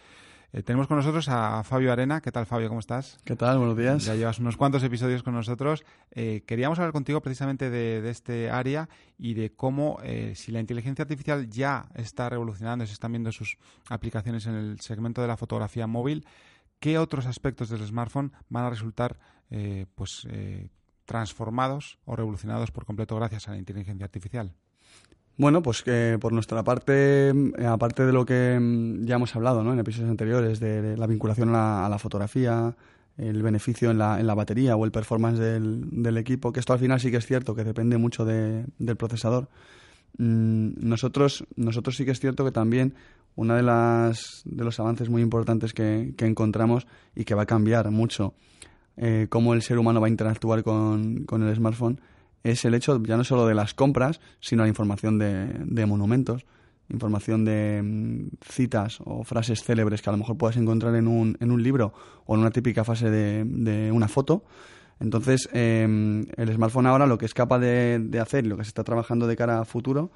Eh, 0.53 0.63
tenemos 0.63 0.87
con 0.87 0.97
nosotros 0.97 1.29
a 1.29 1.63
Fabio 1.65 1.93
Arena. 1.93 2.21
¿Qué 2.21 2.33
tal, 2.33 2.47
Fabio? 2.47 2.69
¿Cómo 2.69 2.81
estás? 2.81 3.19
¿Qué 3.25 3.37
tal? 3.37 3.59
Buenos 3.59 3.77
días. 3.77 4.05
Ya 4.05 4.15
llevas 4.15 4.39
unos 4.39 4.57
cuantos 4.57 4.83
episodios 4.83 5.23
con 5.23 5.35
nosotros. 5.35 5.85
Eh, 6.13 6.43
queríamos 6.47 6.79
hablar 6.79 6.93
contigo 6.93 7.21
precisamente 7.21 7.71
de, 7.71 8.01
de 8.01 8.11
este 8.11 8.51
área 8.51 8.89
y 9.19 9.35
de 9.35 9.53
cómo, 9.53 9.99
eh, 10.03 10.33
si 10.35 10.53
la 10.53 10.61
inteligencia 10.61 11.03
artificial 11.03 11.49
ya 11.49 11.89
está 11.95 12.29
revolucionando, 12.29 12.87
se 12.87 12.93
están 12.93 13.13
viendo 13.13 13.33
sus 13.33 13.59
aplicaciones 13.89 14.47
en 14.47 14.55
el 14.55 14.81
segmento 14.81 15.23
de 15.23 15.29
la 15.29 15.37
fotografía 15.37 15.87
móvil, 15.87 16.27
¿qué 16.81 16.99
otros 16.99 17.27
aspectos 17.27 17.69
del 17.69 17.85
smartphone 17.87 18.33
van 18.49 18.65
a 18.65 18.71
resultar 18.71 19.19
eh, 19.51 19.87
pues, 19.95 20.27
eh, 20.31 20.71
transformados 21.05 21.99
o 22.05 22.17
revolucionados 22.17 22.71
por 22.71 22.85
completo 22.85 23.17
gracias 23.17 23.49
a 23.49 23.53
la 23.53 23.59
inteligencia 23.59 24.05
artificial? 24.05 24.55
Bueno, 25.39 25.63
pues 25.63 25.83
que 25.83 26.17
por 26.21 26.33
nuestra 26.33 26.63
parte, 26.65 27.29
eh, 27.29 27.67
aparte 27.67 28.07
de 28.07 28.13
lo 28.13 28.25
que 28.25 28.59
mm, 28.59 29.05
ya 29.05 29.17
hemos 29.17 29.35
hablado 29.37 29.63
¿no? 29.63 29.73
en 29.73 29.79
episodios 29.79 30.11
anteriores, 30.11 30.61
de, 30.61 30.97
la 30.97 31.07
vinculación 31.07 31.51
a 31.51 31.53
la, 31.53 31.87
a 31.87 31.89
la 31.91 31.99
fotografía, 31.99 32.75
el 33.19 33.43
beneficio 33.43 33.91
en 33.91 33.99
la, 33.99 34.19
en 34.19 34.27
la 34.27 34.35
batería 34.35 34.77
o 34.77 34.85
el 34.85 34.93
performance 34.93 35.39
del, 35.39 35.85
del 36.03 36.17
equipo, 36.17 36.53
que 36.53 36.61
esto 36.61 36.73
al 36.73 36.79
final 36.79 37.01
sí 37.01 37.11
que 37.11 37.19
es 37.19 37.27
cierto, 37.27 37.55
que 37.55 37.65
depende 37.65 37.99
mucho 37.99 38.25
de- 38.25 38.65
del 38.79 38.97
procesador. 38.97 39.49
Mm, 40.19 40.71
nosotros, 40.89 41.45
nosotros 41.57 41.97
sí 41.97 42.07
que 42.07 42.13
es 42.13 42.21
cierto 42.21 42.43
que 42.45 42.53
también 42.53 42.95
uno 43.35 43.55
de, 43.55 43.63
las, 43.63 44.41
de 44.47 44.65
los 44.65 44.81
avances 44.81 45.11
muy 45.11 45.21
importantes 45.21 45.75
que, 45.75 46.15
que 46.17 46.25
encontramos 46.25 46.87
y 47.15 47.25
que 47.25 47.35
va 47.35 47.43
a 47.43 47.47
cambiar 47.47 47.91
mucho 47.91 48.33
eh, 48.97 49.27
cómo 49.29 49.53
el 49.53 49.61
ser 49.61 49.79
humano 49.79 50.01
va 50.01 50.07
a 50.07 50.11
interactuar 50.11 50.63
con, 50.63 51.25
con 51.25 51.43
el 51.43 51.55
smartphone 51.55 52.01
es 52.51 52.65
el 52.65 52.75
hecho 52.75 53.03
ya 53.03 53.17
no 53.17 53.25
solo 53.25 53.47
de 53.47 53.55
las 53.55 53.75
compras, 53.75 54.21
sino 54.41 54.63
la 54.63 54.69
información 54.69 55.19
de, 55.19 55.47
de 55.65 55.87
monumentos, 55.87 56.47
información 56.89 57.45
de 57.45 57.83
mm, 57.83 58.29
citas 58.43 58.99
o 59.05 59.25
frases 59.25 59.65
célebres 59.65 60.01
que 60.01 60.11
a 60.11 60.13
lo 60.13 60.19
mejor 60.19 60.39
puedas 60.39 60.57
encontrar 60.57 60.95
en 60.95 61.09
un, 61.09 61.37
en 61.41 61.51
un 61.51 61.63
libro 61.63 61.93
o 62.25 62.35
en 62.35 62.41
una 62.41 62.51
típica 62.51 62.85
fase 62.85 63.11
de, 63.11 63.91
una 63.93 64.09
foto. 64.09 64.45
Entonces, 65.01 65.49
eh, 65.53 66.25
el 66.37 66.55
smartphone 66.55 66.87
ahora 66.87 67.07
lo 67.07 67.19
que 67.19 67.27
es 67.27 67.35
capaz 67.35 67.59
de, 67.59 67.99
de 68.01 68.21
hacer 68.21 68.47
y 68.47 68.49
lo 68.49 68.57
que 68.57 68.65
se 68.65 68.69
está 68.69 68.85
trabajando 68.85 69.27
de 69.27 69.37
cara 69.37 69.61
a 69.61 69.65
futuro 69.65 70.11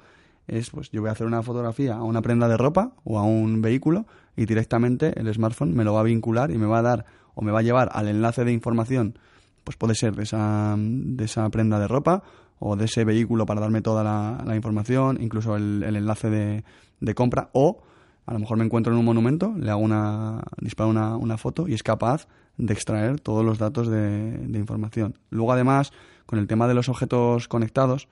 es, 0.47 0.69
pues 0.71 0.89
yo 0.89 1.01
voy 1.01 1.09
a 1.09 1.13
hacer 1.13 1.27
una 1.27 1.43
fotografía 1.43 1.95
a 1.95 2.03
una 2.03 2.21
prenda 2.21 2.47
de 2.47 2.57
ropa 2.57 2.93
o 3.03 3.19
a 3.19 3.23
un 3.23 3.61
vehículo 3.61 4.07
y 4.35 4.45
directamente 4.45 5.19
el 5.19 5.31
smartphone 5.33 5.75
me 5.75 5.83
lo 5.83 5.93
va 5.93 5.99
a 5.99 6.03
vincular 6.03 6.49
y 6.51 6.57
me 6.57 6.65
va 6.65 6.79
a 6.79 6.81
dar 6.81 7.05
o 7.35 7.41
me 7.41 7.51
va 7.51 7.59
a 7.59 7.63
llevar 7.63 7.89
al 7.93 8.07
enlace 8.07 8.43
de 8.43 8.53
información 8.53 9.17
pues 9.63 9.77
puede 9.77 9.95
ser 9.95 10.15
de 10.15 10.23
esa, 10.23 10.75
de 10.77 11.25
esa 11.25 11.49
prenda 11.49 11.79
de 11.79 11.87
ropa 11.87 12.23
o 12.59 12.75
de 12.75 12.85
ese 12.85 13.03
vehículo 13.05 13.45
para 13.45 13.61
darme 13.61 13.81
toda 13.81 14.03
la, 14.03 14.55
información, 14.55 15.17
incluso 15.21 15.55
el, 15.55 15.83
el 15.83 15.95
enlace 15.95 16.29
de, 16.29 16.63
de 16.99 17.15
compra, 17.15 17.49
o 17.53 17.81
a 18.25 18.33
lo 18.33 18.39
mejor 18.39 18.57
me 18.57 18.65
encuentro 18.65 18.93
en 18.93 18.99
un 18.99 19.05
monumento, 19.05 19.53
le 19.57 19.71
hago 19.71 19.81
una, 19.81 20.41
disparo 20.59 20.89
una, 20.89 21.17
una 21.17 21.37
foto 21.37 21.67
y 21.67 21.73
es 21.73 21.83
capaz 21.83 22.27
de 22.57 22.73
extraer 22.73 23.19
todos 23.19 23.43
los 23.43 23.57
datos 23.57 23.87
de, 23.87 24.37
de 24.37 24.59
información. 24.59 25.17
Luego, 25.31 25.51
además, 25.51 25.91
con 26.25 26.39
el 26.39 26.47
tema 26.47 26.67
de 26.67 26.75
los 26.75 26.87
objetos 26.87 27.47
conectados, 27.47 28.07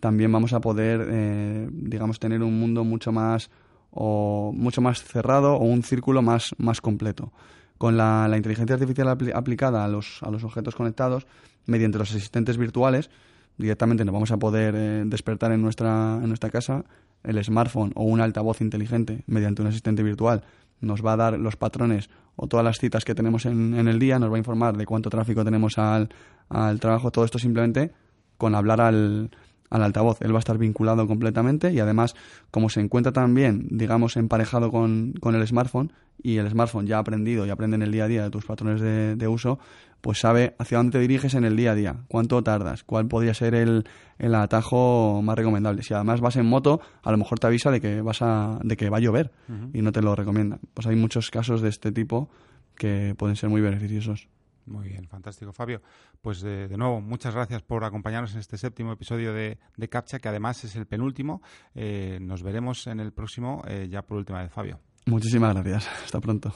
también 0.00 0.30
vamos 0.30 0.52
a 0.52 0.60
poder, 0.60 1.06
eh, 1.08 1.68
digamos, 1.72 2.18
tener 2.18 2.42
un 2.42 2.58
mundo 2.58 2.84
mucho 2.84 3.12
más 3.12 3.50
o 3.90 4.52
mucho 4.54 4.82
más 4.82 5.02
cerrado 5.02 5.54
o 5.54 5.64
un 5.64 5.82
círculo 5.82 6.20
más, 6.20 6.54
más 6.58 6.80
completo. 6.80 7.32
Con 7.78 7.96
la, 7.96 8.28
la 8.28 8.36
inteligencia 8.36 8.74
artificial 8.74 9.08
apli- 9.08 9.32
aplicada 9.34 9.84
a 9.84 9.88
los, 9.88 10.22
a 10.22 10.30
los 10.30 10.44
objetos 10.44 10.74
conectados, 10.74 11.26
mediante 11.66 11.98
los 11.98 12.10
asistentes 12.10 12.56
virtuales, 12.56 13.10
directamente 13.58 14.04
nos 14.04 14.12
vamos 14.12 14.30
a 14.30 14.36
poder 14.36 14.74
eh, 14.76 15.02
despertar 15.06 15.52
en 15.52 15.62
nuestra, 15.62 16.18
en 16.22 16.28
nuestra 16.28 16.50
casa. 16.50 16.84
El 17.22 17.42
smartphone 17.42 17.92
o 17.94 18.04
un 18.04 18.20
altavoz 18.20 18.60
inteligente 18.60 19.22
mediante 19.26 19.62
un 19.62 19.68
asistente 19.68 20.02
virtual 20.02 20.42
nos 20.80 21.04
va 21.04 21.14
a 21.14 21.16
dar 21.16 21.38
los 21.38 21.56
patrones 21.56 22.10
o 22.36 22.48
todas 22.48 22.64
las 22.64 22.78
citas 22.78 23.04
que 23.04 23.14
tenemos 23.14 23.46
en, 23.46 23.74
en 23.74 23.88
el 23.88 23.98
día, 23.98 24.18
nos 24.18 24.30
va 24.30 24.34
a 24.34 24.38
informar 24.38 24.76
de 24.76 24.84
cuánto 24.84 25.08
tráfico 25.08 25.44
tenemos 25.44 25.78
al, 25.78 26.10
al 26.48 26.80
trabajo, 26.80 27.10
todo 27.10 27.24
esto 27.24 27.38
simplemente 27.38 27.92
con 28.36 28.54
hablar 28.54 28.80
al, 28.80 29.30
al 29.70 29.82
altavoz. 29.82 30.20
Él 30.22 30.32
va 30.32 30.36
a 30.36 30.40
estar 30.40 30.58
vinculado 30.58 31.06
completamente 31.06 31.72
y 31.72 31.80
además, 31.80 32.14
como 32.50 32.68
se 32.68 32.80
encuentra 32.80 33.12
también, 33.12 33.66
digamos, 33.70 34.16
emparejado 34.16 34.70
con, 34.70 35.14
con 35.20 35.34
el 35.34 35.46
smartphone 35.46 35.92
y 36.22 36.36
el 36.36 36.48
smartphone 36.50 36.86
ya 36.86 36.96
ha 36.96 37.00
aprendido 37.00 37.46
y 37.46 37.50
aprende 37.50 37.76
en 37.76 37.82
el 37.82 37.92
día 37.92 38.04
a 38.04 38.08
día 38.08 38.22
de 38.22 38.30
tus 38.30 38.44
patrones 38.44 38.80
de, 38.80 39.16
de 39.16 39.28
uso, 39.28 39.58
pues 40.00 40.20
sabe 40.20 40.54
hacia 40.58 40.76
dónde 40.76 40.92
te 40.92 40.98
diriges 40.98 41.34
en 41.34 41.44
el 41.44 41.56
día 41.56 41.72
a 41.72 41.74
día, 41.74 41.96
cuánto 42.08 42.42
tardas, 42.42 42.84
cuál 42.84 43.08
podría 43.08 43.32
ser 43.32 43.54
el, 43.54 43.84
el 44.18 44.34
atajo 44.34 45.22
más 45.22 45.36
recomendable. 45.36 45.82
Si 45.82 45.94
además 45.94 46.20
vas 46.20 46.36
en 46.36 46.46
moto, 46.46 46.80
a 47.02 47.10
lo 47.10 47.16
mejor 47.16 47.38
te 47.38 47.46
avisa 47.46 47.70
de 47.70 47.80
que 47.80 48.02
vas 48.02 48.20
a, 48.20 48.58
de 48.62 48.76
que 48.76 48.90
va 48.90 48.98
a 48.98 49.00
llover 49.00 49.32
y 49.72 49.80
no 49.80 49.92
te 49.92 50.02
lo 50.02 50.14
recomienda. 50.14 50.58
Pues 50.74 50.86
hay 50.86 50.96
muchos 50.96 51.30
casos 51.30 51.62
de 51.62 51.70
este 51.70 51.90
tipo 51.90 52.28
que 52.76 53.14
pueden 53.16 53.36
ser 53.36 53.48
muy 53.48 53.62
beneficiosos. 53.62 54.28
Muy 54.66 54.88
bien, 54.88 55.06
fantástico, 55.08 55.52
Fabio. 55.52 55.82
Pues 56.22 56.40
de, 56.40 56.68
de 56.68 56.76
nuevo, 56.78 57.00
muchas 57.00 57.34
gracias 57.34 57.62
por 57.62 57.84
acompañarnos 57.84 58.32
en 58.32 58.40
este 58.40 58.56
séptimo 58.56 58.92
episodio 58.92 59.32
de, 59.34 59.58
de 59.76 59.88
Captcha, 59.88 60.18
que 60.18 60.28
además 60.28 60.64
es 60.64 60.74
el 60.76 60.86
penúltimo. 60.86 61.42
Eh, 61.74 62.18
nos 62.20 62.42
veremos 62.42 62.86
en 62.86 63.00
el 63.00 63.12
próximo, 63.12 63.62
eh, 63.66 63.88
ya 63.90 64.02
por 64.02 64.16
última 64.18 64.42
vez, 64.42 64.50
Fabio. 64.52 64.80
Muchísimas 65.06 65.54
gracias. 65.54 65.86
Hasta 66.04 66.20
pronto. 66.20 66.54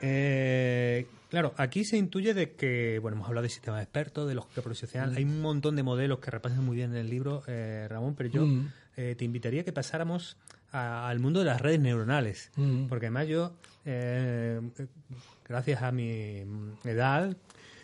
Eh, 0.00 1.06
claro, 1.30 1.54
aquí 1.56 1.84
se 1.84 1.96
intuye 1.96 2.34
de 2.34 2.52
que, 2.52 2.98
bueno, 3.00 3.16
hemos 3.16 3.28
hablado 3.28 3.44
de 3.44 3.48
sistemas 3.48 3.82
expertos, 3.82 4.28
de 4.28 4.34
los 4.34 4.46
que 4.46 4.60
profesional. 4.60 5.14
Hay 5.16 5.24
un 5.24 5.40
montón 5.40 5.76
de 5.76 5.82
modelos 5.82 6.18
que 6.18 6.30
repasan 6.30 6.64
muy 6.64 6.76
bien 6.76 6.90
en 6.92 6.98
el 6.98 7.08
libro, 7.10 7.42
eh, 7.46 7.86
Ramón, 7.88 8.14
pero 8.14 8.28
yo 8.28 8.46
Mm. 8.46 8.68
eh, 8.96 9.14
te 9.16 9.24
invitaría 9.24 9.64
que 9.64 9.72
pasáramos 9.72 10.36
a- 10.74 11.08
al 11.08 11.18
mundo 11.20 11.40
de 11.40 11.46
las 11.46 11.60
redes 11.60 11.80
neuronales. 11.80 12.50
Mm. 12.56 12.86
Porque 12.88 13.06
además 13.06 13.28
yo, 13.28 13.52
eh, 13.84 14.60
gracias 15.48 15.82
a 15.82 15.92
mi 15.92 16.42
edad, 16.84 17.36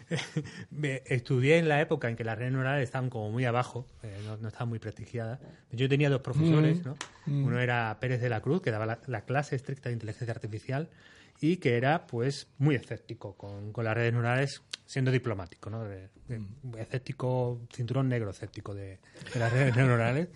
me- 0.71 1.03
estudié 1.07 1.59
en 1.59 1.69
la 1.69 1.81
época 1.81 2.09
en 2.09 2.17
que 2.17 2.25
las 2.25 2.37
redes 2.37 2.53
neuronales 2.53 2.85
estaban 2.85 3.11
como 3.11 3.31
muy 3.31 3.45
abajo, 3.45 3.87
eh, 4.03 4.19
no, 4.27 4.37
no 4.39 4.49
estaban 4.49 4.69
muy 4.69 4.79
prestigiadas. 4.79 5.39
Yo 5.73 5.89
tenía 5.89 6.11
dos 6.11 6.21
profesores, 6.21 6.81
Mm. 6.81 6.89
¿no? 6.89 6.97
Mm. 7.27 7.45
Uno 7.45 7.61
era 7.61 7.97
Pérez 8.01 8.21
de 8.21 8.29
la 8.29 8.41
Cruz, 8.41 8.61
que 8.63 8.71
daba 8.71 8.87
la, 8.87 8.99
la 9.07 9.21
clase 9.25 9.57
estricta 9.57 9.89
de 9.89 9.95
inteligencia 9.95 10.33
artificial, 10.35 10.89
y 11.41 11.57
que 11.57 11.77
era 11.77 12.07
pues 12.07 12.49
muy 12.59 12.75
escéptico 12.75 13.35
con, 13.37 13.73
con 13.73 13.85
las 13.85 13.95
redes 13.95 14.13
neuronales, 14.13 14.63
siendo 14.91 15.13
diplomático, 15.13 15.71
¿no? 15.71 15.85
De- 15.85 16.09
de- 16.27 16.43
escéptico, 16.83 17.61
cinturón 17.73 18.09
negro 18.09 18.31
escéptico 18.31 18.75
de, 18.75 18.99
de 19.33 19.39
las 19.39 19.53
redes 19.53 19.77
neuronales. 19.77 20.29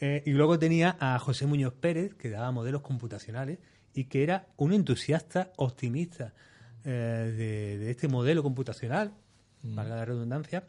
Eh, 0.00 0.24
y 0.26 0.32
luego 0.32 0.58
tenía 0.58 0.96
a 0.98 1.16
José 1.20 1.46
Muñoz 1.46 1.72
Pérez, 1.74 2.12
que 2.14 2.28
daba 2.28 2.50
modelos 2.50 2.82
computacionales 2.82 3.58
y 3.94 4.04
que 4.06 4.24
era 4.24 4.46
un 4.56 4.72
entusiasta 4.72 5.52
optimista 5.56 6.32
eh, 6.84 6.90
de, 6.90 7.78
de 7.78 7.90
este 7.92 8.08
modelo 8.08 8.42
computacional, 8.42 9.12
valga 9.62 9.94
la 9.96 10.04
redundancia, 10.04 10.64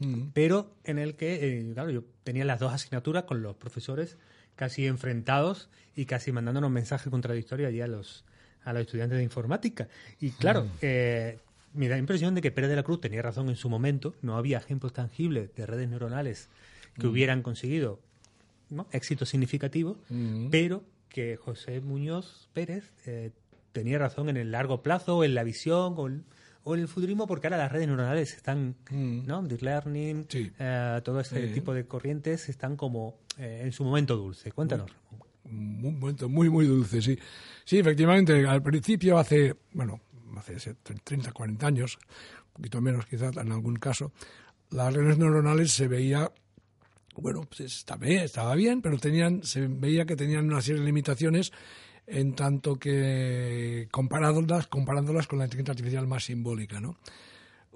Mm. 0.00 0.30
pero 0.34 0.74
en 0.82 0.98
el 0.98 1.14
que, 1.14 1.34
eh, 1.60 1.70
claro, 1.72 1.88
yo 1.90 2.02
tenía 2.24 2.44
las 2.44 2.58
dos 2.58 2.72
asignaturas 2.72 3.24
con 3.24 3.42
los 3.42 3.54
profesores 3.56 4.18
casi 4.56 4.86
enfrentados 4.88 5.70
y 5.94 6.06
casi 6.06 6.32
mandándonos 6.32 6.68
mensajes 6.72 7.10
contradictorios 7.10 7.68
allí 7.68 7.80
a 7.80 7.86
los, 7.86 8.24
a 8.64 8.72
los 8.72 8.82
estudiantes 8.82 9.18
de 9.18 9.22
informática. 9.22 9.86
Y 10.18 10.30
claro, 10.32 10.66
eh, 10.82 11.38
me 11.74 11.88
da 11.88 11.96
la 11.96 12.00
impresión 12.00 12.34
de 12.34 12.40
que 12.40 12.50
Pérez 12.50 12.70
de 12.70 12.76
la 12.76 12.82
Cruz 12.82 13.00
tenía 13.00 13.20
razón 13.22 13.48
en 13.48 13.56
su 13.56 13.68
momento, 13.68 14.14
no 14.22 14.36
había 14.36 14.58
ejemplos 14.58 14.92
tangibles 14.92 15.54
de 15.54 15.66
redes 15.66 15.88
neuronales 15.88 16.48
que 16.98 17.06
hubieran 17.06 17.42
conseguido 17.42 18.00
¿no? 18.70 18.86
éxitos 18.92 19.28
significativos, 19.28 19.98
Mm. 20.08 20.48
pero 20.50 20.82
que 21.08 21.36
José 21.36 21.80
Muñoz 21.80 22.48
Pérez 22.54 22.92
eh, 23.06 23.30
tenía 23.72 23.98
razón 23.98 24.28
en 24.28 24.36
el 24.36 24.50
largo 24.52 24.82
plazo, 24.82 25.22
en 25.24 25.34
la 25.34 25.44
visión 25.44 25.94
o, 25.96 26.06
el- 26.06 26.24
o 26.64 26.74
el 26.74 26.88
futurismo 26.88 27.26
porque 27.26 27.46
ahora 27.48 27.58
las 27.58 27.70
redes 27.70 27.86
neuronales 27.88 28.34
están, 28.34 28.74
Mm. 28.90 29.26
¿no? 29.26 29.42
Deep 29.42 29.62
learning, 29.62 30.26
Sí. 30.28 30.50
eh, 30.58 31.00
todo 31.04 31.20
este 31.20 31.48
Sí. 31.48 31.54
tipo 31.54 31.74
de 31.74 31.86
corrientes 31.86 32.48
están 32.48 32.76
como 32.76 33.18
eh, 33.36 33.62
en 33.64 33.72
su 33.72 33.84
momento 33.84 34.16
dulce. 34.16 34.50
Cuéntanos. 34.52 34.90
un 35.46 35.82
momento 35.82 36.28
muy, 36.30 36.48
muy 36.48 36.64
dulce, 36.66 37.02
sí. 37.02 37.18
Sí, 37.66 37.78
efectivamente, 37.78 38.46
al 38.46 38.62
principio, 38.62 39.18
hace, 39.18 39.54
bueno, 39.74 40.00
hace 40.38 40.54
ese 40.54 40.74
30, 40.74 41.32
40 41.32 41.66
años, 41.66 41.98
un 42.46 42.52
poquito 42.54 42.80
menos 42.80 43.06
quizás 43.06 43.36
en 43.36 43.52
algún 43.52 43.76
caso, 43.76 44.12
las 44.70 44.92
redes 44.92 45.18
neuronales 45.18 45.72
se 45.72 45.88
veía, 45.88 46.30
bueno, 47.16 47.42
pues 47.42 47.60
estaba 47.60 48.06
bien, 48.06 48.24
estaba 48.24 48.54
bien, 48.54 48.82
pero 48.82 48.98
tenían, 48.98 49.42
se 49.44 49.66
veía 49.66 50.04
que 50.04 50.16
tenían 50.16 50.46
una 50.46 50.60
serie 50.60 50.80
de 50.80 50.86
limitaciones 50.86 51.52
en 52.06 52.34
tanto 52.34 52.76
que 52.76 53.88
comparándolas, 53.90 54.66
comparándolas 54.66 55.26
con 55.26 55.38
la 55.38 55.44
inteligencia 55.44 55.72
artificial 55.72 56.06
más 56.06 56.24
simbólica, 56.24 56.80
¿no? 56.80 56.96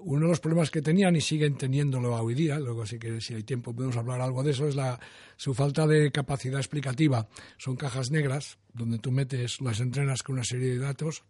Uno 0.01 0.27
de 0.27 0.29
los 0.29 0.39
problemas 0.39 0.71
que 0.71 0.81
tenían 0.81 1.15
y 1.17 1.21
siguen 1.21 1.57
teniéndolo 1.57 2.15
hoy 2.15 2.33
día, 2.33 2.57
luego 2.57 2.85
sí 2.85 2.97
que 2.99 3.19
si 3.19 3.33
hay 3.33 3.43
tiempo 3.43 3.73
podemos 3.73 3.97
hablar 3.97 4.21
algo 4.21 4.43
de 4.43 4.51
eso, 4.51 4.67
es 4.67 4.75
la, 4.75 4.97
su 5.35 5.53
falta 5.53 5.87
de 5.87 6.09
capacidad 6.11 6.59
explicativa. 6.59 7.27
Son 7.57 7.75
cajas 7.75 8.09
negras 8.09 8.57
donde 8.73 8.99
tú 8.99 9.11
metes, 9.11 9.59
las 9.59 9.81
entrenas 9.81 10.23
con 10.23 10.35
una 10.35 10.45
serie 10.45 10.69
de 10.69 10.79
datos, 10.79 11.23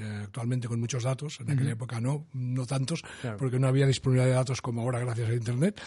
eh, 0.00 0.20
actualmente 0.24 0.66
con 0.68 0.80
muchos 0.80 1.02
datos, 1.04 1.38
en 1.40 1.50
aquella 1.50 1.72
época 1.72 2.00
no, 2.00 2.26
no 2.32 2.66
tantos, 2.66 3.02
porque 3.38 3.58
no 3.58 3.68
había 3.68 3.86
disponibilidad 3.86 4.26
de 4.28 4.34
datos 4.34 4.60
como 4.62 4.82
ahora 4.82 4.98
gracias 5.00 5.28
a 5.30 5.34
Internet, 5.34 5.80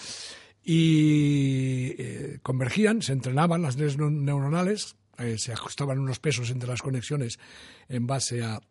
y 0.63 1.95
eh, 1.97 2.39
convergían, 2.41 3.01
se 3.01 3.13
entrenaban 3.13 3.61
las 3.61 3.75
redes 3.75 3.97
neu- 3.97 4.11
neuronales, 4.11 4.95
eh, 5.17 5.37
se 5.37 5.51
ajustaban 5.51 5.99
unos 5.99 6.19
pesos 6.19 6.49
entre 6.49 6.69
las 6.69 6.81
conexiones 6.81 7.39
en 7.89 8.07
base 8.07 8.43
a 8.43 8.61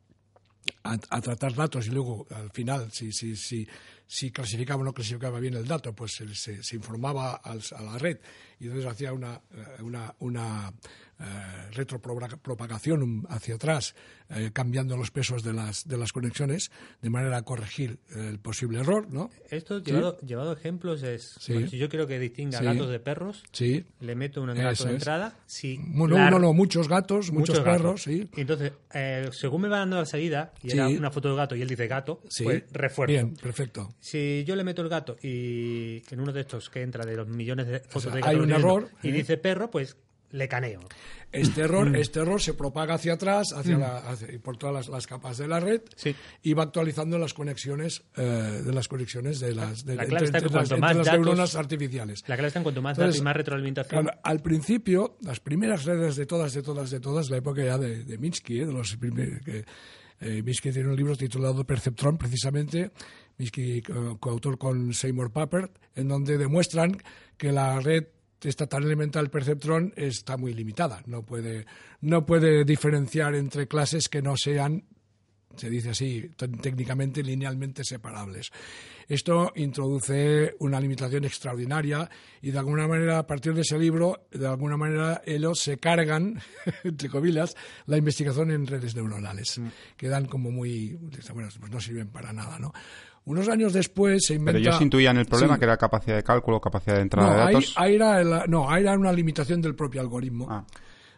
a, 0.85 0.93
a 1.11 1.21
tratar 1.21 1.55
datos 1.57 1.89
y 1.89 1.91
luego 1.91 2.25
al 2.31 2.51
final 2.53 2.93
si, 2.93 3.11
si, 3.11 3.35
si, 3.35 3.67
si 4.07 4.31
clasificaba 4.31 4.83
o 4.83 4.85
no 4.85 4.95
clasificaba 4.95 5.41
bien 5.41 5.55
el 5.55 5.67
dato, 5.67 5.93
pues 5.93 6.13
se, 6.13 6.33
se- 6.37 6.63
se 6.63 6.77
informaba 6.77 7.35
al- 7.35 7.61
a 7.77 7.83
la 7.83 7.99
red 7.99 8.19
y 8.63 8.67
entonces 8.67 8.91
hacía 8.91 9.13
una, 9.13 9.41
eh, 9.53 9.83
una, 9.83 10.15
una 10.21 10.73
eh, 11.19 11.25
retropropagación 11.73 13.27
hacia 13.29 13.55
atrás, 13.57 13.95
eh, 14.31 14.51
cambiando 14.53 14.97
los 14.97 15.11
pesos 15.11 15.43
de 15.43 15.53
las, 15.53 15.87
de 15.87 15.97
las 15.99 16.13
conexiones 16.13 16.71
de 17.01 17.11
manera 17.11 17.37
a 17.39 17.43
corregir 17.43 17.99
el 18.15 18.39
posible 18.39 18.81
error, 18.81 19.09
¿no? 19.11 19.31
Esto, 19.51 19.83
llevado, 19.83 20.19
llevado 20.21 20.51
a 20.51 20.55
ejemplos, 20.55 21.03
es, 21.03 21.37
Sí. 21.41 21.53
bueno, 21.53 21.69
si 21.69 21.79
yo 21.79 21.89
quiero 21.89 22.07
que 22.07 22.19
distinga 22.19 22.59
Sí. 22.59 22.65
gatos 22.65 22.89
de 22.91 22.99
perros, 23.01 23.43
Sí. 23.53 23.85
le 24.01 24.15
meto 24.15 24.43
un 24.43 24.51
Eso 24.51 24.63
gato 24.63 24.85
de 24.85 24.91
entrada. 24.95 25.37
Si 25.47 25.79
Bueno, 25.79 26.17
la- 26.17 26.29
uno 26.29 26.39
no, 26.39 26.53
muchos 26.53 26.89
gatos, 26.89 27.31
muchos, 27.31 27.59
gatos. 27.59 27.73
perros, 27.73 28.03
sí. 28.03 28.29
Y 28.37 28.41
entonces, 28.41 28.73
eh, 28.95 29.29
según 29.33 29.63
me 29.63 29.69
va 29.69 29.79
dando 29.79 29.97
la 29.97 30.07
salida, 30.07 30.53
y 30.63 30.71
Sí. 30.71 30.77
era 30.79 30.89
una 30.89 31.11
foto 31.11 31.29
del 31.29 31.37
gato 31.37 31.55
y 31.57 31.63
él 31.63 31.69
dice 31.69 31.87
gato, 31.87 32.21
Sí. 32.29 32.45
pues 32.45 32.65
refuerzo. 32.73 33.13
Bien, 33.13 33.35
perfecto. 33.35 33.95
Si 34.01 34.45
yo 34.47 34.57
le 34.57 34.65
meto 34.65 34.83
el 34.83 34.89
gato 34.89 35.17
y 35.23 36.03
en 36.11 36.21
uno 36.21 36.33
de 36.33 36.41
estos 36.41 36.71
que 36.71 36.83
entra 36.83 37.05
de 37.05 37.17
los 37.17 37.29
millones 37.29 37.67
de 37.67 37.81
fotos 37.81 38.05
sea, 38.05 38.13
de 38.15 38.21
gatos 38.21 38.35
un 38.57 38.61
error, 38.63 38.89
y 39.03 39.09
¿eh? 39.09 39.13
dice 39.13 39.37
perro, 39.37 39.71
pues 39.71 39.97
le 40.31 40.49
caneo. 40.49 40.81
Este 41.31 41.61
Mm. 41.61 41.65
error, 41.65 41.97
este 41.97 42.21
error 42.21 42.41
se 42.41 42.55
propaga 42.55 42.95
hacia 42.95 43.15
atrás, 43.15 43.53
hacia 43.53 43.77
la, 43.79 43.99
hacia- 43.99 44.39
por 44.41 44.57
todas 44.57 44.75
las, 44.75 44.89
las 44.89 45.07
capas 45.07 45.37
de 45.39 45.47
la 45.49 45.61
red 45.61 45.83
Sí. 45.97 46.15
y 46.43 46.55
va 46.55 46.63
actualizando 46.65 47.19
las 47.19 47.35
conexiones 47.35 48.03
eh, 48.17 48.23
de 48.65 48.73
las 48.73 48.89
conexiones 48.89 49.41
de 49.41 49.55
las, 49.55 49.85
de, 49.85 49.95
La 49.97 50.07
clave 50.07 50.25
está 50.27 50.39
que 50.39 50.45
las, 50.47 50.53
cuanto 50.53 50.75
entre 50.75 50.81
más 50.81 50.97
las 50.97 51.07
datos- 51.07 51.21
neuronas 51.21 51.55
artificiales. 51.57 52.25
La 52.27 52.37
clave 52.37 52.49
está 52.49 52.59
en 52.61 52.63
cuanto 52.65 52.81
más 52.83 52.93
Entonces, 52.97 53.15
datos 53.15 53.21
y 53.21 53.25
más 53.25 53.37
retroalimentación. 53.37 54.03
Claro, 54.05 54.19
al 54.23 54.41
principio, 54.41 55.17
las 55.23 55.41
primeras 55.41 55.85
redes 55.85 56.17
de 56.17 56.27
todas, 56.27 56.53
de 56.55 56.63
todas, 56.63 56.91
de 56.91 57.01
todas, 57.01 57.29
la 57.31 57.37
época 57.39 57.63
ya 57.65 57.77
de, 57.79 58.05
de 58.05 58.19
Minsky, 58.19 58.61
¿eh? 58.61 58.67
de 58.67 58.73
los 58.73 58.97
primeros, 58.97 59.41
que, 59.43 59.65
eh, 60.21 60.43
Minsky 60.43 60.71
tiene 60.71 60.89
un 60.89 60.97
libro 60.97 61.17
titulado 61.17 61.65
Perceptron, 61.65 62.17
precisamente, 62.17 62.91
Minsky 63.39 63.83
co- 63.83 64.19
coautor 64.19 64.57
con 64.59 64.93
Seymour 64.95 65.31
Papert, 65.33 65.73
en 65.95 66.09
donde 66.09 66.37
demuestran 66.39 66.97
que 67.37 67.53
la 67.53 67.81
red 67.81 68.05
esta 68.49 68.67
tan 68.67 68.83
elemental 68.83 69.31
perceptron 69.31 69.93
está 69.97 70.37
muy 70.37 70.55
limitada. 70.55 71.03
No 71.07 71.23
puede, 71.25 71.67
no 72.01 72.27
puede 72.27 72.65
diferenciar 72.65 73.35
entre 73.35 73.69
clases 73.69 74.09
que 74.09 74.23
no 74.23 74.37
sean 74.37 74.85
se 75.57 75.71
dice 75.71 75.91
así, 75.91 76.31
técnicamente 76.37 77.23
linealmente 77.23 77.85
separables. 77.85 78.51
Esto 79.09 79.53
introduce 79.57 80.55
una 80.61 80.81
limitación 80.81 81.25
extraordinaria 81.25 82.09
y 82.41 82.51
de 82.51 82.59
alguna 82.59 82.87
manera, 82.89 83.19
a 83.19 83.27
partir 83.27 83.55
de 83.55 83.63
ese 83.63 83.79
libro, 83.79 84.27
de 84.31 84.47
alguna 84.47 84.77
manera 84.77 85.23
ellos 85.27 85.61
se 85.61 85.79
cargan, 85.79 86.41
entre 86.85 87.09
comillas, 87.09 87.57
la 87.87 87.97
investigación 87.97 88.51
en 88.51 88.67
redes 88.67 88.95
neuronales, 88.95 89.61
que 89.97 90.09
dan 90.09 90.27
como 90.27 90.51
muy, 90.51 90.99
bueno, 91.35 91.49
pues 91.61 91.73
no 91.73 91.81
sirven 91.81 92.09
para 92.09 92.33
nada, 92.33 92.59
¿no? 92.59 92.73
Unos 93.25 93.49
años 93.49 93.73
después 93.73 94.25
se 94.27 94.35
inventa... 94.35 94.59
Pero 94.59 94.69
ellos 94.71 94.83
intuían 94.83 95.17
el 95.17 95.27
problema, 95.27 95.55
Sí. 95.55 95.59
que 95.61 95.65
era 95.65 95.77
capacidad 95.77 96.17
de 96.17 96.25
cálculo, 96.25 96.61
capacidad 96.61 96.97
de 96.97 97.03
entrada 97.03 97.29
No, 97.31 97.37
de 97.37 97.43
ahí, 97.43 97.55
datos. 97.55 97.75
ahí 97.77 97.95
era 97.95 98.21
el- 98.21 98.51
no, 98.51 98.69
ahí 98.69 98.83
era 98.83 98.99
una 98.99 99.13
limitación 99.13 99.61
del 99.63 99.75
propio 99.77 100.01
algoritmo. 100.01 100.49
Ah. 100.51 100.65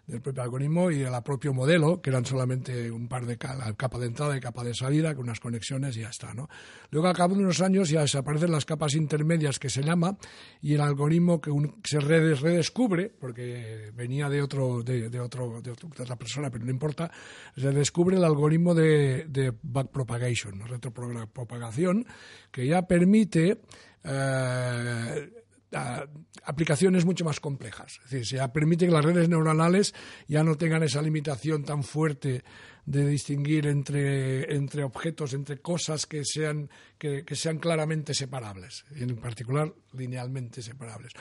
Del 0.06 0.20
propio 0.20 0.42
algoritmo 0.42 0.90
y 0.90 0.98
del 0.98 1.14
propio 1.24 1.54
modelo, 1.54 2.02
que 2.02 2.10
eran 2.10 2.26
solamente 2.26 2.90
un 2.90 3.08
par 3.08 3.24
de 3.24 3.38
ca- 3.38 3.72
capa 3.74 3.98
de 3.98 4.06
entrada 4.06 4.36
y 4.36 4.40
capa 4.40 4.62
de 4.62 4.74
salida, 4.74 5.14
con 5.14 5.24
unas 5.24 5.40
conexiones 5.40 5.96
y 5.96 6.00
ya 6.00 6.10
está. 6.10 6.34
¿no? 6.34 6.48
Luego, 6.90 7.08
a 7.08 7.14
cabo 7.14 7.34
de 7.34 7.42
unos 7.42 7.62
años, 7.62 7.88
ya 7.88 8.02
desaparecen 8.02 8.52
las 8.52 8.66
capas 8.66 8.94
intermedias 8.94 9.58
que 9.58 9.70
se 9.70 9.82
llama, 9.82 10.18
y 10.60 10.74
el 10.74 10.82
algoritmo 10.82 11.40
que 11.40 11.50
se 11.84 12.00
redes- 12.00 12.40
redescubre, 12.40 13.10
porque 13.18 13.92
venía 13.94 14.28
de 14.28 14.42
otro, 14.42 14.82
de, 14.82 15.08
de 15.08 15.20
otro, 15.20 15.62
de, 15.62 15.70
otro- 15.70 15.88
otra 15.88 16.16
persona, 16.16 16.50
pero 16.50 16.64
no 16.66 16.70
importa, 16.70 17.10
se 17.56 17.70
descubre 17.72 18.16
el 18.18 18.24
algoritmo 18.24 18.74
de, 18.74 19.24
de 19.28 19.54
backpropagation, 19.62 20.66
retropropagación, 20.66 22.06
que 22.50 22.66
ya 22.66 22.82
permite 22.82 23.62
eh, 24.04 25.30
aplicaciones 26.44 27.04
mucho 27.04 27.24
más 27.24 27.40
complejas. 27.40 28.00
Es 28.04 28.10
decir, 28.10 28.38
se 28.40 28.48
permite 28.48 28.86
que 28.86 28.92
las 28.92 29.04
redes 29.04 29.28
neuronales 29.28 29.94
ya 30.28 30.44
no 30.44 30.56
tengan 30.56 30.82
esa 30.82 31.02
limitación 31.02 31.64
tan 31.64 31.82
fuerte 31.82 32.44
de 32.86 33.06
distinguir 33.06 33.66
entre, 33.66 34.54
entre 34.54 34.84
objetos, 34.84 35.32
entre 35.34 35.58
cosas 35.58 36.06
que 36.06 36.22
sean, 36.24 36.68
que, 36.98 37.24
que 37.24 37.34
sean 37.34 37.58
claramente 37.58 38.14
separables, 38.14 38.84
en 38.96 39.16
particular 39.16 39.72
linealmente 39.92 40.62
separables. 40.62 41.12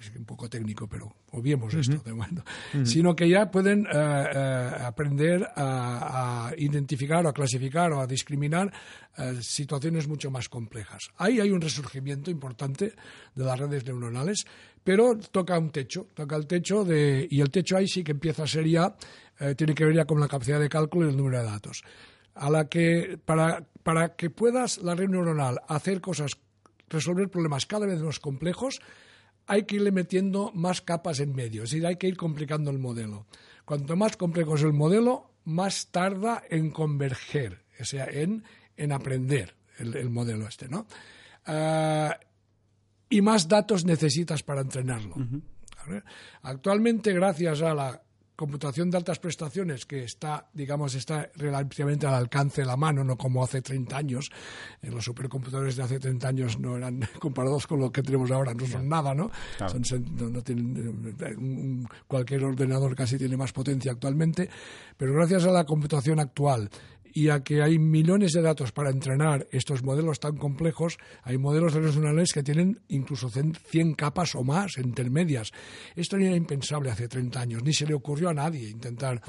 Ser 0.00 0.18
un 0.18 0.24
poco 0.26 0.48
técnico, 0.48 0.86
pero 0.86 1.10
obviemos 1.32 1.72
esto 1.72 1.96
de 2.04 2.12
momento. 2.12 2.44
Sino 2.84 3.16
que 3.16 3.28
ya 3.28 3.50
pueden 3.50 3.86
eh, 3.86 3.88
eh, 3.92 4.70
aprender 4.82 5.42
a, 5.56 6.48
a 6.48 6.54
identificar 6.56 7.24
o 7.24 7.30
a 7.30 7.32
clasificar 7.32 7.90
o 7.92 8.00
a 8.00 8.06
discriminar 8.06 8.70
eh, 9.16 9.38
situaciones 9.40 10.06
mucho 10.06 10.30
más 10.30 10.48
complejas. 10.48 11.10
Ahí 11.16 11.40
hay 11.40 11.50
un 11.50 11.60
resurgimiento 11.60 12.30
importante 12.30 12.92
de 13.34 13.44
las 13.44 13.58
redes 13.58 13.84
neuronales, 13.86 14.44
pero 14.84 15.18
toca 15.18 15.58
un 15.58 15.70
techo, 15.70 16.08
toca 16.14 16.36
el 16.36 16.46
techo 16.46 16.84
de, 16.84 17.26
y 17.30 17.40
el 17.40 17.50
techo 17.50 17.76
ahí 17.76 17.86
sí 17.86 18.02
que 18.02 18.12
empieza 18.12 18.44
a 18.44 18.46
ser 18.46 18.66
ya, 18.66 18.96
eh, 19.38 19.54
tiene 19.54 19.74
que 19.74 19.84
ver 19.84 19.94
ya 19.94 20.04
con 20.04 20.20
la 20.20 20.28
capacidad 20.28 20.60
de 20.60 20.68
cálculo 20.68 21.06
y 21.06 21.10
el 21.10 21.16
número 21.16 21.38
de 21.38 21.44
datos. 21.44 21.82
A 22.34 22.48
la 22.50 22.68
que, 22.68 23.18
para, 23.24 23.66
para 23.82 24.16
que 24.16 24.30
puedas 24.30 24.78
la 24.78 24.94
red 24.94 25.08
neuronal 25.08 25.60
hacer 25.68 26.00
cosas, 26.00 26.32
resolver 26.88 27.28
problemas 27.28 27.66
cada 27.66 27.86
vez 27.86 28.00
más 28.00 28.20
complejos, 28.20 28.80
hay 29.46 29.64
que 29.64 29.76
irle 29.76 29.92
metiendo 29.92 30.52
más 30.54 30.80
capas 30.80 31.20
en 31.20 31.34
medio, 31.34 31.64
es 31.64 31.70
decir, 31.70 31.86
hay 31.86 31.96
que 31.96 32.08
ir 32.08 32.16
complicando 32.16 32.70
el 32.70 32.78
modelo. 32.78 33.26
Cuanto 33.64 33.96
más 33.96 34.16
complejo 34.16 34.54
es 34.54 34.62
el 34.62 34.72
modelo, 34.72 35.30
más 35.44 35.88
tarda 35.90 36.42
en 36.48 36.70
converger, 36.70 37.64
o 37.80 37.84
sea, 37.84 38.06
en, 38.06 38.44
en 38.76 38.92
aprender 38.92 39.54
el, 39.78 39.96
el 39.96 40.10
modelo 40.10 40.46
este, 40.46 40.68
¿no? 40.68 40.86
Ah, 41.46 42.18
y 43.10 43.20
más 43.20 43.48
datos 43.48 43.84
necesitas 43.84 44.42
para 44.42 44.62
entrenarlo. 44.62 45.16
Actualmente, 46.42 47.12
gracias 47.12 47.62
a 47.62 47.74
la 47.74 48.02
computación 48.36 48.90
de 48.90 48.96
altas 48.96 49.18
prestaciones 49.18 49.84
que 49.84 50.02
está, 50.02 50.48
digamos, 50.54 50.94
está 50.94 51.30
relativamente 51.36 52.06
al 52.06 52.14
alcance 52.14 52.62
de 52.62 52.66
la 52.66 52.76
mano, 52.78 53.04
no 53.04 53.18
como 53.18 53.44
hace 53.44 53.60
30 53.60 53.94
años. 53.98 54.30
Eh, 54.80 54.90
los 54.90 55.04
supercomputadores 55.04 55.76
de 55.76 55.82
hace 55.82 55.98
30 55.98 56.28
años 56.28 56.58
no 56.58 56.74
eran 56.78 57.00
comparados 57.20 57.66
con 57.66 57.80
lo 57.80 57.92
que 57.92 58.02
tenemos 58.02 58.30
ahora, 58.30 58.54
no 58.54 58.66
son 58.66 58.88
nada, 58.88 59.14
¿no? 59.14 59.30
Claro. 59.58 59.72
Son 59.72 59.82
sen- 59.82 60.10
no, 60.12 60.30
no 60.30 60.40
tienen, 60.42 61.14
eh, 61.20 61.86
cualquier 62.06 62.44
ordenador 62.44 62.94
casi 62.96 63.18
tiene 63.18 63.36
más 63.36 63.52
potencia 63.52 63.92
actualmente, 63.92 64.48
pero 64.96 65.12
gracias 65.12 65.44
a 65.44 65.50
la 65.50 65.64
computación 65.64 66.18
actual 66.18 66.70
y 67.12 67.28
a 67.28 67.42
que 67.42 67.62
hay 67.62 67.78
millones 67.78 68.32
de 68.32 68.42
datos 68.42 68.72
para 68.72 68.90
entrenar 68.90 69.46
estos 69.50 69.82
modelos 69.82 70.20
tan 70.20 70.36
complejos, 70.36 70.98
hay 71.22 71.38
modelos 71.38 71.74
neuronales 71.74 72.32
que 72.32 72.42
tienen 72.42 72.80
incluso 72.88 73.28
100 73.28 73.54
100 73.66 73.94
capas 73.94 74.34
o 74.34 74.42
más 74.44 74.78
intermedias. 74.78 75.50
Esto 75.96 76.16
era 76.16 76.34
impensable 76.36 76.90
hace 76.90 77.08
30 77.08 77.40
años, 77.40 77.62
ni 77.62 77.72
se 77.72 77.86
le 77.86 77.94
ocurrió 77.94 78.28
a 78.30 78.34
nadie 78.34 78.68
intentar 78.68 79.20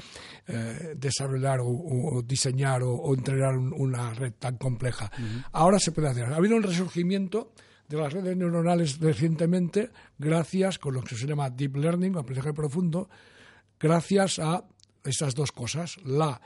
eh, 0.46 0.94
desarrollar 0.96 1.60
o, 1.62 2.22
diseñar 2.22 2.82
o, 2.82 2.92
o 2.92 3.14
entrenar 3.14 3.56
un- 3.56 3.72
una 3.76 4.12
red 4.14 4.32
tan 4.38 4.56
compleja. 4.56 5.10
Ahora 5.52 5.78
se 5.78 5.92
puede 5.92 6.08
hacer. 6.08 6.24
Ha 6.24 6.36
habido 6.36 6.56
un 6.56 6.62
resurgimiento 6.62 7.52
de 7.88 7.96
las 7.98 8.12
redes 8.12 8.36
neuronales 8.36 8.98
recientemente 9.00 9.90
gracias 10.18 10.78
con 10.78 10.94
lo 10.94 11.02
que 11.02 11.14
se 11.14 11.26
llama 11.26 11.50
deep 11.50 11.76
learning, 11.76 12.14
o 12.16 12.20
aprendizaje 12.20 12.54
profundo, 12.54 13.08
gracias 13.78 14.38
a 14.38 14.64
estas 15.04 15.34
dos 15.34 15.52
cosas, 15.52 15.96
la 16.04 16.40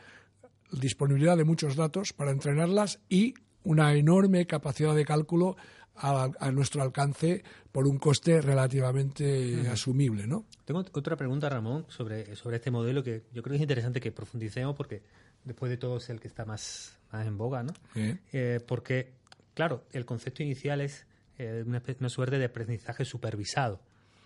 disponibilidad 0.73 1.37
de 1.37 1.45
muchos 1.45 1.77
datos 1.77 2.13
para 2.13 2.31
entrenarlas 2.31 3.01
y 3.09 3.35
una 3.65 3.95
enorme 3.95 4.47
capacidad 4.47 4.95
de 4.95 5.05
cálculo 5.05 5.57
a, 5.97 6.29
a 6.39 6.53
nuestro 6.53 6.83
alcance 6.83 7.43
por 7.73 7.87
un 7.87 7.99
coste 7.99 8.41
relativamente 8.41 9.69
asumible, 9.71 10.27
¿no? 10.27 10.45
Tengo 10.65 10.81
otra 10.93 11.17
pregunta, 11.17 11.49
Ramón, 11.49 11.87
sobre, 11.89 12.37
sobre 12.37 12.57
este 12.57 12.71
modelo 12.71 13.03
que 13.03 13.23
yo 13.33 13.43
creo 13.43 13.53
que 13.53 13.57
es 13.57 13.63
interesante 13.63 14.01
que 14.01 14.13
profundicemos 14.13 14.77
porque 14.77 15.03
después 15.45 15.71
de 15.71 15.77
todo 15.77 15.97
es 15.99 16.11
el 16.11 16.21
que 16.21 16.29
está 16.29 16.45
más, 16.45 16.99
más 17.13 17.27
en 17.27 17.39
boga, 17.39 17.63
¿no? 17.63 17.73
Eh, 17.95 18.61
porque, 18.67 19.13
claro, 19.55 19.85
el 19.93 20.05
concepto 20.05 20.43
inicial 20.43 20.81
es 20.81 21.07
eh, 21.39 21.65
una, 21.67 22.09
suerte 22.09 22.39
de 22.39 22.47
aprendizaje 22.47 23.05
supervisado. 23.05 23.81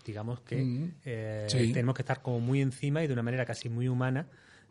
Digamos 0.05 0.39
que 0.41 0.55
Mm. 0.63 0.91
eh, 1.05 1.45
Sí. 1.47 1.71
tenemos 1.73 1.95
que 1.95 2.01
estar 2.01 2.21
como 2.21 2.39
muy 2.39 2.61
encima 2.61 3.03
y 3.03 3.07
de 3.07 3.13
una 3.13 3.23
manera 3.23 3.45
casi 3.45 3.69
muy 3.69 3.87
humana. 3.87 4.27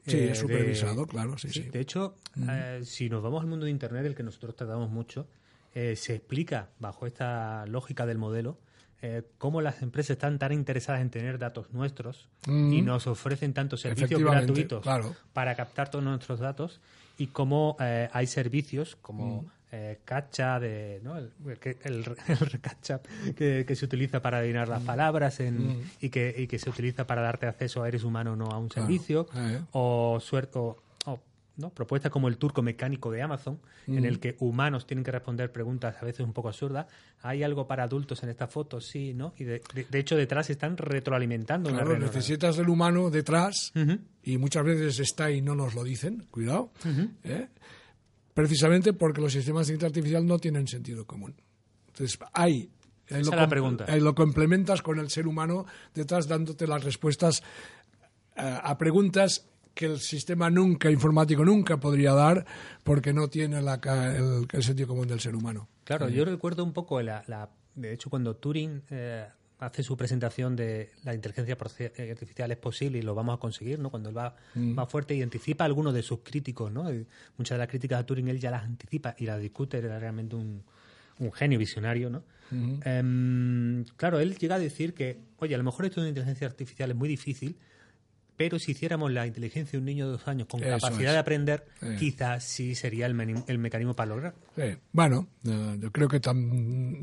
Sí, 0.07 0.17
eh, 0.17 0.25
es 0.25 0.29
de- 0.31 0.35
supervisado, 0.37 1.07
claro, 1.07 1.37
sí, 1.39 1.49
sí. 1.51 1.63
De 1.63 1.81
hecho, 1.81 2.15
eh, 2.49 2.81
si 2.85 3.09
nos 3.11 3.23
vamos 3.23 3.43
al 3.43 3.49
mundo 3.49 3.65
de 3.67 3.71
Internet, 3.71 4.03
del 4.03 4.15
que 4.15 4.23
nosotros 4.23 4.57
tratamos 4.57 4.91
mucho, 4.91 5.27
eh, 5.75 5.95
se 5.97 6.15
explica 6.15 6.69
bajo 6.79 7.07
esta 7.07 7.65
lógica 7.67 8.07
del 8.07 8.19
modelo 8.19 8.59
eh, 9.03 9.23
cómo 9.39 9.63
las 9.63 9.81
empresas 9.81 10.11
están 10.11 10.39
tan 10.39 10.53
interesadas 10.53 11.01
en 11.01 11.09
tener 11.09 11.39
datos 11.39 11.73
nuestros 11.73 12.29
Mm. 12.47 12.73
y 12.73 12.83
nos 12.83 13.07
ofrecen 13.07 13.55
tantos 13.55 13.81
servicios 13.81 14.21
gratuitos 14.21 14.83
claro. 14.83 15.15
para 15.33 15.55
captar 15.55 15.91
todos 15.91 16.05
nuestros 16.05 16.39
datos 16.41 16.81
y 17.17 17.29
cómo 17.29 17.77
eh, 17.81 18.09
hay 18.13 18.27
servicios 18.27 18.97
como 18.97 19.43
Mm. 19.43 19.47
Eh, 19.73 20.01
Cacha 20.05 20.59
de 20.59 21.01
¿no? 21.03 21.17
el, 21.17 21.31
el, 21.45 21.77
el, 21.85 22.05
el 22.53 22.61
Cacha 22.61 23.01
que, 23.37 23.65
que 23.67 23.77
se 23.77 23.85
utiliza 23.85 24.21
para 24.21 24.39
adivinar 24.39 24.67
Mm. 24.69 24.71
las 24.71 24.83
palabras 24.83 25.41
en- 25.41 25.83
y, 26.01 26.09
que, 26.11 26.35
y 26.37 26.47
que 26.47 26.59
se 26.59 26.69
utiliza 26.71 27.07
para 27.07 27.23
darte 27.23 27.47
acceso 27.47 27.83
a 27.83 27.89
eres 27.89 28.05
humano 28.05 28.35
no 28.37 28.47
a 28.47 28.59
un 28.59 28.71
servicio 28.71 29.27
Eh. 29.35 29.61
o 29.73 30.19
suerte 30.21 30.59
o, 30.59 30.77
o, 31.07 31.21
¿no? 31.57 31.71
propuestas 31.71 32.11
como 32.11 32.29
el 32.29 32.37
turco 32.37 32.63
mecánico 32.63 33.11
de 33.11 33.23
Amazon 33.23 33.61
en 33.87 34.05
el 34.05 34.19
que 34.21 34.37
humanos 34.41 34.87
tienen 34.87 35.03
que 35.05 35.11
responder 35.11 35.51
preguntas 35.53 35.97
a 36.01 36.05
veces 36.05 36.21
un 36.21 36.33
poco 36.33 36.49
absurdas 36.49 36.87
hay 37.23 37.43
algo 37.43 37.67
para 37.67 37.83
adultos 37.85 38.23
en 38.23 38.29
esta 38.31 38.47
foto 38.47 38.81
sí 38.81 39.15
no 39.15 39.35
y 39.37 39.45
de, 39.45 39.63
de- 39.75 39.85
de 39.91 39.99
hecho 39.99 40.17
detrás 40.17 40.49
están 40.51 40.77
retroalimentando 40.77 41.69
una 41.69 41.79
Claro, 41.79 41.91
neuronal. 41.93 42.15
necesitas 42.15 42.57
del 42.57 42.69
humano 42.69 43.11
detrás 43.11 43.73
Ujú. 43.75 43.99
y 44.23 44.39
muchas 44.39 44.65
veces 44.65 44.99
está 45.01 45.31
y 45.31 45.43
no 45.43 45.55
nos 45.55 45.75
lo 45.75 45.83
dicen, 45.85 46.27
cuidado, 46.31 46.71
¿eh? 47.25 47.49
Precisamente 48.41 48.93
porque 48.95 49.21
los 49.21 49.33
sistemas 49.33 49.67
de 49.67 49.75
inteligencia 49.75 49.99
artificial 50.01 50.27
no 50.27 50.39
tienen 50.39 50.67
sentido 50.67 51.05
común. 51.07 51.35
Entonces, 51.89 52.19
hay... 52.33 52.71
ahí 53.11 53.21
Esa 53.21 53.31
lo 53.33 53.37
la 53.37 53.49
pregunta. 53.49 53.85
ahí 53.87 54.01
lo 54.01 54.15
complementas 54.15 54.81
con 54.83 54.99
el 54.99 55.11
ser 55.11 55.27
humano 55.27 55.67
detrás 55.95 56.27
dándote 56.27 56.67
las 56.67 56.83
respuestas 56.85 57.43
eh, 58.37 58.59
a 58.63 58.79
preguntas 58.79 59.47
que 59.75 59.87
el 59.87 59.99
sistema 60.01 60.49
nunca 60.51 60.91
informático 60.91 61.45
nunca 61.45 61.79
podría 61.79 62.13
dar 62.15 62.47
porque 62.83 63.13
no 63.13 63.29
tiene 63.29 63.61
la 63.63 63.79
ca- 63.81 64.17
el, 64.17 64.47
el 64.51 64.63
sentido 64.63 64.89
común 64.89 65.07
del 65.07 65.21
ser 65.21 65.35
humano. 65.37 65.69
Claro, 65.85 66.09
yo 66.09 66.25
recuerdo 66.25 66.65
un 66.65 66.73
poco 66.73 67.01
la, 67.03 67.23
la- 67.27 67.51
de 67.75 67.93
hecho 67.93 68.09
cuando 68.11 68.35
Turing 68.37 68.83
eh, 68.91 69.27
hace 69.61 69.83
su 69.83 69.97
presentación 69.97 70.57
de 70.57 70.91
la 71.05 71.15
inteligencia 71.15 71.57
eh, 71.79 72.11
artificial 72.11 72.51
es 72.51 72.57
posible 72.57 72.99
y 72.99 73.03
lo 73.03 73.15
vamos 73.15 73.37
a 73.37 73.39
conseguir, 73.39 73.79
¿no? 73.79 73.91
Cuando 73.91 74.09
él 74.09 74.17
va, 74.17 74.35
va 74.57 74.87
fuerte 74.87 75.15
y 75.15 75.23
anticipa 75.23 75.65
algunos 75.65 75.95
de 75.95 76.03
sus 76.03 76.21
críticos, 76.21 76.73
¿no? 76.73 76.93
Y 76.93 77.07
muchas 77.37 77.57
de 77.57 77.59
las 77.59 77.69
críticas 77.69 78.01
a 78.01 78.07
Turing 78.07 78.29
él 78.29 78.41
ya 78.41 78.51
las 78.51 78.65
anticipa 78.65 79.15
y 79.19 79.27
las 79.27 79.41
discute, 79.41 79.79
era 79.79 79.99
realmente 79.99 80.35
un, 80.35 80.63
un 81.19 81.33
genio 81.33 81.59
visionario, 81.59 82.11
¿no? 82.11 82.25
Em, 82.85 83.85
claro, 83.97 84.19
él 84.19 84.37
llega 84.37 84.57
a 84.57 84.59
decir 84.59 84.93
que, 84.93 85.21
oye, 85.39 85.55
a 85.55 85.59
lo 85.59 85.65
mejor 85.65 85.85
esto 85.85 86.03
de 86.03 86.09
inteligencia 86.09 86.47
artificial 86.47 86.91
es 86.91 86.97
muy 86.97 87.09
difícil, 87.09 87.57
pero 88.41 88.59
si 88.59 88.71
hiciéramos 88.71 89.13
la 89.13 89.27
inteligencia 89.27 89.73
de 89.73 89.79
un 89.81 89.85
niño 89.85 90.07
de 90.07 90.13
dos 90.13 90.27
años 90.27 90.49
con 90.49 90.63
Eso 90.65 90.71
capacidad 90.79 91.09
es. 91.11 91.13
de 91.13 91.19
aprender, 91.19 91.67
Sí. 91.79 91.87
quizás 91.99 92.43
sí 92.43 92.75
sería 92.75 93.05
el, 93.05 93.13
mecanismo 93.15 93.93
para 93.95 94.09
lograr. 94.09 94.35
Sí, 94.57 94.63
bueno, 94.95 95.27
eh, 95.45 95.77
yo 95.79 95.93
creo 95.93 96.09
que 96.09 96.23
tam- 96.23 97.03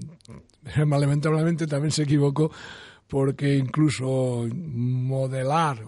lamentablemente 0.76 1.68
también 1.68 1.92
se 1.92 2.02
equivocó 2.04 2.50
porque 3.08 3.56
incluso 3.56 4.48
modelar 4.52 5.84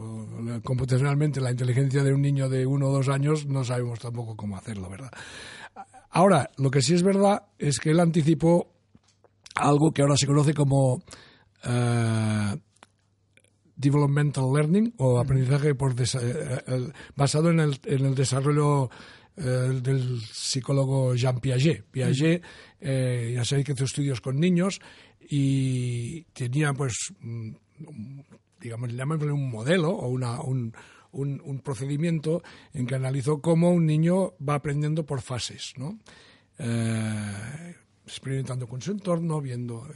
computacionalmente 0.63 1.41
la 1.41 1.49
inteligencia 1.49 2.03
de 2.03 2.13
un 2.13 2.21
niño 2.21 2.47
de 2.47 2.67
uno 2.67 2.89
o 2.89 2.93
dos 2.93 3.09
años 3.09 3.47
no 3.47 3.63
sabemos 3.63 3.97
tampoco 3.97 4.35
cómo 4.35 4.55
hacerlo, 4.55 4.87
¿verdad? 4.87 5.09
Ahora, 6.11 6.51
lo 6.57 6.69
que 6.69 6.83
sí 6.83 6.93
es 6.93 7.01
verdad 7.01 7.41
es 7.57 7.79
que 7.79 7.89
él 7.89 7.99
anticipó 7.99 8.71
algo 9.55 9.91
que 9.93 10.03
ahora 10.03 10.15
se 10.15 10.27
conoce 10.27 10.53
como 10.53 11.01
eh, 11.63 12.55
developmental 13.79 14.51
learning 14.53 14.93
o 14.97 15.19
aprendizaje 15.19 15.73
por 15.73 15.95
eh, 15.99 16.61
el- 16.67 16.93
basado 17.15 17.49
en 17.49 17.59
el, 17.61 17.79
en 17.85 18.05
el 18.05 18.13
desarrollo 18.13 18.89
eh, 19.37 19.79
del 19.81 20.19
psicólogo 20.21 21.15
Jean 21.15 21.39
Piaget. 21.39 21.85
Piaget 21.85 22.43
eh, 22.81 23.31
ya 23.35 23.45
sabéis 23.45 23.65
que 23.65 23.71
hizo 23.71 23.85
estudios 23.85 24.19
con 24.19 24.37
niños 24.37 24.81
y 25.29 26.23
tenía 26.33 26.73
pues 26.73 27.13
mm, 27.21 27.51
digamos, 28.59 28.93
llamémosle 28.93 29.31
un 29.31 29.49
modelo 29.49 29.91
o 29.91 30.09
una, 30.09 30.41
un, 30.41 30.73
un, 31.13 31.59
procedimiento 31.59 32.43
en 32.73 32.85
que 32.85 32.95
analizó 32.95 33.39
cómo 33.39 33.71
un 33.71 33.85
niño 33.85 34.33
va 34.37 34.55
aprendiendo 34.55 35.05
por 35.05 35.21
fases, 35.21 35.73
¿no? 35.77 35.97
Eh, 36.57 37.75
experimentando 38.05 38.67
con 38.67 38.81
su 38.81 38.91
entorno, 38.91 39.39
viendo. 39.39 39.87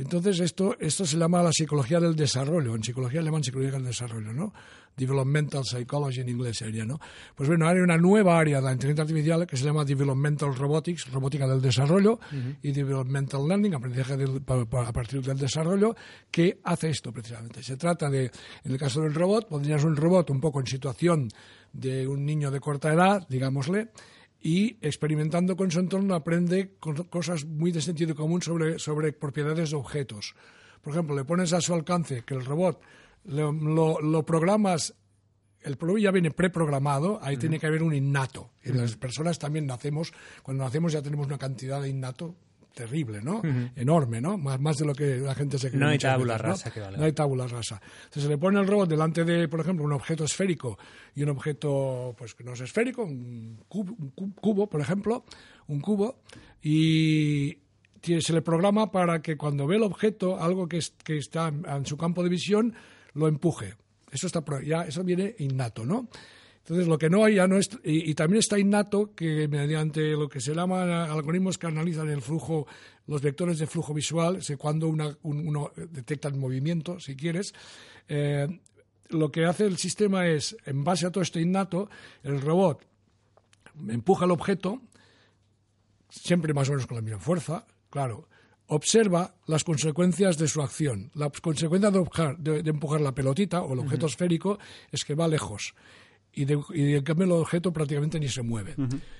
Entonces, 0.00 0.40
esto, 0.40 0.76
esto 0.80 1.04
se 1.04 1.18
llama 1.18 1.42
la 1.42 1.52
psicología 1.52 2.00
del 2.00 2.16
desarrollo. 2.16 2.74
En 2.74 2.82
psicología 2.82 3.20
llaman 3.22 3.44
psicología 3.44 3.72
del 3.72 3.84
desarrollo, 3.84 4.32
¿no? 4.32 4.52
Developmental 4.96 5.62
Psychology 5.64 6.20
en 6.20 6.28
inglés 6.30 6.58
sería, 6.58 6.84
¿no? 6.84 6.98
Pues 7.34 7.48
bueno, 7.48 7.68
hay 7.68 7.78
una 7.78 7.96
nueva 7.96 8.38
área 8.38 8.58
de 8.58 8.64
la 8.64 8.72
inteligencia 8.72 9.02
artificial 9.02 9.46
que 9.46 9.56
se 9.56 9.64
llama 9.64 9.84
Developmental 9.84 10.54
Robotics, 10.54 11.10
robótica 11.12 11.46
del 11.46 11.60
desarrollo, 11.62 12.18
y 12.62 12.72
Developmental 12.72 13.46
Learning, 13.46 13.74
aprendizaje 13.74 14.16
del- 14.16 14.42
pa- 14.42 14.64
pa- 14.66 14.88
a 14.88 14.92
partir 14.92 15.22
del 15.22 15.38
desarrollo, 15.38 15.94
que 16.30 16.60
hace 16.64 16.90
esto 16.90 17.12
precisamente. 17.12 17.62
Se 17.62 17.76
trata 17.76 18.10
de, 18.10 18.24
en 18.64 18.72
el 18.72 18.78
caso 18.78 19.00
del 19.00 19.14
robot, 19.14 19.48
pondrías 19.48 19.84
un 19.84 19.96
robot 19.96 20.28
un 20.30 20.40
poco 20.40 20.60
en 20.60 20.66
situación 20.66 21.28
de 21.72 22.06
un 22.06 22.24
niño 22.26 22.50
de 22.50 22.58
corta 22.60 22.92
edad, 22.92 23.26
digámosle, 23.28 23.90
y 24.40 24.78
experimentando 24.80 25.56
con 25.56 25.70
su 25.70 25.80
entorno 25.80 26.14
aprende 26.14 26.74
co- 26.80 27.08
cosas 27.08 27.44
muy 27.44 27.72
de 27.72 27.82
sentido 27.82 28.14
común 28.14 28.40
sobre, 28.42 28.78
sobre 28.78 29.12
propiedades 29.12 29.70
de 29.70 29.76
objetos. 29.76 30.34
Por 30.82 30.92
ejemplo, 30.94 31.14
le 31.14 31.24
pones 31.24 31.52
a 31.52 31.60
su 31.60 31.74
alcance 31.74 32.22
que 32.24 32.34
el 32.34 32.44
robot 32.44 32.80
lo, 33.24 33.52
lo- 33.52 34.00
lo 34.00 34.24
programas, 34.24 34.94
el 35.62 35.76
programa 35.76 36.00
ya 36.00 36.10
viene 36.10 36.30
preprogramado, 36.30 37.18
ahí 37.22 37.36
tiene 37.36 37.58
que 37.60 37.66
haber 37.66 37.82
un 37.82 37.94
innato. 37.94 38.50
Y 38.64 38.72
las 38.72 38.96
personas 38.96 39.38
también 39.38 39.66
nacemos, 39.66 40.12
cuando 40.42 40.64
nacemos 40.64 40.92
ya 40.92 41.02
tenemos 41.02 41.26
una 41.26 41.36
cantidad 41.36 41.82
de 41.82 41.90
innato 41.90 42.34
terrible, 42.74 43.20
¿no? 43.22 43.42
Enorme, 43.76 44.20
¿no? 44.20 44.38
Más, 44.38 44.60
más 44.60 44.76
de 44.78 44.84
lo 44.86 44.94
que 44.94 45.16
la 45.18 45.34
gente 45.34 45.58
se 45.58 45.68
cree. 45.70 45.80
No 45.80 45.88
hay 45.88 45.98
tabula 45.98 46.34
veces, 46.34 46.46
¿no? 46.46 46.52
rasa 46.52 46.70
que 46.72 46.80
valga. 46.80 46.98
No 46.98 47.04
hay 47.04 47.12
tabula 47.12 47.46
rasa. 47.46 47.80
Entonces 48.04 48.22
se 48.24 48.28
le 48.28 48.38
pone 48.38 48.60
el 48.60 48.66
robot 48.66 48.88
delante 48.88 49.24
de, 49.24 49.48
por 49.48 49.60
ejemplo, 49.60 49.84
un 49.84 49.92
objeto 49.92 50.24
esférico 50.24 50.78
y 51.14 51.22
un 51.22 51.30
objeto, 51.30 52.14
pues 52.18 52.34
que 52.34 52.44
no 52.44 52.52
es 52.54 52.60
esférico, 52.60 53.04
un 53.04 53.64
cubo, 53.68 53.94
un 53.98 54.10
cu- 54.10 54.34
cubo, 54.34 54.68
por 54.68 54.80
ejemplo, 54.80 55.24
un 55.68 55.80
cubo, 55.80 56.20
y 56.62 57.58
se 58.20 58.32
le 58.32 58.42
programa 58.42 58.90
para 58.90 59.20
que 59.22 59.36
cuando 59.36 59.66
ve 59.66 59.76
el 59.76 59.82
objeto, 59.82 60.40
algo 60.40 60.68
que, 60.68 60.78
es- 60.78 60.94
que 61.04 61.18
está 61.18 61.48
en, 61.48 61.84
su 61.86 61.96
campo 61.96 62.22
de 62.22 62.28
visión, 62.30 62.74
lo 63.14 63.28
empuje. 63.28 63.74
Eso 64.10 64.26
está 64.26 64.42
ya, 64.62 64.82
eso 64.84 65.04
viene 65.04 65.34
innato, 65.38 65.84
¿no? 65.84 66.08
Entonces, 66.60 66.86
lo 66.86 66.98
que 66.98 67.10
no 67.10 67.24
hay 67.24 67.36
ya 67.36 67.46
no 67.48 67.56
es. 67.56 67.68
Y, 67.84 68.10
y 68.10 68.14
también 68.14 68.38
está 68.40 68.58
innato 68.58 69.14
que 69.14 69.48
mediante 69.48 70.12
lo 70.12 70.28
que 70.28 70.40
se 70.40 70.54
llama 70.54 71.04
algoritmos 71.04 71.58
que 71.58 71.66
analizan 71.66 72.08
el 72.10 72.22
flujo, 72.22 72.66
los 73.06 73.22
vectores 73.22 73.58
de 73.58 73.66
flujo 73.66 73.92
visual, 73.94 74.42
sé 74.42 74.56
cuando 74.56 74.86
una, 74.88 75.16
un- 75.22 75.48
uno 75.48 75.72
detecta 75.90 76.28
el 76.28 76.34
movimiento, 76.36 77.00
si 77.00 77.16
quieres, 77.16 77.54
eh, 78.08 78.46
lo 79.08 79.32
que 79.32 79.46
hace 79.46 79.64
el 79.64 79.78
sistema 79.78 80.28
es, 80.28 80.56
en 80.66 80.84
base 80.84 81.06
a 81.06 81.10
todo 81.10 81.22
esto 81.22 81.40
innato, 81.40 81.88
el 82.22 82.40
robot 82.40 82.86
empuja 83.88 84.24
el 84.26 84.30
objeto, 84.30 84.80
siempre 86.08 86.54
más 86.54 86.68
o 86.68 86.72
menos 86.72 86.86
con 86.86 86.96
la 86.96 87.02
misma 87.02 87.18
fuerza, 87.20 87.66
claro, 87.88 88.28
observa 88.66 89.34
las 89.46 89.64
consecuencias 89.64 90.38
de 90.38 90.46
su 90.46 90.62
acción. 90.62 91.10
La 91.14 91.30
consecuencia 91.30 91.90
de, 91.90 91.98
objar- 91.98 92.36
de- 92.38 92.62
de 92.62 92.70
empujar 92.70 93.00
la 93.00 93.14
pelotita 93.14 93.62
o 93.62 93.72
el 93.72 93.80
objeto 93.80 94.06
esférico 94.06 94.58
es 94.92 95.04
que 95.04 95.14
va 95.14 95.26
lejos. 95.26 95.74
Y, 96.32 96.44
de, 96.44 96.60
y 96.74 96.94
en 96.94 97.02
cambio 97.02 97.26
el 97.26 97.32
objeto 97.32 97.72
prácticamente 97.72 98.20
ni 98.20 98.28
se 98.28 98.42
mueve. 98.42 98.74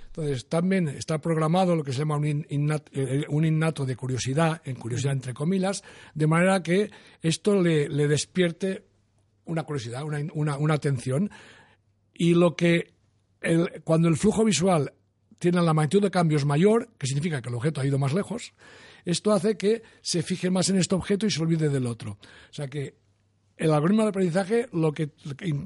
Entonces, 0.07 0.49
también 0.49 0.89
está 0.89 1.21
programado 1.21 1.75
lo 1.77 1.83
que 1.85 1.93
se 1.93 2.01
llama 2.01 2.17
un, 2.17 2.27
in- 2.27 2.47
innat- 2.51 2.89
eh, 2.93 3.25
un 3.29 3.45
innato 3.45 3.85
de 3.87 3.97
curiosidad, 3.97 4.61
en 4.65 4.77
curiosidad 4.77 5.13
entre 5.13 5.35
comillas, 5.35 5.83
de 6.15 6.27
manera 6.27 6.63
que 6.63 6.91
esto 7.23 7.61
le, 7.61 7.89
le 7.89 8.09
despierte 8.09 8.85
una 9.45 9.63
curiosidad, 9.65 10.05
una, 10.05 10.21
una, 10.35 10.57
una 10.59 10.75
atención. 10.75 11.31
Y 12.15 12.35
lo 12.35 12.55
que 12.57 12.93
el- 13.41 13.83
cuando 13.85 14.09
el 14.09 14.17
flujo 14.17 14.45
visual 14.45 14.93
tiene 15.39 15.63
la 15.63 15.73
magnitud 15.75 16.03
de 16.03 16.11
cambios 16.11 16.45
mayor, 16.45 16.91
que 16.99 17.07
significa 17.07 17.41
que 17.41 17.49
el 17.49 17.55
objeto 17.55 17.81
ha 17.81 17.87
ido 17.87 17.99
más 17.99 18.13
lejos, 18.13 18.53
esto 19.05 19.33
hace 19.33 19.57
que 19.57 19.83
se 20.03 20.23
fije 20.23 20.51
más 20.51 20.69
en 20.69 20.77
este 20.77 20.95
objeto 20.95 21.25
y 21.27 21.31
se 21.31 21.41
olvide 21.41 21.69
del 21.71 21.87
otro. 21.87 22.13
O 22.13 22.53
sea 22.53 22.69
que 22.69 22.95
el 23.61 23.73
algoritmo 23.73 24.03
de 24.05 24.09
aprendizaje, 24.09 24.69
lo 24.73 24.91
que, 24.93 25.11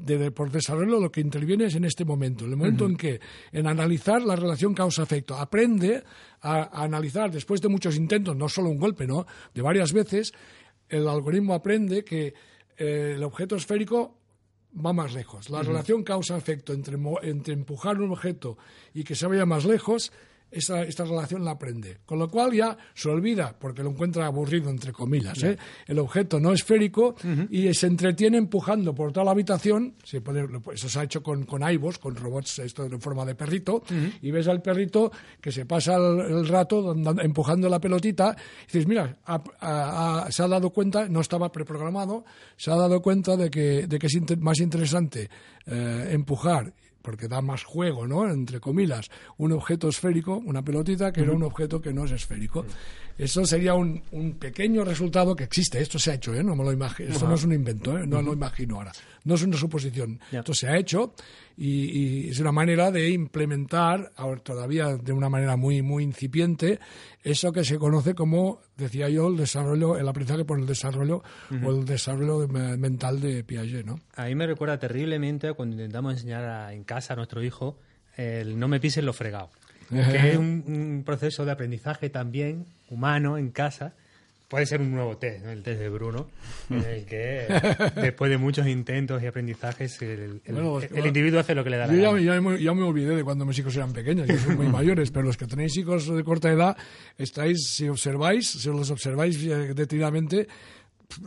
de- 0.04 0.30
por 0.32 0.50
desarrollo, 0.50 0.98
lo 1.00 1.10
que 1.12 1.20
interviene 1.20 1.66
es 1.66 1.74
en 1.76 1.84
este 1.84 2.04
momento, 2.04 2.44
en 2.44 2.50
el 2.50 2.56
momento 2.56 2.86
en 2.86 2.96
que, 2.96 3.20
en 3.52 3.66
analizar 3.66 4.20
la 4.22 4.36
relación 4.36 4.74
causa-efecto, 4.74 5.36
aprende 5.36 6.02
a, 6.40 6.62
a 6.62 6.82
analizar, 6.84 7.30
después 7.30 7.60
de 7.60 7.68
muchos 7.68 7.96
intentos, 7.96 8.36
no 8.36 8.48
solo 8.48 8.68
un 8.68 8.78
golpe, 8.78 9.06
¿no? 9.06 9.26
De 9.54 9.62
varias 9.62 9.92
veces, 9.92 10.32
el 10.88 11.06
algoritmo 11.08 11.54
aprende 11.54 12.04
que 12.04 12.34
eh, 12.76 13.12
el 13.16 13.22
objeto 13.22 13.56
esférico 13.56 14.18
va 14.84 14.92
más 14.92 15.14
lejos. 15.14 15.48
La 15.50 15.62
relación 15.62 16.02
causa-efecto 16.02 16.72
entre, 16.72 16.98
entre 17.22 17.54
empujar 17.54 18.00
un 18.00 18.10
objeto 18.10 18.58
y 18.92 19.04
que 19.04 19.14
se 19.14 19.26
vaya 19.28 19.46
más 19.46 19.64
lejos, 19.64 20.12
esa, 20.54 20.82
esta 20.82 21.04
relación 21.04 21.44
la 21.44 21.52
aprende. 21.52 21.98
Con 22.06 22.18
lo 22.18 22.28
cual 22.28 22.52
ya 22.52 22.76
se 22.94 23.08
olvida, 23.08 23.54
porque 23.58 23.82
lo 23.82 23.90
encuentra 23.90 24.26
aburrido, 24.26 24.70
entre 24.70 24.92
comillas, 24.92 25.42
¿eh? 25.42 25.58
el 25.86 25.98
objeto 25.98 26.40
no 26.40 26.52
esférico 26.52 27.14
y 27.50 27.72
se 27.74 27.86
entretiene 27.86 28.38
empujando 28.38 28.94
por 28.94 29.12
toda 29.12 29.24
la 29.24 29.32
habitación. 29.32 29.94
Se 30.04 30.20
puede- 30.20 30.46
eso 30.72 30.88
se 30.88 30.98
ha 30.98 31.02
hecho 31.04 31.22
con, 31.22 31.44
con 31.44 31.68
iVoox, 31.68 31.98
con 31.98 32.14
robots 32.16 32.58
esto 32.60 32.84
en 32.84 33.00
forma 33.00 33.24
de 33.24 33.34
perrito, 33.34 33.82
y 34.22 34.30
ves 34.30 34.48
al 34.48 34.62
perrito 34.62 35.10
que 35.40 35.52
se 35.52 35.66
pasa 35.66 35.96
el, 35.96 36.20
el 36.20 36.48
rato 36.48 36.94
empujando 37.20 37.68
la 37.68 37.80
pelotita. 37.80 38.36
Y 38.62 38.66
dices, 38.66 38.86
mira, 38.86 39.16
se 40.30 40.42
ha 40.42 40.48
dado 40.48 40.70
cuenta, 40.70 41.08
no 41.08 41.20
estaba 41.20 41.50
preprogramado, 41.52 42.24
se 42.56 42.70
ha 42.70 42.76
dado 42.76 43.00
cuenta 43.02 43.36
de 43.36 43.50
que, 43.50 43.86
de 43.86 43.98
que 43.98 44.06
es 44.06 44.14
inter- 44.14 44.38
más 44.38 44.60
interesante 44.60 45.28
eh, 45.66 46.08
empujar 46.12 46.72
porque 47.04 47.28
da 47.28 47.42
más 47.42 47.64
juego, 47.64 48.06
¿no? 48.06 48.28
Entre 48.30 48.60
comillas, 48.60 49.10
un 49.36 49.52
objeto 49.52 49.88
esférico, 49.88 50.38
una 50.38 50.62
pelotita, 50.62 51.12
que 51.12 51.20
era 51.20 51.32
un 51.32 51.42
objeto 51.42 51.82
que 51.82 51.92
no 51.92 52.06
es 52.06 52.12
esférico. 52.12 52.64
Eso 53.16 53.44
sería 53.46 53.74
un, 53.74 54.02
un 54.10 54.32
pequeño 54.34 54.84
resultado 54.84 55.36
que 55.36 55.44
existe. 55.44 55.80
Esto 55.80 55.98
se 56.00 56.10
ha 56.10 56.14
hecho, 56.14 56.34
¿eh? 56.34 56.42
No 56.42 56.56
me 56.56 56.64
lo 56.64 56.72
imagino. 56.72 57.10
Esto 57.10 57.28
no 57.28 57.34
es 57.36 57.44
un 57.44 57.52
invento, 57.52 57.96
¿eh? 57.96 58.06
No 58.06 58.20
lo 58.20 58.32
imagino 58.32 58.76
ahora. 58.76 58.92
No 59.24 59.36
es 59.36 59.42
una 59.42 59.56
suposición. 59.56 60.18
Esto 60.40 60.52
se 60.52 60.66
ha 60.68 60.76
hecho 60.76 61.14
y, 61.56 62.24
y 62.26 62.28
es 62.30 62.40
una 62.40 62.50
manera 62.50 62.90
de 62.90 63.10
implementar, 63.10 64.10
ahora 64.16 64.40
todavía 64.42 64.96
de 64.96 65.12
una 65.12 65.28
manera 65.28 65.56
muy, 65.56 65.80
muy 65.82 66.02
incipiente, 66.02 66.80
eso 67.22 67.52
que 67.52 67.64
se 67.64 67.78
conoce 67.78 68.14
como, 68.14 68.60
decía 68.76 69.08
yo, 69.08 69.28
el 69.28 69.36
desarrollo, 69.36 69.96
el 69.96 70.08
aprendizaje 70.08 70.44
por 70.44 70.58
el 70.58 70.66
desarrollo 70.66 71.22
o 71.64 71.70
el 71.70 71.84
desarrollo 71.84 72.48
me- 72.48 72.76
mental 72.76 73.20
de 73.20 73.44
Piaget, 73.44 73.86
¿no? 73.86 74.00
A 74.16 74.24
mí 74.26 74.34
me 74.34 74.46
recuerda 74.46 74.78
terriblemente 74.78 75.52
cuando 75.52 75.76
intentamos 75.76 76.14
enseñar 76.14 76.44
a- 76.44 76.72
en 76.74 76.82
casa 76.84 77.12
a 77.12 77.16
nuestro 77.16 77.42
hijo 77.44 77.78
el 78.16 78.58
no 78.58 78.68
me 78.68 78.80
pises 78.80 79.02
lo 79.04 79.12
fregado. 79.12 79.50
Que 80.10 80.30
es 80.32 80.36
un, 80.36 80.64
un 80.66 81.02
proceso 81.04 81.44
de 81.44 81.52
aprendizaje 81.52 82.10
también 82.10 82.64
humano 82.90 83.38
en 83.38 83.50
casa. 83.50 83.92
Puede 84.48 84.66
ser 84.66 84.80
un 84.82 84.92
nuevo 84.92 85.16
test, 85.16 85.42
¿no? 85.44 85.50
el 85.50 85.62
test 85.62 85.80
de 85.80 85.88
Bruno, 85.88 86.28
en 86.70 86.84
el 86.84 87.04
que 87.06 87.46
después 87.96 88.30
de 88.30 88.36
muchos 88.38 88.66
intentos 88.68 89.20
y 89.22 89.26
aprendizajes 89.26 90.00
el, 90.02 90.40
el- 90.44 90.54
Bueno, 90.54 90.80
el 90.80 90.88
bueno, 90.90 91.06
individuo 91.06 91.40
hace 91.40 91.54
lo 91.54 91.64
que 91.64 91.70
le 91.70 91.78
da 91.78 91.86
la 91.86 91.92
Yo 91.94 91.98
ya, 92.00 92.10
gana. 92.12 92.22
ya 92.22 92.40
me, 92.40 92.62
ya 92.62 92.74
me 92.74 92.82
olvidé 92.82 93.16
de 93.16 93.24
cuando 93.24 93.46
mis 93.46 93.58
hijos 93.58 93.74
eran 93.76 93.92
pequeños, 93.92 94.28
yo 94.28 94.36
soy 94.38 94.54
muy 94.54 94.68
mayores, 94.70 95.10
pero 95.10 95.24
los 95.24 95.36
que 95.38 95.46
tenéis 95.46 95.76
hijos 95.78 96.06
de 96.14 96.22
corta 96.22 96.50
edad, 96.52 96.76
estáis, 97.18 97.68
si 97.74 97.88
observáis, 97.88 98.48
si 98.50 98.68
los 98.68 98.90
observáis 98.90 99.42
eh, 99.44 99.72
detenidamente, 99.74 100.46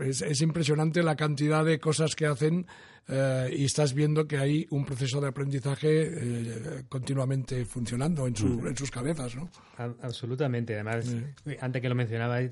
es, 0.03 0.21
es 0.21 0.41
impresionante 0.41 1.03
la 1.03 1.15
cantidad 1.15 1.63
de 1.65 1.79
cosas 1.79 2.15
que 2.15 2.25
hacen 2.25 2.65
eh, 3.09 3.49
y 3.55 3.63
estás 3.65 3.93
viendo 3.93 4.27
que 4.27 4.37
hay 4.37 4.67
un 4.69 4.83
proceso 4.85 5.21
de 5.21 5.29
aprendizaje 5.29 5.87
eh, 6.11 6.83
continuamente 6.89 7.63
funcionando 7.65 8.27
en, 8.27 8.35
su- 8.35 8.47
Mm. 8.61 8.67
en 8.67 8.77
sus 8.77 8.91
cabezas, 8.91 9.35
¿no? 9.35 9.49
A- 9.77 9.93
Absolutamente. 10.01 10.73
Además, 10.73 11.05
eh, 11.45 11.57
antes 11.61 11.81
que 11.81 11.87
lo 11.89 11.95
mencionaba, 11.95 12.41
eh, 12.41 12.51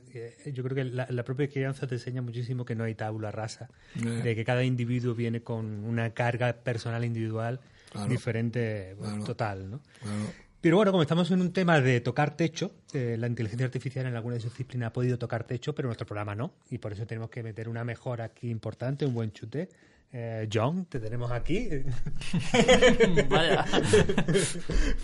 yo 0.54 0.64
creo 0.64 0.76
que 0.76 0.84
la, 0.86 1.08
la 1.10 1.24
propia 1.24 1.50
crianza 1.50 1.88
te 1.88 1.96
enseña 1.96 2.22
muchísimo 2.22 2.64
que 2.64 2.74
no 2.76 2.86
hay 2.86 2.96
tabula 2.96 3.32
rasa, 3.32 3.70
de 3.96 4.36
que 4.36 4.46
cada 4.46 4.64
individuo 4.64 5.14
viene 5.14 5.42
con 5.42 5.66
una 5.84 6.12
carga 6.12 6.54
personal 6.54 7.04
individual 7.04 7.60
Claro. 7.92 8.10
diferente, 8.10 8.94
bueno, 8.96 9.12
Claro. 9.14 9.26
total, 9.26 9.72
¿no? 9.72 9.80
Claro. 10.02 10.34
Pero 10.66 10.78
bueno, 10.78 10.92
como 10.92 11.04
estamos 11.04 11.30
en 11.30 11.42
un 11.42 11.54
tema 11.54 11.80
de 11.80 12.02
tocar 12.02 12.36
techo, 12.36 12.72
eh, 12.92 13.18
la 13.20 13.28
inteligencia 13.28 13.68
artificial 13.68 14.08
en 14.08 14.16
alguna 14.16 14.34
de 14.34 14.42
sus 14.42 14.52
disciplinas 14.52 14.88
ha 14.88 14.94
podido 14.94 15.20
tocar 15.20 15.44
techo, 15.44 15.76
pero 15.76 15.90
nuestro 15.90 16.08
programa 16.08 16.34
no. 16.34 16.56
Y 16.72 16.80
por 16.80 16.92
eso 16.92 17.06
tenemos 17.06 17.30
que 17.30 17.44
meter 17.44 17.70
una 17.70 17.84
mejora 17.84 18.24
aquí 18.24 18.50
importante, 18.50 19.06
un 19.06 19.14
buen 19.14 19.32
chute. 19.32 19.70
Eh, 20.12 20.50
John, 20.52 20.86
te 20.86 21.00
tenemos 21.00 21.30
aquí. 21.32 21.70
Vaya. 23.30 23.64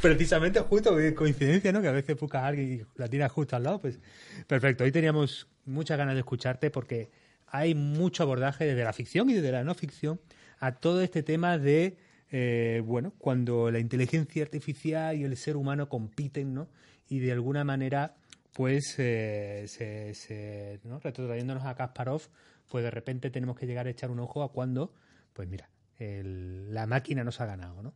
Precisamente 0.02 0.62
justo, 0.62 0.98
coincidencia, 1.16 1.72
¿no? 1.72 1.80
Que 1.84 1.90
a 1.90 1.92
veces 1.92 2.20
buscas 2.20 2.42
a 2.42 2.48
alguien 2.48 2.82
y 2.82 3.00
la 3.00 3.08
tiras 3.08 3.32
justo 3.32 3.56
al 3.56 3.62
lado, 3.62 3.80
pues 3.80 4.00
perfecto. 4.48 4.84
Hoy 4.84 4.92
teníamos 4.92 5.48
muchas 5.66 5.96
ganas 5.96 6.16
de 6.16 6.22
escucharte 6.22 6.72
porque 6.72 7.12
hay 7.46 7.76
mucho 7.76 8.24
abordaje 8.24 8.66
desde 8.66 8.84
la 8.84 8.94
ficción 8.94 9.30
y 9.30 9.36
desde 9.36 9.52
la 9.52 9.64
no 9.64 9.76
ficción 9.76 10.20
a 10.58 10.72
todo 10.72 11.04
este 11.04 11.22
tema 11.22 11.60
de, 11.60 11.98
eh, 12.32 12.82
bueno, 12.86 13.14
cuando 13.18 13.70
la 13.72 13.80
inteligencia 13.80 14.44
artificial 14.44 15.18
y 15.18 15.24
el 15.24 15.36
ser 15.38 15.58
humano 15.58 15.90
compiten, 15.90 16.54
¿no? 16.54 16.68
Y 17.10 17.20
de 17.20 17.32
alguna 17.34 17.64
manera, 17.64 18.16
pues, 18.54 18.96
eh, 19.00 19.66
se, 19.68 20.14
se, 20.14 20.80
¿no? 20.84 21.00
retrotrayéndonos 21.00 21.66
a 21.66 21.76
Kasparov, 21.76 22.22
pues 22.70 22.84
de 22.84 22.92
repente 22.92 23.30
tenemos 23.30 23.58
que 23.58 23.68
llegar 23.68 23.88
a 23.88 23.90
echar 23.90 24.12
un 24.12 24.20
ojo 24.20 24.44
a 24.44 24.52
cuando, 24.52 24.94
pues 25.34 25.48
mira, 25.50 25.70
el- 26.00 26.74
la 26.74 26.86
máquina 26.88 27.24
nos 27.24 27.42
ha 27.42 27.46
ganado, 27.46 27.82
¿no? 27.84 27.94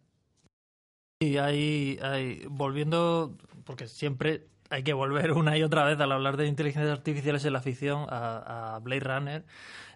Y 1.20 1.38
hay, 1.38 1.98
hay, 2.02 2.46
volviendo, 2.50 3.38
porque 3.64 3.88
siempre 3.88 4.48
hay 4.70 4.84
que 4.84 4.94
volver 4.94 5.32
una 5.32 5.58
y 5.58 5.64
otra 5.64 5.84
vez 5.84 6.00
al 6.00 6.12
hablar 6.12 6.38
de 6.38 6.48
inteligencias 6.48 6.92
artificiales 6.92 7.46
en 7.46 7.54
la 7.54 7.62
ficción, 7.62 8.06
a, 8.10 8.76
a 8.76 8.80
Blade 8.80 9.02
Runner, 9.02 9.46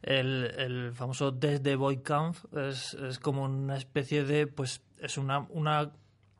el, 0.01 0.45
el 0.57 0.93
famoso 0.93 1.32
Desde 1.32 1.78
Camp 2.03 2.36
es, 2.55 2.93
es 2.93 3.20
como 3.20 3.43
una 3.43 3.78
especie 3.78 4.24
de, 4.24 4.47
pues, 4.47 4.82
es 4.99 5.17
una, 5.17 5.47
una, 5.49 5.91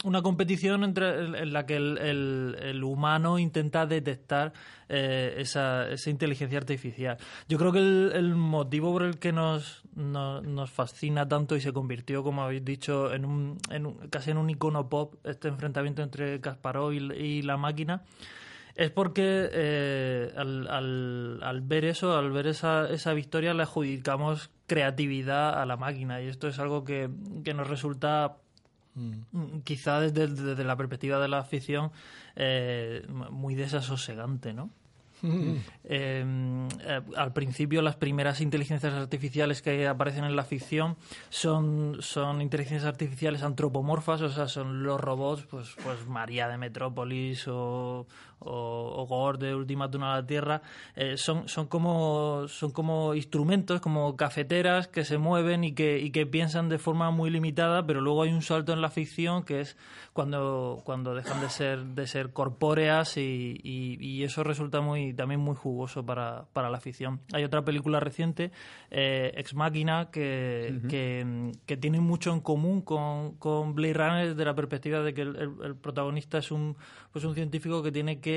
una 0.06 0.22
competición 0.22 0.84
entre, 0.84 1.26
en, 1.26 1.54
la 1.54 1.66
que 1.66 1.76
el, 1.76 2.82
humano 2.84 3.38
intenta 3.38 3.86
detectar 3.86 4.54
eh, 4.88 5.36
esa, 5.38 5.90
esa 5.90 6.10
inteligencia 6.10 6.58
artificial. 6.58 7.18
Yo 7.50 7.58
creo 7.58 7.72
que 7.72 7.80
el, 7.80 8.36
motivo 8.36 8.94
por 8.94 9.04
el 9.04 9.20
que 9.20 9.34
nos, 9.34 9.84
nos, 9.96 10.72
fascina 10.72 11.28
tanto 11.28 11.56
y 11.56 11.62
se 11.62 11.74
convirtió, 11.74 12.24
como 12.24 12.44
habéis 12.44 12.64
dicho, 12.64 13.14
en 13.14 13.26
un, 13.26 13.58
en 13.70 13.94
casi 14.10 14.32
en 14.32 14.38
un 14.38 14.50
icono 14.50 14.88
pop 14.88 15.16
este 15.26 15.50
enfrentamiento 15.50 16.02
entre 16.02 16.40
Kasparov 16.40 16.94
y, 16.94 16.98
y 17.14 17.42
la 17.42 17.58
máquina 17.58 18.04
es 18.76 18.92
porque 18.92 19.50
eh, 19.52 20.32
al, 20.38 20.66
al- 20.70 21.40
al 21.44 21.62
ver 21.62 21.84
eso, 21.84 22.18
al 22.18 22.32
ver 22.32 22.48
esa, 22.48 22.90
esa 22.90 23.14
victoria, 23.14 23.54
le 23.54 23.64
adjudicamos 23.64 24.52
creatividad 24.68 25.62
a 25.62 25.66
la 25.66 25.76
máquina 25.76 26.22
y 26.22 26.28
esto 26.28 26.48
es 26.48 26.60
algo 26.60 26.86
que, 26.86 27.10
que 27.44 27.54
nos 27.54 27.68
resulta 27.68 28.38
mm, 28.96 29.60
quizá 29.64 30.00
desde, 30.00 30.28
desde 30.28 30.64
la 30.64 30.76
perspectiva 30.76 31.20
de 31.20 31.28
la 31.28 31.44
ficción 31.44 31.92
eh, 32.36 33.06
muy 33.10 33.56
desasosegante, 33.56 34.54
¿no? 34.54 34.70
Eh, 35.92 36.24
eh, 36.82 37.02
al 37.16 37.34
principio 37.34 37.82
las 37.82 37.96
primeras 37.96 38.42
inteligencias 38.42 38.94
artificiales 38.94 39.62
que 39.62 39.88
aparecen 39.88 40.24
en 40.24 40.36
la 40.36 40.44
ficción 40.44 40.98
son, 41.30 41.98
son 42.00 42.42
inteligencias 42.42 42.86
artificiales 42.86 43.42
antropomorfas, 43.42 44.22
o 44.22 44.30
sea, 44.30 44.48
son 44.48 44.84
los 44.84 45.02
robots, 45.02 45.46
pues, 45.50 45.76
pues 45.84 46.06
María 46.08 46.48
de 46.48 46.58
Metrópolis 46.58 47.48
o, 47.48 48.06
o, 48.40 48.94
o 48.98 49.06
Gore 49.08 49.38
de 49.38 49.56
Ultimátum 49.56 50.04
a 50.04 50.16
la 50.16 50.26
Tierra, 50.26 50.62
eh, 50.96 51.18
son, 51.18 51.48
son, 51.48 51.68
como, 51.68 52.48
son 52.48 52.72
como 52.72 53.14
instrumentos, 53.16 53.82
como 53.82 54.16
cafeteras 54.16 54.88
que 54.88 55.04
se 55.06 55.18
mueven 55.18 55.64
y 55.64 55.74
que, 55.74 56.00
y 56.00 56.12
que 56.12 56.26
piensan 56.26 56.70
de 56.70 56.78
forma 56.80 57.12
muy 57.12 57.30
limitada, 57.30 57.86
pero 57.86 58.02
luego 58.02 58.24
hay 58.24 58.32
un 58.32 58.42
salto 58.42 58.74
en 58.74 58.82
la 58.82 58.90
ficción 58.90 59.44
que 59.44 59.62
es 59.62 59.78
cuando, 60.14 60.82
cuando 60.84 61.14
dejan 61.16 61.40
de 61.42 61.50
ser, 61.50 61.84
de 61.84 62.08
ser 62.08 62.32
corpóreas 62.34 63.18
y, 63.18 63.60
y- 63.64 63.98
y 64.00 64.24
eso 64.24 64.44
resulta 64.44 64.82
muy 64.82 65.14
también 65.14 65.40
muy 65.40 65.56
jugoso 65.56 66.06
para, 66.06 66.46
para 66.54 66.70
la 66.70 66.80
ficción. 66.80 67.20
Hay 67.34 67.44
otra 67.44 67.64
película 67.64 68.00
reciente, 68.00 68.52
eh, 68.92 69.32
Ex 69.36 69.54
Máquina, 69.54 70.10
que, 70.12 70.80
que, 70.90 71.52
que 71.66 71.78
tiene 71.78 72.00
mucho 72.00 72.32
en 72.34 72.40
común 72.42 72.82
con, 72.82 73.36
con 73.36 73.76
Blade 73.76 73.94
Runner 73.94 74.28
desde 74.30 74.46
la 74.46 74.56
perspectiva 74.56 75.02
de 75.02 75.14
que 75.14 75.22
el, 75.22 75.36
el- 75.36 75.50
el 75.64 75.76
protagonista 75.76 76.38
es 76.38 76.52
un, 76.52 76.76
pues 77.12 77.24
un 77.26 77.36
científico 77.36 77.82
que 77.84 77.92
tiene 77.92 78.20
que 78.20 78.29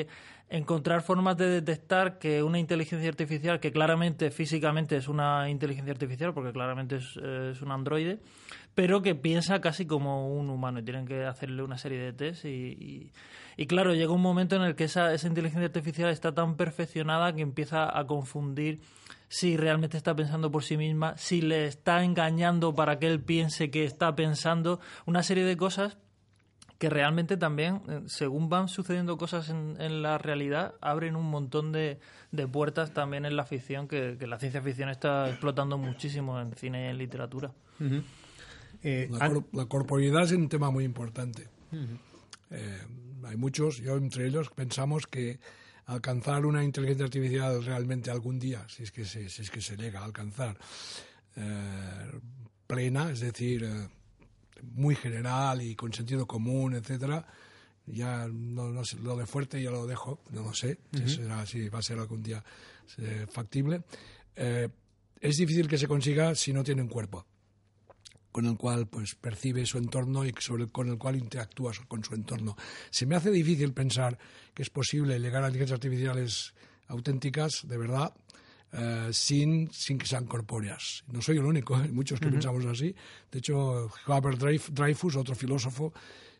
encontrar 0.51 1.01
formas 1.01 1.37
de 1.39 1.49
detectar 1.49 2.19
que 2.19 2.43
una 2.43 2.59
inteligencia 2.59 3.09
artificial, 3.09 3.59
que 3.59 3.73
claramente 3.73 4.31
físicamente 4.31 4.97
es 4.97 5.09
una 5.09 5.49
inteligencia 5.49 5.93
artificial, 5.93 6.35
porque 6.35 6.53
claramente 6.53 6.97
es, 6.97 7.19
eh, 7.23 7.51
es 7.53 7.63
un 7.63 7.71
androide, 7.73 8.19
pero 8.75 9.01
que 9.01 9.15
piensa 9.15 9.61
casi 9.63 9.87
como 9.87 10.29
un 10.39 10.51
humano 10.51 10.81
y 10.81 10.83
tienen 10.83 11.07
que 11.07 11.25
hacerle 11.25 11.63
una 11.63 11.79
serie 11.79 11.99
de 12.01 12.13
test 12.13 12.45
y, 12.45 12.49
y- 12.49 13.13
y 13.57 13.67
claro, 13.67 13.95
llega 13.95 14.13
un 14.13 14.21
momento 14.23 14.57
en 14.57 14.63
el 14.63 14.75
que 14.75 14.85
esa, 14.85 15.13
esa 15.15 15.27
inteligencia 15.29 15.67
artificial 15.67 16.11
está 16.11 16.33
tan 16.35 16.57
perfeccionada 16.57 17.35
que 17.35 17.43
empieza 17.43 17.99
a 17.99 18.07
confundir 18.07 18.81
si 19.29 19.57
realmente 19.57 19.97
está 19.97 20.15
pensando 20.15 20.51
por 20.51 20.63
sí 20.65 20.77
misma, 20.77 21.17
si 21.17 21.41
le 21.41 21.67
está 21.67 22.03
engañando 22.05 22.75
para 22.75 22.99
que 22.99 23.07
él 23.09 23.21
piense 23.21 23.71
que 23.71 23.85
está 23.85 24.15
pensando, 24.15 24.81
una 25.07 25.23
serie 25.23 25.45
de 25.45 25.57
cosas 25.57 25.97
que 26.83 26.91
realmente 26.91 27.37
también, 27.37 27.81
eh, 27.89 28.01
según 28.07 28.49
van 28.49 28.67
sucediendo 28.67 29.17
cosas 29.17 29.49
en, 29.51 29.77
en 29.79 30.03
la 30.03 30.19
realidad, 30.19 30.75
abren 30.81 31.15
un 31.15 31.31
montón 31.31 31.71
de, 31.71 32.01
de 32.33 32.49
puertas 32.49 32.93
también 32.93 33.25
en 33.25 33.37
la 33.37 33.45
ficción, 33.45 33.87
que, 33.87 34.17
que 34.19 34.27
la 34.27 34.37
ciencia 34.41 34.61
ficción 34.61 34.89
está 34.89 35.29
explotando 35.31 35.79
muchísimo 35.79 36.41
en 36.41 36.53
cine 36.57 36.87
y 36.87 36.91
en 36.91 36.99
literatura. 36.99 37.53
Eh, 38.83 39.07
La, 39.13 39.29
cor- 39.29 39.45
la 39.53 39.67
corporeidad 39.67 40.25
es 40.25 40.33
un 40.33 40.49
tema 40.49 40.73
muy 40.73 40.83
importante. 40.83 41.47
Eh, 42.51 42.79
hay 43.29 43.37
muchos, 43.37 43.77
yo 43.77 43.97
entre 43.97 44.27
ellos, 44.27 44.51
pensamos 44.51 45.07
que 45.07 45.39
alcanzar 45.87 46.45
una 46.47 46.65
inteligencia 46.65 47.05
artificial 47.05 47.65
realmente 47.65 48.11
algún 48.11 48.41
día, 48.41 48.67
si 48.69 48.83
es 48.83 48.91
que 48.91 49.05
se, 49.05 49.29
si 49.29 49.43
es 49.43 49.51
que 49.53 49.61
se 49.61 49.77
llega 49.77 50.01
a 50.01 50.05
alcanzar, 50.05 50.59
eh, 51.37 52.11
plena, 52.67 53.13
es 53.13 53.21
decir, 53.21 53.63
eh, 53.63 53.87
muy 54.63 54.95
general 54.95 55.63
y 55.63 55.75
con 55.75 55.93
sentido 55.93 56.27
común, 56.27 56.75
etcétera, 56.75 57.27
ya 57.87 58.29
no, 58.29 58.69
no 58.69 58.85
sé, 58.85 58.99
lo 59.01 59.17
de 59.17 59.27
fuerte 59.27 59.63
ya 59.63 59.71
lo 59.71 59.87
dejo, 59.87 60.21
no 60.31 60.43
lo 60.43 60.55
sé, 60.55 60.79
si 60.93 61.09
será 61.09 61.45
si 61.47 61.69
va 61.69 61.81
a 61.81 61.83
ser 61.83 61.99
algún 61.99 62.23
día 62.23 62.43
eh, 62.99 63.27
factible. 63.31 63.83
Eh, 64.37 64.69
es 65.21 65.37
difícil 65.37 65.69
que 65.69 65.79
se 65.79 65.89
consiga 65.89 66.35
si 66.35 66.53
no 66.53 66.65
tiene 66.65 66.83
un 66.83 66.89
cuerpo 66.89 67.27
con 68.33 68.47
el 68.47 68.57
cual 68.57 68.87
pues 68.87 69.15
percibe 69.15 69.67
su 69.67 69.77
entorno 69.77 70.25
y 70.25 70.33
sobre, 70.39 70.67
con 70.69 70.89
el 70.89 70.97
cual 70.97 71.17
interactúa 71.17 71.73
con 71.87 72.03
su 72.03 72.15
entorno. 72.15 72.57
Se 72.91 73.05
me 73.05 73.15
hace 73.15 73.31
difícil 73.31 73.75
pensar 73.75 74.19
que 74.55 74.63
es 74.63 74.71
posible 74.71 75.21
llegar 75.21 75.45
a 75.45 75.49
inteligencias 75.49 75.77
artificiales 75.77 76.55
auténticas, 76.89 77.69
de 77.69 77.77
verdad, 77.77 78.15
eh, 78.73 79.09
sin, 79.13 79.71
sin 79.71 79.99
que 79.99 80.07
sean 80.07 80.27
corpóreas. 80.27 81.05
No 81.13 81.21
soy 81.21 81.37
el 81.39 81.45
único, 81.45 81.77
hay 81.77 81.91
muchos 81.91 82.19
que 82.19 82.27
pensamos 82.29 82.65
así. 82.67 82.95
De 83.31 83.39
hecho, 83.39 83.89
Dreif- 84.07 84.71
Dreyfus, 84.71 85.17
otro 85.17 85.35
filósofo, 85.35 85.93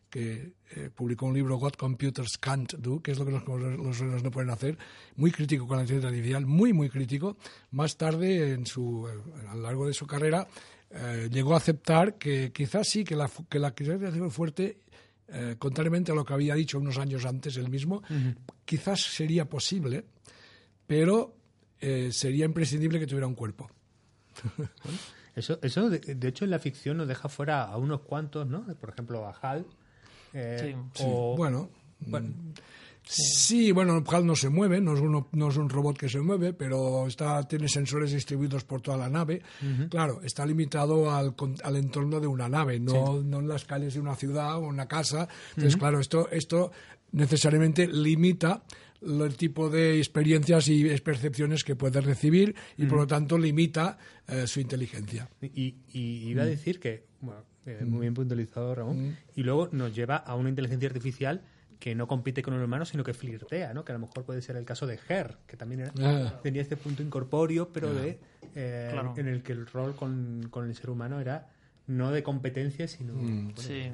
que 0.09 0.53
eh, 0.77 0.91
publicó 0.95 1.25
un 1.27 1.35
libro 1.35 1.57
What 1.57 1.73
Computers 1.79 2.37
Can't 2.37 2.75
Do, 2.75 3.01
que 3.01 3.13
es 3.13 3.19
lo 3.19 3.25
que 3.25 3.31
los, 3.33 4.01
los 4.01 4.23
no 4.23 4.31
pueden 4.31 4.51
hacer, 4.51 4.77
muy 5.17 5.31
crítico 5.31 5.67
con 5.67 5.77
la 5.79 5.85
inteligencia 5.85 6.11
artificial, 6.11 6.45
muy, 6.45 6.73
muy 6.75 6.91
crítico. 6.91 7.39
Más 7.71 7.97
tarde, 7.97 8.53
en 8.53 8.67
su, 8.67 9.09
eh, 9.09 9.49
a 9.49 9.55
lo 9.55 9.63
largo 9.63 9.87
de 9.87 9.95
su 9.95 10.07
carrera, 10.07 10.47
eh, 10.91 11.31
llegó 11.33 11.55
a 11.55 11.57
aceptar 11.57 12.19
que 12.19 12.53
quizás 12.53 12.89
sí, 12.89 13.05
que 13.05 13.17
la, 13.17 13.31
que 13.49 13.59
la 13.59 13.69
inteligencia 13.69 14.09
artificial 14.09 14.31
fuerte, 14.31 14.81
eh, 15.29 15.57
contrariamente 15.59 16.13
a 16.13 16.15
lo 16.15 16.27
que 16.27 16.35
había 16.35 16.55
dicho 16.55 16.79
unos 16.79 16.99
años 16.99 17.25
antes 17.25 17.57
él 17.57 17.71
mismo, 17.71 18.03
quizás 18.67 19.01
sería 19.01 19.47
posible, 19.49 20.05
pero 20.87 21.35
eh, 21.83 22.09
sería 22.13 22.47
imprescindible 22.47 22.99
que 22.99 23.07
tuviera 23.07 23.27
un 23.27 23.35
cuerpo. 23.35 23.69
Eso, 25.35 25.59
eso 25.63 25.89
de, 25.89 25.99
de 26.15 26.29
hecho, 26.29 26.45
en 26.45 26.51
la 26.51 26.59
ficción 26.59 26.99
nos 26.99 27.09
deja 27.09 27.27
fuera 27.29 27.63
a 27.65 27.79
unos 27.79 28.01
cuantos, 28.03 28.47
¿no? 28.47 28.67
Por 28.79 28.91
ejemplo, 28.91 29.27
a 29.27 29.31
Hal. 29.31 29.65
eh, 30.35 30.77
Sí. 30.95 31.05
o- 31.07 31.35
Bueno, 31.37 31.71
bueno, 32.01 32.29
Sí, 33.05 33.73
bueno, 33.73 34.05
HAL 34.07 34.25
no 34.27 34.37
se 34.37 34.49
mueve, 34.49 34.81
no 34.81 34.95
es, 34.95 35.01
uno- 35.01 35.27
no 35.33 35.49
es 35.49 35.57
un 35.57 35.69
robot 35.69 35.97
que 35.99 36.09
se 36.09 36.21
mueve, 36.21 36.53
pero 36.53 37.07
está, 37.09 37.43
tiene 37.49 37.67
sensores 37.67 38.13
distribuidos 38.13 38.63
por 38.63 38.81
toda 38.81 38.97
la 38.97 39.09
nave. 39.09 39.43
Claro, 39.91 40.21
está 40.23 40.47
limitado 40.47 41.11
al, 41.13 41.35
con- 41.35 41.57
al 41.65 41.77
entorno 41.77 42.21
de 42.21 42.29
una 42.29 42.49
nave, 42.49 42.79
no, 42.79 43.21
no 43.23 43.41
en 43.41 43.49
las 43.49 43.65
calles 43.65 43.95
de 43.95 44.01
una 44.01 44.15
ciudad 44.15 44.57
o 44.59 44.61
una 44.69 44.87
casa. 44.87 45.27
Entonces, 45.57 45.77
claro, 45.77 45.99
esto, 45.99 46.29
esto 46.31 46.71
necesariamente 47.11 47.87
limita 47.89 48.63
el 49.05 49.37
tipo 49.37 49.69
de 49.71 49.99
experiencias 49.99 50.69
y 50.69 50.85
percepciones 51.01 51.65
que 51.65 51.75
puede 51.77 52.01
recibir 52.01 52.55
y, 52.77 52.87
por 52.87 52.99
lo 52.99 53.07
tanto, 53.07 53.37
limita 53.39 53.99
eh, 54.29 54.47
su 54.47 54.61
inteligencia. 54.61 55.29
Y, 55.43 55.77
y 55.93 56.29
iba 56.31 56.43
a 56.43 56.47
decir 56.47 56.79
que, 56.81 57.05
bueno, 57.21 57.43
eh, 57.67 57.85
muy 57.85 58.01
bien 58.03 58.15
puntualizado 58.15 58.75
Ramón, 58.75 59.17
y 59.37 59.43
luego 59.43 59.69
nos 59.73 59.95
lleva 59.95 60.17
a 60.17 60.35
una 60.35 60.49
inteligencia 60.49 60.89
artificial 60.89 61.43
que 61.79 61.95
no 61.97 62.07
compite 62.07 62.43
con 62.43 62.55
un 62.55 62.63
humano, 62.63 62.85
sino 62.85 63.03
que 63.03 63.13
flirtea, 63.13 63.75
¿no? 63.75 63.85
Que 63.85 63.91
a 63.91 63.97
lo 63.97 63.99
mejor 64.07 64.25
puede 64.25 64.41
ser 64.41 64.55
el 64.57 64.65
caso 64.65 64.87
de 64.87 65.01
Her, 65.09 65.39
que 65.49 65.57
también 65.57 65.81
era- 65.81 65.93
Ah. 66.01 66.41
tenía 66.41 66.63
este 66.63 66.77
punto 66.77 67.03
incorpóreo, 67.03 67.71
pero 67.73 67.93
de 67.93 68.21
eh, 68.55 68.89
Claro. 68.93 69.15
en 69.17 69.27
el 69.29 69.43
que 69.43 69.51
el 69.53 69.67
rol 69.67 69.97
con, 69.97 70.47
con 70.51 70.69
el 70.69 70.75
ser 70.77 70.91
humano 70.91 71.19
era 71.21 71.49
no 71.89 72.13
de 72.13 72.23
competencia, 72.23 72.87
sino 72.87 73.15
bueno, 73.15 73.53
Sí. 73.57 73.91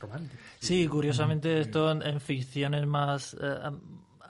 romántico. 0.00 0.42
Sí, 0.58 0.88
curiosamente 0.88 1.60
esto 1.60 1.92
en, 1.92 2.02
en 2.02 2.20
ficciones 2.20 2.84
más 2.86 3.36
eh, 3.40 3.46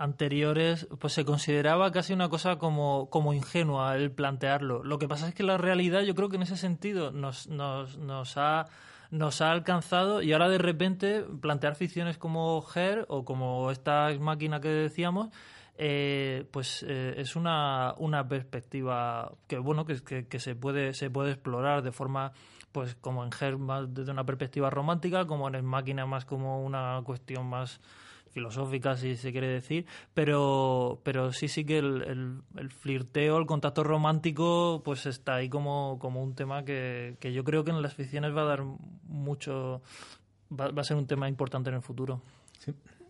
anteriores 0.01 0.88
pues 0.98 1.12
se 1.12 1.26
consideraba 1.26 1.92
casi 1.92 2.14
una 2.14 2.30
cosa 2.30 2.57
como, 2.57 3.11
como 3.11 3.34
ingenua 3.34 3.94
el 3.96 4.11
plantearlo. 4.11 4.82
Lo 4.82 4.98
que 4.98 5.07
pasa 5.07 5.28
es 5.28 5.34
que 5.34 5.42
la 5.42 5.59
realidad 5.59 6.01
yo 6.01 6.14
creo 6.14 6.30
que 6.30 6.36
en 6.36 6.42
ese 6.42 6.57
sentido 6.57 7.12
nos, 7.12 7.48
nos, 7.48 7.98
nos 7.98 8.36
ha 8.36 8.66
nos 9.11 9.40
ha 9.40 9.51
alcanzado 9.51 10.22
y 10.22 10.32
ahora 10.32 10.48
de 10.48 10.59
repente 10.59 11.24
plantear 11.40 11.74
ficciones 11.74 12.16
como 12.16 12.64
Her 12.74 13.07
o 13.09 13.24
como 13.24 13.72
esta 13.72 14.09
máquina 14.20 14.61
que 14.61 14.68
decíamos 14.68 15.30
eh, 15.76 16.46
pues 16.53 16.84
eh, 16.86 17.14
es 17.16 17.34
una, 17.34 17.94
una 17.98 18.28
perspectiva 18.28 19.32
que 19.48 19.59
bueno 19.59 19.84
que, 19.84 20.01
que, 20.05 20.28
que 20.28 20.38
se 20.38 20.55
puede 20.55 20.94
se 20.94 21.11
puede 21.11 21.32
explorar 21.32 21.82
de 21.82 21.90
forma 21.90 22.32
pues 22.70 22.94
como 22.94 23.24
en 23.24 23.30
Her 23.38 23.59
más 23.59 23.92
desde 23.92 24.12
una 24.12 24.24
perspectiva 24.24 24.70
romántica 24.70 25.26
como 25.26 25.48
en 25.48 25.64
máquina 25.64 26.07
más 26.07 26.24
como 26.24 26.64
una 26.64 27.03
cuestión 27.05 27.46
más 27.46 27.80
filosófica 28.31 28.97
si 28.97 29.16
se 29.16 29.33
quiere 29.33 29.49
decir 29.49 29.87
pero 30.14 31.01
pero 31.05 31.33
sí 31.33 31.49
sí 31.49 31.64
que 31.64 31.78
el, 31.78 32.03
el, 32.03 32.41
el 32.57 32.70
flirteo 32.70 33.39
el 33.39 33.47
contacto 33.47 33.83
romántico 33.85 34.83
pues 34.85 35.07
está 35.07 35.35
ahí 35.37 35.49
como, 35.49 35.99
como 36.01 36.22
un 36.22 36.35
tema 36.35 36.64
que, 36.64 37.16
que 37.20 37.33
yo 37.33 37.45
creo 37.45 37.64
que 37.64 37.70
en 37.72 37.83
las 37.83 37.95
ficciones 37.95 38.35
va 38.37 38.43
a 38.43 38.47
dar 38.47 38.62
mucho 39.05 39.83
va, 40.51 40.70
va 40.70 40.83
a 40.83 40.85
ser 40.85 40.97
un 40.97 41.07
tema 41.07 41.28
importante 41.28 41.70
en 41.70 41.76
el 41.76 41.83
futuro 41.83 42.22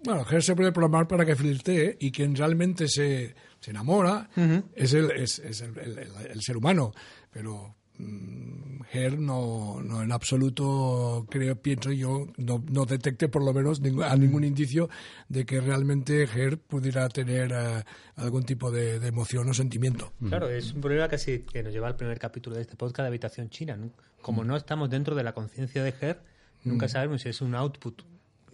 Bueno, 0.05 0.25
Ger 0.25 0.43
se 0.43 0.57
puede 0.57 0.73
programar 0.73 1.07
para 1.07 1.27
que 1.27 1.37
flirtee 1.37 1.99
y 2.01 2.11
quien 2.11 2.35
realmente 2.35 2.89
se, 2.89 3.35
se 3.61 3.71
enamora 3.71 4.31
es, 4.75 4.95
el, 4.95 5.11
es, 5.11 5.39
es 5.41 5.61
el, 5.61 5.77
el- 5.79 5.99
el- 5.99 6.27
el 6.33 6.41
ser 6.41 6.57
humano. 6.57 6.93
Pero 7.31 7.75
mm, 8.01 8.82
Ger 8.90 9.20
no, 9.20 9.80
no 9.82 10.03
en 10.03 10.11
absoluto, 10.11 11.24
creo, 11.30 11.55
pienso 11.62 11.92
yo, 11.92 12.26
no, 12.38 12.64
no 12.70 12.86
detecte 12.86 13.28
por 13.28 13.44
lo 13.44 13.53
menos 13.55 13.80
ningún- 13.80 14.03
a 14.03 14.16
ningún 14.16 14.42
indicio 14.42 14.88
de 15.28 15.46
que 15.46 15.61
realmente 15.61 16.26
Ger 16.26 16.59
pudiera 16.59 17.09
tener 17.09 17.53
eh, 17.53 17.84
algún 18.16 18.42
tipo 18.42 18.70
de, 18.72 18.98
de 18.98 19.07
emoción 19.09 19.48
o 19.48 19.55
sentimiento. 19.55 20.12
Claro, 20.28 20.48
es 20.51 20.72
un 20.72 20.80
problema 20.80 21.09
casi 21.09 21.40
que 21.40 21.62
nos 21.62 21.72
lleva 21.72 21.86
al 21.86 21.96
primer 21.96 22.18
capítulo 22.18 22.57
de 22.57 22.62
este 22.62 22.74
podcast 22.76 23.01
de 23.03 23.09
Habitación 23.09 23.48
China. 23.48 23.76
¿no? 23.76 23.90
Como 24.22 24.42
no 24.42 24.57
estamos 24.57 24.90
dentro 24.90 25.14
de 25.14 25.22
la 25.22 25.34
conciencia 25.34 25.84
de 25.84 25.94
Her, 26.01 26.20
nunca 26.64 26.88
sabemos 26.88 27.22
si 27.22 27.28
es 27.28 27.40
un 27.40 27.55
output 27.55 28.03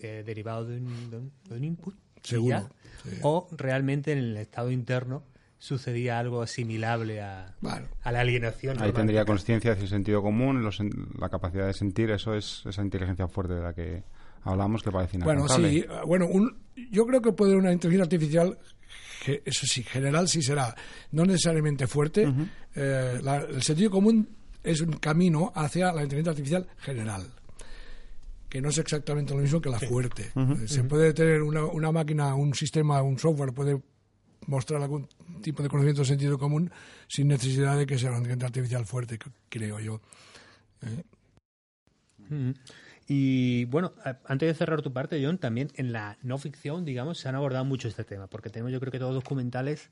eh, 0.02 0.22
derivado 0.26 0.66
de 0.66 0.76
un, 0.76 1.32
de 1.48 1.66
input 1.66 1.94
Seguro, 2.22 2.48
ya, 2.58 2.70
o 3.22 3.48
realmente 3.56 4.12
en 4.12 4.18
el 4.18 4.36
estado 4.36 4.70
interno 4.70 5.22
sucedía 5.58 6.18
algo 6.18 6.42
asimilable 6.42 7.20
a, 7.20 7.54
Bueno. 7.60 7.86
a 8.02 8.12
la 8.12 8.20
alienación. 8.20 8.80
Ahí 8.82 8.92
tendría 8.92 9.24
conciencia, 9.24 9.74
decir, 9.74 9.88
sentido 9.88 10.22
común, 10.22 10.62
los 10.62 10.78
la 11.18 11.28
capacidad 11.28 11.66
de 11.66 11.72
sentir, 11.74 12.10
eso 12.10 12.34
es 12.34 12.62
esa 12.66 12.82
inteligencia 12.82 13.26
fuerte 13.28 13.54
de 13.54 13.62
la 13.62 13.72
que 13.72 14.02
hablamos 14.44 14.82
que 14.82 14.90
parece 14.92 15.18
Bueno, 15.18 15.48
sí, 15.48 15.78
eh, 15.78 15.88
bueno, 16.06 16.26
un, 16.26 16.56
yo 16.90 17.06
creo 17.06 17.20
que 17.20 17.32
puede 17.32 17.56
una 17.56 17.72
inteligencia 17.72 18.04
artificial, 18.04 18.58
que 19.24 19.42
eso 19.44 19.66
sí, 19.66 19.82
general 19.82 20.28
sí 20.28 20.42
será, 20.42 20.74
no 21.12 21.24
necesariamente 21.24 21.86
fuerte. 21.86 22.32
Eh, 22.74 23.18
la- 23.22 23.38
el 23.38 23.62
sentido 23.62 23.90
común 23.90 24.28
es 24.62 24.80
un 24.82 24.92
camino 24.98 25.52
hacia 25.54 25.92
la 25.92 26.02
inteligencia 26.02 26.30
artificial 26.32 26.66
general, 26.78 27.26
que 28.48 28.60
no 28.60 28.68
es 28.68 28.78
exactamente 28.78 29.34
lo 29.34 29.40
mismo 29.40 29.60
que 29.60 29.70
la 29.70 29.80
fuerte. 29.80 30.30
Se 30.66 30.84
puede 30.84 31.12
tener 31.12 31.42
una, 31.42 31.64
una 31.64 31.90
máquina, 31.90 32.34
un 32.34 32.54
sistema, 32.54 33.02
un 33.02 33.18
software, 33.18 33.52
puede 33.52 33.80
mostrar 34.46 34.82
algún 34.82 35.08
tipo 35.42 35.62
de 35.62 35.68
conocimiento 35.68 36.02
de 36.02 36.08
sentido 36.08 36.38
común 36.38 36.70
sin 37.08 37.28
necesidad 37.28 37.76
de 37.76 37.86
que 37.86 37.98
sea 37.98 38.10
una 38.10 38.18
inteligencia 38.18 38.46
artificial 38.46 38.86
fuerte, 38.86 39.18
creo 39.48 39.80
yo. 39.80 40.00
Ujú. 42.30 42.54
Y 43.08 43.66
bueno, 43.66 43.92
antes 44.24 44.48
de 44.48 44.54
cerrar 44.54 44.82
tu 44.82 44.92
parte, 44.92 45.24
John, 45.24 45.38
también 45.38 45.70
en 45.76 45.92
la 45.92 46.18
no 46.22 46.38
ficción, 46.38 46.84
digamos, 46.84 47.18
se 47.18 47.28
han 47.28 47.36
abordado 47.36 47.64
mucho 47.64 47.86
este 47.86 48.04
tema, 48.04 48.26
porque 48.26 48.50
tenemos 48.50 48.72
yo 48.72 48.80
creo 48.80 48.90
que 48.90 48.98
todos 48.98 49.14
documentales, 49.14 49.90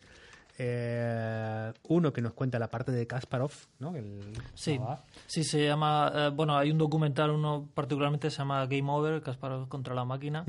eh, 0.59 1.73
uno 1.85 2.13
que 2.13 2.23
nos 2.23 2.33
cuenta 2.33 2.59
la 2.59 2.71
parte 2.71 2.91
de 2.91 3.07
Kasparov, 3.07 3.53
¿no? 3.79 3.95
El, 3.95 4.21
Sí, 4.55 4.81
Ah, 4.83 5.01
sí 5.27 5.45
se 5.45 5.65
llama, 5.65 6.13
eh, 6.13 6.31
bueno, 6.35 6.57
hay 6.57 6.73
un 6.73 6.79
documental, 6.79 7.31
uno 7.31 7.69
particularmente 7.73 8.31
se 8.31 8.39
llama 8.39 8.67
Game 8.67 8.91
Over, 8.91 9.23
Kasparov 9.23 9.69
contra 9.69 9.95
la 9.95 10.05
máquina, 10.05 10.45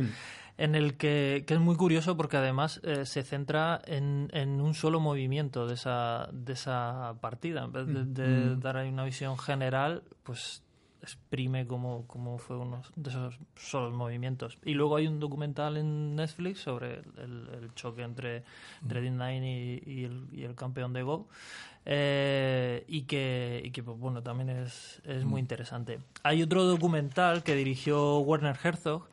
en 0.58 0.76
el 0.76 0.96
que, 0.96 1.44
que 1.48 1.54
es 1.56 1.60
muy 1.60 1.76
curioso 1.76 2.16
porque 2.16 2.38
además 2.38 2.80
eh, 2.84 3.06
se 3.06 3.24
centra 3.24 3.82
en, 3.86 4.30
en 4.34 4.62
un 4.62 4.74
solo 4.74 5.00
movimiento 5.00 5.68
de 5.68 5.74
esa, 5.74 6.30
de 6.32 6.54
esa 6.54 7.16
partida. 7.22 7.64
En 7.66 7.72
vez 7.74 7.88
de, 7.88 8.06
de 8.06 8.56
dar 8.58 8.78
ahí 8.78 8.90
una 8.90 9.04
visión 9.04 9.38
general, 9.38 10.04
pues 10.24 10.62
exprime 11.02 11.68
cómo, 11.68 12.06
cómo 12.08 12.40
fue 12.40 12.58
uno 12.58 12.82
de 12.96 13.10
esos 13.12 13.38
solos 13.56 13.94
movimientos. 13.94 14.58
Y 14.66 14.74
luego 14.74 14.96
hay 14.96 15.06
un 15.08 15.20
documental 15.20 15.78
en 15.78 16.16
Netflix 16.16 16.62
sobre 16.62 16.96
el, 16.96 17.06
el- 17.18 17.50
el 17.64 17.74
choque 17.76 18.02
entre, 18.02 18.44
entre 18.82 19.02
Dean 19.02 19.18
Nine 19.18 19.82
y, 19.86 19.92
y 19.92 20.04
el, 20.06 20.26
y 20.32 20.44
el 20.46 20.56
campeón 20.56 20.94
de 20.94 21.04
Go. 21.04 21.28
Eh, 21.88 22.84
y 22.88 23.04
que, 23.04 23.62
y 23.64 23.70
que 23.70 23.84
pues, 23.84 24.00
bueno, 24.00 24.24
también 24.24 24.50
es, 24.50 25.02
es 25.06 25.24
muy 25.24 25.40
interesante. 25.40 26.00
Hay 26.24 26.42
otro 26.42 26.64
documental 26.64 27.44
que 27.44 27.54
dirigió 27.56 28.18
Werner 28.20 28.58
Herzog, 28.64 29.08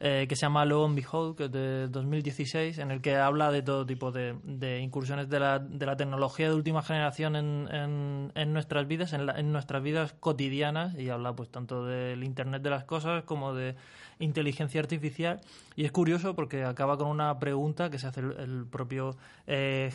eh, 0.00 0.26
que 0.28 0.36
se 0.36 0.42
llama 0.42 0.64
Lo 0.64 0.84
and 0.84 0.94
Behold, 0.96 1.36
que 1.36 1.44
es 1.46 1.52
de 1.52 1.88
2016, 1.88 2.78
en 2.78 2.90
el 2.90 3.00
que 3.00 3.16
habla 3.16 3.50
de 3.50 3.62
todo 3.62 3.86
tipo 3.86 4.12
de, 4.12 4.80
incursiones 4.80 5.28
de 5.28 5.40
la, 5.40 5.58
de 5.58 5.86
la 5.86 5.96
tecnología 5.96 6.48
de 6.48 6.54
última 6.54 6.82
generación 6.82 7.36
en, 7.36 8.30
en, 8.34 8.52
nuestras 8.52 8.86
vidas, 8.86 9.12
en, 9.12 9.26
la- 9.26 9.38
en 9.38 9.52
nuestras 9.52 9.82
vidas 9.82 10.14
cotidianas, 10.20 10.94
y 10.98 11.08
habla 11.10 11.34
pues 11.34 11.50
tanto 11.50 11.84
del 11.84 12.24
Internet 12.24 12.62
de 12.62 12.70
las 12.70 12.84
cosas 12.84 13.24
como 13.24 13.54
de 13.54 13.74
inteligencia 14.18 14.80
artificial. 14.80 15.40
Y 15.76 15.84
es 15.84 15.92
curioso 15.92 16.34
porque 16.34 16.64
acaba 16.64 16.96
con 16.96 17.08
una 17.08 17.38
pregunta 17.38 17.90
que 17.90 17.98
se 17.98 18.06
hace 18.06 18.20
el, 18.20 18.66
propio 18.70 19.16
eh, 19.46 19.90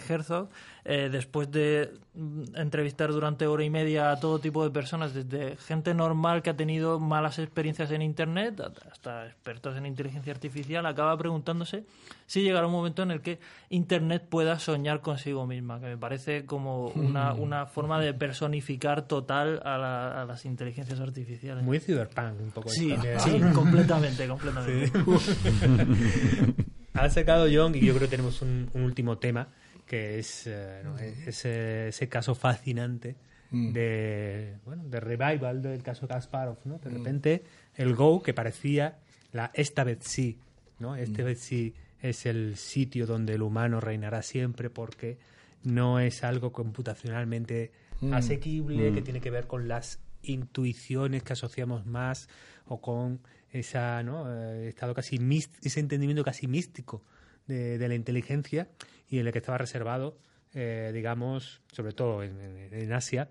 eh, 0.86 1.10
después 1.12 1.52
de 1.52 1.92
mm, 2.16 2.56
entrevistar 2.56 3.12
durante 3.12 3.46
hora 3.48 3.64
y 3.64 3.70
media 3.70 4.12
a 4.12 4.20
todo 4.20 4.40
tipo 4.40 4.64
de 4.64 4.72
personas, 4.72 5.14
desde 5.14 5.56
gente 5.58 5.94
normal 5.94 6.42
que 6.42 6.50
ha 6.50 6.56
tenido 6.58 7.00
malas 7.00 7.38
experiencias 7.40 7.92
en 7.92 8.02
Internet 8.02 8.60
hasta 8.92 9.28
expertos 9.28 9.78
en 9.78 9.86
inteligencia 9.86 10.34
artificial, 10.34 10.86
acaba 10.86 11.18
preguntándose 11.18 11.86
si 12.26 12.42
llegará 12.44 12.66
un 12.68 12.74
momento 12.74 13.04
en 13.04 13.12
el 13.12 13.22
que 13.22 13.40
Internet 13.70 14.26
pueda 14.30 14.58
soñar 14.60 15.02
consigo 15.02 15.46
misma, 15.46 15.80
que 15.80 15.88
me 15.88 15.98
parece 15.98 16.46
como 16.46 16.88
una, 16.88 17.34
una 17.34 17.66
forma 17.66 18.00
de 18.00 18.14
personificar 18.14 19.08
total 19.08 19.62
a, 19.66 19.78
la- 19.78 20.22
a 20.22 20.26
las 20.26 20.46
inteligencias 20.46 21.00
artificiales. 21.00 21.64
Muy 21.64 21.80
cyberpunk 21.80 22.40
un 22.42 22.52
poco. 22.52 22.70
Sí, 22.70 22.92
esto. 22.92 23.20
sí, 23.30 23.40
completamente, 23.54 24.28
completamente. 24.28 24.92
Ha 26.94 27.10
sacado 27.10 27.48
John 27.52 27.74
y 27.74 27.80
yo 27.80 27.94
creo 27.96 28.02
que 28.02 28.10
tenemos 28.10 28.42
un, 28.42 28.70
un 28.74 28.84
último 28.84 29.18
tema 29.18 29.48
que 29.92 30.20
es 30.20 30.48
eh, 30.48 30.80
¿no? 30.86 30.98
ese, 30.98 31.90
ese 31.90 32.08
caso 32.08 32.34
fascinante 32.34 33.18
de 33.52 34.56
bueno 34.64 34.86
de 34.86 35.02
revival 35.02 35.62
del 35.62 35.84
caso 35.84 36.08
Kasparov 36.08 36.60
no 36.64 36.78
de 36.78 36.90
repente 36.90 37.44
el 37.76 37.94
Go 37.94 38.24
que 38.24 38.34
parecía 38.34 39.00
la 39.34 39.52
esta 39.54 39.84
vez 39.84 39.98
sí 40.04 40.40
no 40.80 40.96
esta 40.96 41.24
vez 41.24 41.40
sí 41.40 41.76
es 42.02 42.26
el 42.26 42.56
sitio 42.56 43.06
donde 43.06 43.34
el 43.34 43.42
humano 43.42 43.82
reinará 43.82 44.22
siempre 44.22 44.70
porque 44.70 45.18
no 45.66 46.00
es 46.00 46.24
algo 46.24 46.54
computacionalmente 46.54 47.74
asequible 48.14 48.94
que 48.94 49.02
tiene 49.02 49.20
que 49.20 49.30
ver 49.30 49.46
con 49.46 49.68
las 49.68 50.00
intuiciones 50.24 51.22
que 51.22 51.34
asociamos 51.34 51.86
más 51.86 52.30
o 52.66 52.80
con 52.80 53.20
esa 53.52 54.02
no 54.04 54.34
Eh, 54.34 54.70
estado 54.70 54.94
casi 54.94 55.20
ese 55.62 55.82
entendimiento 55.82 56.24
casi 56.24 56.48
místico 56.48 57.04
de, 57.48 57.88
la 57.88 57.96
inteligencia 57.96 58.70
y 59.10 59.20
en 59.20 59.28
el 59.28 59.34
que 59.34 59.40
estaba 59.40 59.58
reservado 59.58 60.18
eh, 60.54 60.92
digamos 60.94 61.62
sobre 61.72 61.94
todo 61.94 62.24
en, 62.24 62.94
Asia 62.94 63.30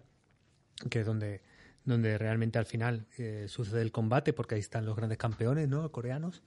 que 0.89 1.01
es 1.01 1.07
donde 1.07 1.41
donde 1.85 2.19
realmente 2.19 2.59
al 2.59 2.67
final 2.67 3.07
eh, 3.19 3.47
sucede 3.49 3.83
el 3.83 3.93
combate 3.93 4.33
porque 4.33 4.55
ahí 4.55 4.61
están 4.61 4.85
los 4.85 4.97
grandes 4.97 5.19
campeones 5.19 5.69
no 5.69 5.91
coreanos. 5.91 6.43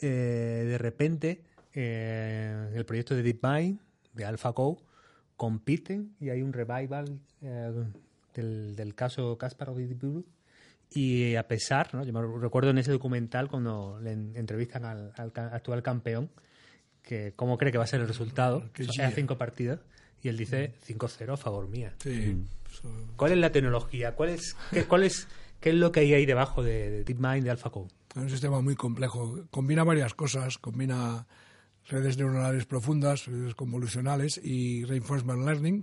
Eh, 0.00 0.64
de 0.68 0.78
repente 0.78 1.42
el 1.72 2.84
proyecto 2.86 3.14
de 3.14 3.22
DeepMind 3.22 3.78
de 4.14 4.24
AlphaGo 4.24 4.82
compiten 5.36 6.14
y 6.20 6.30
hay 6.30 6.40
un 6.40 6.54
revival 6.54 7.20
del, 8.34 8.76
del 8.76 8.94
caso 8.94 9.36
Kasparov 9.36 9.80
y 9.80 9.86
Blue. 9.92 10.24
Y 10.90 11.34
a 11.34 11.46
pesar, 11.48 11.94
¿no? 11.94 12.04
yo 12.04 12.12
me 12.12 12.22
recuerdo 12.40 12.70
en 12.70 12.78
ese 12.78 12.92
documental 12.92 13.48
cuando 13.48 13.98
le 14.00 14.12
en- 14.12 14.32
entrevistan 14.36 14.84
al, 14.84 15.12
actual 15.16 15.82
campeón, 15.82 16.30
que 17.06 17.32
cómo 17.36 17.56
cree 17.56 17.72
que 17.72 17.78
va 17.78 17.84
a 17.84 17.86
ser 17.86 18.00
el 18.02 18.08
resultado, 18.08 18.70
Que 18.74 18.82
o 18.82 18.92
sea, 18.92 19.10
cinco 19.12 19.38
partidas, 19.38 19.80
y 20.22 20.28
él 20.28 20.36
dice 20.36 20.74
5-0 20.86 21.32
a 21.32 21.36
favor 21.38 21.68
mía. 21.68 21.94
Sí. 22.02 22.36
¿Cuál 23.16 23.32
es 23.32 23.38
la 23.38 23.52
tecnología? 23.52 24.14
¿Cuál 24.14 24.30
es, 24.30 24.56
qué, 24.72 24.84
cuál 24.84 25.04
es, 25.04 25.28
qué 25.60 25.70
es 25.70 25.76
lo 25.76 25.92
que 25.92 26.00
hay 26.00 26.12
ahí 26.12 26.26
debajo 26.26 26.62
de, 26.62 26.90
de 26.90 27.04
DeepMind, 27.04 27.44
de 27.44 27.50
AlphaGo? 27.50 27.86
Es 28.10 28.16
un 28.22 28.28
sistema 28.30 28.60
muy 28.60 28.74
complejo. 28.74 29.44
Combina 29.50 29.84
varias 29.84 30.14
cosas. 30.14 30.58
Combina 30.58 31.26
redes 31.88 32.18
neuronales 32.18 32.66
profundas, 32.66 33.26
redes 33.26 33.54
convolucionales 33.54 34.40
y 34.42 34.84
reinforcement 34.84 35.44
learning, 35.44 35.82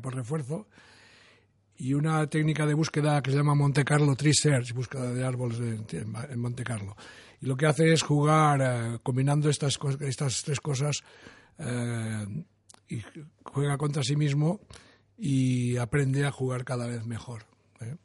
por 0.00 0.14
refuerzo, 0.14 0.66
y 1.76 1.92
una 1.94 2.26
técnica 2.28 2.64
de 2.66 2.74
búsqueda 2.74 3.20
que 3.22 3.30
se 3.30 3.36
llama 3.36 3.54
Monte 3.54 3.84
Carlo 3.84 4.14
Tree 4.16 4.32
Search, 4.34 4.72
búsqueda 4.72 5.12
de 5.12 5.24
árboles 5.24 5.58
de- 5.58 5.98
en 6.30 6.40
Monte 6.40 6.64
Carlo. 6.64 6.96
Y 7.42 7.46
lo 7.46 7.56
que 7.56 7.66
hace 7.66 7.92
es 7.92 8.02
jugar 8.02 8.60
eh, 8.62 8.98
combinando 9.02 9.50
estas, 9.50 9.78
estas 10.00 10.42
tres 10.44 10.60
cosas 10.60 11.02
eh, 11.58 12.26
y 12.88 13.02
juega 13.44 13.76
contra 13.76 14.02
sí 14.02 14.16
mismo 14.16 14.60
y 15.18 15.76
aprende 15.76 16.24
a 16.24 16.30
jugar 16.32 16.64
cada 16.64 16.86
vez 16.86 17.04
mejor. 17.04 17.44
¿eh? 17.80 17.96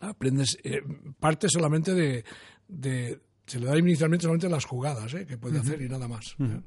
aprendes 0.00 0.58
eh, 0.64 0.80
parte 1.20 1.48
solamente 1.48 1.94
de, 1.94 2.24
de- 2.68 3.20
se 3.46 3.60
le 3.60 3.66
da 3.66 3.78
inicialmente 3.78 4.22
solamente 4.22 4.48
las 4.48 4.64
jugadas 4.64 5.14
¿eh? 5.14 5.24
que 5.26 5.38
puede 5.38 5.58
hacer 5.60 5.80
y 5.82 5.88
nada 5.88 6.08
más 6.08 6.34
¿eh? 6.40 6.60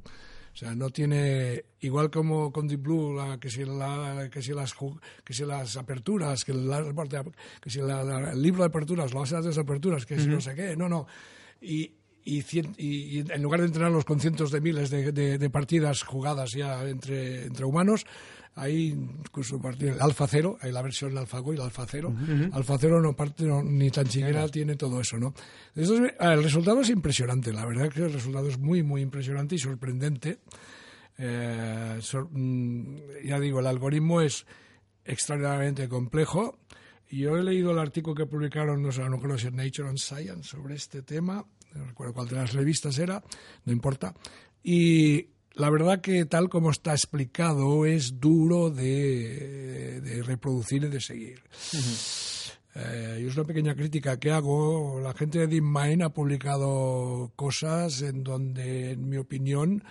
o 0.53 0.55
sea 0.55 0.73
no 0.73 0.89
tiene 0.89 1.65
igual 1.81 2.09
como 2.09 2.51
con 2.53 2.67
Deep 2.67 2.81
Blue 2.81 3.13
la- 3.13 3.37
que 3.37 3.49
si 3.49 3.65
la, 3.65 4.29
que 4.31 4.41
si 4.41 4.53
las 4.53 4.73
que 5.25 5.33
si 5.33 5.43
las 5.45 5.75
aperturas 5.75 6.45
que, 6.45 6.53
la- 6.53 6.83
que 7.61 7.69
si 7.69 7.79
la- 7.81 8.31
el 8.31 8.41
libro 8.41 8.63
de 8.63 8.67
aperturas 8.67 9.13
las 9.13 9.29
de 9.29 9.61
aperturas 9.61 10.05
que 10.05 10.17
si 10.17 10.27
no 10.27 10.39
sé 10.39 10.55
qué 10.55 10.77
no 10.77 10.87
no 10.87 11.05
y 11.61 11.93
y, 12.25 12.43
cien- 12.43 12.75
y- 12.77 13.17
y 13.19 13.25
en 13.31 13.41
lugar 13.41 13.61
de 13.61 13.67
entrenarlos 13.67 14.05
con 14.05 14.19
cientos 14.19 14.51
de 14.51 14.61
miles 14.61 14.89
de, 14.91 15.11
de- 15.11 15.37
de 15.39 15.49
partidas 15.49 16.03
jugadas 16.03 16.51
ya 16.51 16.87
entre, 16.87 17.45
entre 17.45 17.65
humanos, 17.65 18.05
hay 18.55 18.87
incluso 18.89 19.59
el 19.79 19.99
Alfa 20.01 20.27
Cero, 20.27 20.57
hay 20.61 20.71
la 20.71 20.81
versión 20.83 21.17
AlphaGo 21.17 21.53
y 21.53 21.55
el 21.55 21.61
Alfa 21.63 21.85
Cero. 21.89 22.13
Alfa 22.51 22.77
Cero 22.77 23.01
no 23.01 23.15
parte, 23.15 23.45
no, 23.45 23.63
ni 23.63 23.89
tan 23.89 24.05
siquiera 24.07 24.47
tiene 24.49 24.75
todo 24.75 24.99
eso, 25.01 25.17
¿no? 25.17 25.33
Entonces, 25.75 26.13
el 26.19 26.43
resultado 26.43 26.81
es 26.81 26.89
impresionante, 26.89 27.51
la 27.53 27.65
verdad 27.65 27.89
que 27.89 28.01
el 28.03 28.13
resultado 28.13 28.47
es 28.49 28.59
muy, 28.59 28.83
muy 28.83 29.01
impresionante 29.01 29.55
y 29.55 29.59
sorprendente. 29.59 30.39
Eh, 31.17 31.97
sor- 32.01 32.29
mm, 32.31 32.95
ya 33.25 33.39
digo, 33.39 33.59
el 33.59 33.67
algoritmo 33.67 34.21
es 34.21 34.45
extraordinariamente 35.05 35.87
complejo. 35.89 36.59
Yo 37.09 37.37
he 37.37 37.43
leído 37.43 37.71
el 37.71 37.79
artículo 37.79 38.15
que 38.15 38.25
publicaron, 38.25 38.81
no 38.81 38.91
sé, 38.91 39.01
no 39.09 39.19
creo 39.19 39.37
si 39.37 39.47
en 39.47 39.55
Nature 39.55 39.89
and 39.89 39.97
Science 39.97 40.49
sobre 40.49 40.75
este 40.75 41.01
tema, 41.01 41.45
no 41.73 41.85
recuerdo 41.85 42.13
cuál 42.13 42.27
de 42.27 42.35
las 42.35 42.53
revistas 42.53 42.97
era, 42.99 43.23
no 43.65 43.71
importa. 43.71 44.13
Y 44.63 45.27
la 45.53 45.69
verdad 45.69 46.01
que 46.01 46.25
tal 46.25 46.49
como 46.49 46.69
está 46.69 46.91
explicado 46.91 47.85
es 47.85 48.19
duro 48.19 48.69
de, 48.69 50.01
de 50.01 50.23
reproducir 50.23 50.83
y 50.83 50.87
de 50.87 51.01
seguir. 51.01 51.41
Eh, 52.75 53.21
y 53.23 53.27
es 53.27 53.35
una 53.35 53.45
pequeña 53.45 53.75
crítica 53.75 54.19
que 54.19 54.31
hago. 54.31 54.99
La 55.01 55.13
gente 55.13 55.39
de 55.39 55.47
DeepMind 55.47 56.03
ha 56.03 56.09
publicado 56.09 57.31
cosas 57.35 58.01
en 58.01 58.23
donde, 58.23 58.91
en 58.91 59.09
mi 59.09 59.17
opinión, 59.17 59.83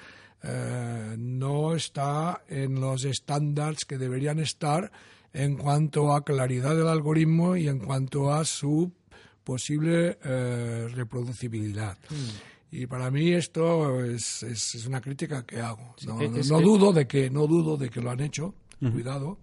eh, 0.43 1.16
no 1.19 1.75
está 1.75 2.43
en 2.49 2.81
los 2.81 3.05
estándares 3.05 3.85
que 3.85 3.99
deberían 3.99 4.39
estar 4.39 4.93
en 5.33 5.57
cuanto 5.57 6.12
a 6.14 6.24
claridad 6.24 6.74
del 6.76 6.89
algoritmo 6.89 7.57
y 7.57 7.68
en 7.68 7.79
cuanto 7.79 8.33
a 8.33 8.45
su 8.45 8.93
posible 9.45 10.18
eh, 10.24 10.89
reproducibilidad. 10.95 11.97
Y 12.70 12.87
para 12.87 13.11
mí 13.11 13.33
esto 13.33 14.05
es, 14.05 14.43
es- 14.43 14.74
es 14.74 14.87
una 14.87 15.01
crítica 15.01 15.45
que 15.47 15.61
hago. 15.61 15.95
No, 16.51 16.61
dudo 16.61 16.93
de 16.93 17.07
que 17.07 17.31
no 17.31 17.47
dudo 17.47 17.76
de 17.79 17.89
que 17.89 18.01
lo 18.01 18.11
han 18.11 18.20
hecho, 18.20 18.55
cuidado, 18.93 19.39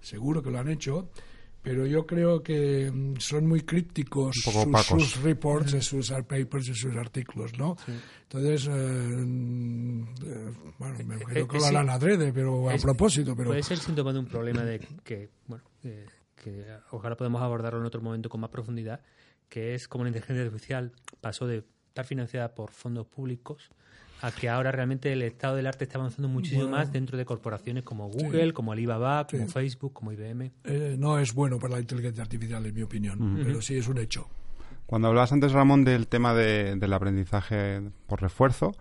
seguro 0.00 0.42
que 0.42 0.50
lo 0.50 0.58
han 0.60 0.68
hecho, 0.68 1.08
pero 1.62 1.86
yo 1.86 2.06
creo 2.06 2.42
que 2.42 2.90
mm, 2.90 3.16
son 3.18 3.46
muy 3.46 3.60
crípticos 3.62 4.34
sus, 4.36 4.52
sus 4.86 5.22
reports, 5.22 5.74
y 5.74 5.80
sus 5.82 6.10
papers 6.10 6.68
y 6.68 6.74
sus 6.74 6.96
artículos, 6.96 7.56
¿no? 7.58 7.76
Entonces, 8.22 8.66
eh, 8.66 8.70
mm, 8.70 10.02
eh, 10.24 10.52
bueno, 10.78 10.94
me 10.98 11.02
imagino 11.16 11.30
eh, 11.40 11.46
que 11.48 11.58
lo 11.58 11.64
harán 11.66 11.90
adrede, 11.90 12.32
pero 12.32 12.68
a 12.68 12.74
Es- 12.74 12.82
propósito, 12.82 13.34
pero 13.36 13.50
Puede 13.50 13.62
ser 13.62 13.78
síntoma 13.78 14.12
de 14.12 14.18
un 14.20 14.26
problema 14.26 14.64
de 14.64 14.80
que, 15.04 15.28
bueno, 15.46 15.64
eh, 15.84 16.06
que 16.36 16.64
ojalá 16.92 17.16
podamos 17.16 17.42
abordarlo 17.42 17.80
en 17.80 17.86
otro 17.86 18.00
momento 18.00 18.28
con 18.28 18.40
más 18.40 18.50
profundidad, 18.50 19.00
que 19.48 19.74
es 19.74 19.88
como 19.88 20.04
la 20.04 20.10
inteligencia 20.10 20.44
artificial 20.44 20.92
pasó 21.20 21.46
de 21.46 21.64
estar 21.88 22.06
financiada 22.06 22.54
por 22.54 22.70
fondos 22.70 23.06
públicos 23.06 23.70
a 24.22 24.30
que 24.32 24.48
ahora 24.48 24.70
realmente 24.72 25.12
el 25.12 25.22
estado 25.22 25.56
del 25.56 25.66
arte 25.66 25.84
está 25.84 25.98
avanzando 25.98 26.28
muchísimo 26.28 26.62
Bueno. 26.62 26.76
más 26.76 26.92
dentro 26.92 27.16
de 27.18 27.24
corporaciones 27.24 27.84
como 27.84 28.08
Google, 28.08 28.52
como 28.52 28.72
Alibaba, 28.72 29.26
como 29.26 29.46
Sí. 29.46 29.52
Facebook, 29.52 29.92
como 29.92 30.12
IBM. 30.12 30.52
eh, 30.64 30.96
no 30.98 31.18
es 31.18 31.32
bueno 31.34 31.58
para 31.58 31.74
la 31.74 31.80
inteligencia 31.80 32.22
artificial, 32.22 32.64
en 32.66 32.74
mi 32.74 32.82
opinión, 32.82 33.40
pero 33.42 33.60
sí 33.62 33.76
es 33.76 33.88
un 33.88 33.98
hecho. 33.98 34.28
Cuando 34.86 35.08
hablabas 35.08 35.32
antes, 35.32 35.52
Ramón, 35.52 35.84
del 35.84 36.08
tema 36.08 36.34
de- 36.34 36.74
del 36.76 36.92
aprendizaje 36.92 37.80
por 38.06 38.20
refuerzo, 38.20 38.74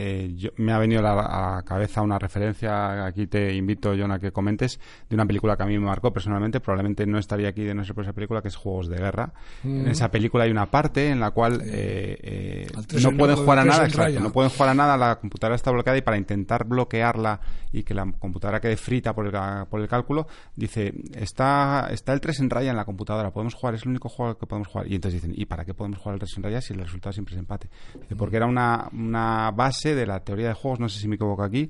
eh, 0.00 0.32
yo- 0.36 0.50
me 0.56 0.72
ha 0.72 0.78
venido 0.78 1.00
a 1.00 1.02
la, 1.02 1.56
a 1.58 1.62
cabeza 1.64 2.02
una 2.02 2.18
referencia, 2.20 3.04
aquí 3.04 3.26
te 3.26 3.52
invito, 3.54 3.92
John, 3.98 4.12
a 4.12 4.18
que 4.20 4.30
comentes, 4.30 4.78
de 5.08 5.14
una 5.16 5.26
película 5.26 5.56
que 5.56 5.64
a 5.64 5.66
mí 5.66 5.76
me 5.78 5.84
marcó 5.86 6.12
personalmente, 6.12 6.60
probablemente 6.60 7.04
no 7.06 7.18
estaría 7.18 7.48
aquí 7.48 7.64
de 7.64 7.74
no 7.74 7.84
ser 7.84 7.94
por 7.94 8.04
esa 8.04 8.12
película, 8.12 8.40
que 8.40 8.48
es 8.48 8.56
Juegos 8.56 8.88
de 8.88 8.96
Guerra. 8.98 9.32
En 9.64 9.88
esa 9.88 10.10
película 10.10 10.44
hay 10.44 10.50
una 10.52 10.66
parte 10.66 11.08
en 11.10 11.18
la 11.18 11.32
cual 11.32 11.60
eh, 11.64 12.16
eh, 12.22 12.66
no 13.02 13.08
en- 13.10 13.16
pueden 13.16 13.36
jugar 13.44 13.58
a 13.58 13.64
nada, 13.64 13.78
exacto, 13.88 14.20
no 14.20 14.32
pueden 14.32 14.50
jugar 14.50 14.68
a 14.68 14.74
nada, 14.74 14.96
la 14.96 15.16
computadora 15.16 15.56
está 15.56 15.70
bloqueada 15.72 15.98
y 15.98 16.02
para 16.02 16.16
intentar 16.16 16.64
bloquearla 16.64 17.40
y 17.72 17.82
que 17.82 17.92
la 17.94 18.10
computadora 18.18 18.60
quede 18.60 18.76
frita 18.76 19.14
por 19.14 19.26
el, 19.26 19.66
por 19.68 19.80
el 19.80 19.88
cálculo, 19.88 20.26
dice, 20.56 20.94
está, 21.14 21.88
está 21.90 22.12
el 22.12 22.20
3 22.20 22.40
en 22.40 22.50
raya 22.50 22.70
en 22.70 22.76
la 22.76 22.84
computadora, 22.84 23.30
podemos 23.30 23.54
jugar, 23.54 23.74
es 23.74 23.82
el 23.82 23.88
único 23.88 24.08
juego 24.08 24.38
que 24.38 24.46
podemos 24.46 24.68
jugar. 24.68 24.86
Y 24.86 24.94
entonces 24.94 25.20
dicen, 25.20 25.34
¿y 25.38 25.44
para 25.46 25.64
qué 25.64 25.74
podemos 25.74 25.98
jugar 25.98 26.14
el 26.14 26.20
3 26.20 26.36
en 26.36 26.42
raya 26.44 26.60
si 26.60 26.72
el 26.74 26.80
resultado 26.80 27.12
siempre 27.12 27.34
es 27.34 27.38
empate? 27.40 27.68
Dice, 28.00 28.16
porque 28.16 28.36
era 28.36 28.46
una, 28.46 28.88
una 28.92 29.50
base 29.50 29.87
de 29.94 30.06
la 30.06 30.20
teoría 30.20 30.48
de 30.48 30.54
juegos, 30.54 30.80
no 30.80 30.88
sé 30.88 30.98
si 31.00 31.08
me 31.08 31.16
equivoco 31.16 31.42
aquí, 31.42 31.68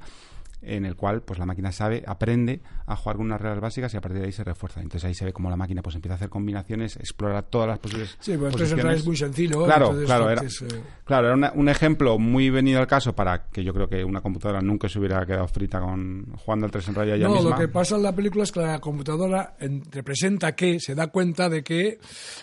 en 0.60 0.84
el 0.84 0.96
cual 0.96 1.22
pues 1.22 1.38
la 1.38 1.46
máquina 1.46 1.70
sabe, 1.70 2.02
aprende 2.04 2.60
a 2.84 2.96
jugar 2.96 3.16
con 3.16 3.26
unas 3.26 3.40
reglas 3.40 3.60
básicas 3.60 3.94
y 3.94 3.96
a 3.96 4.00
partir 4.00 4.18
de 4.18 4.26
ahí 4.26 4.32
se 4.32 4.42
refuerza. 4.42 4.80
Entonces 4.80 5.04
ahí 5.06 5.14
se 5.14 5.24
ve 5.24 5.32
cómo 5.32 5.48
la 5.48 5.54
máquina 5.56 5.82
pues 5.82 5.94
empieza 5.94 6.14
a 6.14 6.16
hacer 6.16 6.28
combinaciones, 6.30 6.96
explora 6.96 7.42
todas 7.42 7.68
las 7.68 7.78
posibles 7.78 8.16
Sí, 8.18 8.36
pues 8.36 8.50
posiciones. 8.52 8.96
es 8.98 9.06
muy 9.06 9.16
sencillo. 9.16 9.64
Claro, 9.64 9.84
entonces, 9.86 10.06
claro, 10.06 10.30
era, 10.30 10.42
eh, 10.42 10.82
claro, 11.04 11.26
era 11.28 11.36
una- 11.36 11.52
un 11.54 11.68
ejemplo 11.68 12.18
muy 12.18 12.50
venido 12.50 12.80
al 12.80 12.88
caso 12.88 13.14
para 13.14 13.44
que 13.50 13.62
yo 13.62 13.72
creo 13.72 13.88
que 13.88 14.02
una 14.02 14.20
computadora 14.20 14.60
nunca 14.60 14.88
se 14.88 14.98
hubiera 14.98 15.24
quedado 15.24 15.46
frita 15.46 15.78
con 15.78 16.26
jugando 16.44 16.66
al 16.66 16.72
3 16.72 16.88
en 16.88 16.94
raya 16.96 17.14
ella 17.14 17.28
No, 17.28 17.34
misma. 17.36 17.50
lo 17.50 17.56
que 17.56 17.68
pasa 17.68 17.94
en 17.94 18.02
la 18.02 18.12
película 18.12 18.42
es 18.42 18.50
que 18.50 18.58
la 18.58 18.80
computadora 18.80 19.54
en- 19.60 19.84
representa 19.92 20.56
que 20.56 20.80
se 20.80 20.96
da 20.96 21.06
cuenta 21.06 21.48
de 21.48 21.62
que, 21.62 22.00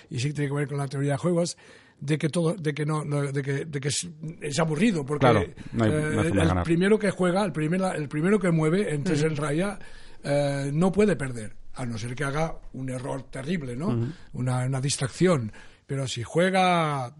y 0.09 0.19
sí 0.19 0.31
tiene 0.31 0.49
que 0.49 0.55
ver 0.55 0.67
con 0.69 0.77
la 0.77 0.87
teoría 0.87 1.11
de 1.11 1.17
juegos, 1.17 1.57
de 1.99 2.17
que 2.17 2.29
todo, 2.29 2.53
de 2.53 2.73
que 2.73 2.85
no, 2.85 3.03
no- 3.05 3.31
de 3.31 3.41
que, 3.41 3.65
de 3.65 3.79
que 3.79 3.87
es, 3.87 4.07
es 4.41 4.59
aburrido, 4.59 5.05
porque 5.05 5.21
Claro, 5.21 5.43
no 5.73 5.83
hay- 5.85 5.89
no 5.91 5.97
hay 6.21 6.27
eh, 6.27 6.29
el 6.29 6.33
ganar. 6.33 6.63
primero 6.63 6.99
que 6.99 7.09
juega, 7.11 7.43
el, 7.43 7.51
primer, 7.51 7.81
el 7.95 8.07
primero 8.09 8.39
que 8.39 8.51
mueve 8.51 8.93
en 8.93 9.03
tres 9.03 9.23
en 9.23 9.35
raya, 9.35 9.79
eh, 10.23 10.69
no 10.73 10.91
puede 10.91 11.15
perder, 11.15 11.55
a 11.73 11.85
no 11.85 11.97
ser 11.97 12.15
que 12.15 12.23
haga 12.23 12.55
un 12.73 12.89
error 12.89 13.23
terrible, 13.29 13.75
¿no? 13.75 14.11
una, 14.33 14.65
una 14.65 14.81
distracción. 14.81 15.51
Pero 15.87 16.07
si 16.07 16.23
juega, 16.23 17.15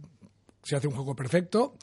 si 0.64 0.76
hace 0.76 0.88
un 0.88 0.94
juego 0.96 1.16
perfecto, 1.16 1.78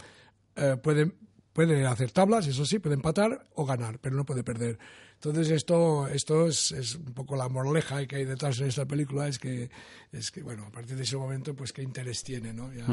eh, 0.56 0.76
puede, 0.82 1.12
puede 1.52 1.86
hacer 1.86 2.10
tablas, 2.10 2.46
eso 2.46 2.64
sí, 2.66 2.78
puede 2.78 2.94
empatar 2.96 3.46
o 3.54 3.64
ganar, 3.64 3.98
pero 4.00 4.16
no 4.16 4.24
puede 4.24 4.42
perder. 4.42 4.78
Entonces 5.24 5.52
esto, 5.52 6.08
esto 6.08 6.48
es, 6.48 6.72
es 6.72 6.96
un 6.96 7.14
poco 7.14 7.36
la 7.36 7.48
moraleja 7.48 8.04
que 8.08 8.16
hay 8.16 8.24
detrás 8.24 8.58
de 8.58 8.66
esta 8.66 8.86
película, 8.86 9.28
es 9.28 9.38
que, 9.38 9.70
es 10.10 10.32
que 10.32 10.42
bueno, 10.42 10.64
a 10.66 10.70
partir 10.70 10.96
de 10.96 11.04
ese 11.04 11.16
momento, 11.16 11.54
pues 11.54 11.72
qué 11.72 11.80
interés 11.80 12.24
tiene, 12.24 12.52
¿no? 12.52 12.72
Ya, 12.72 12.86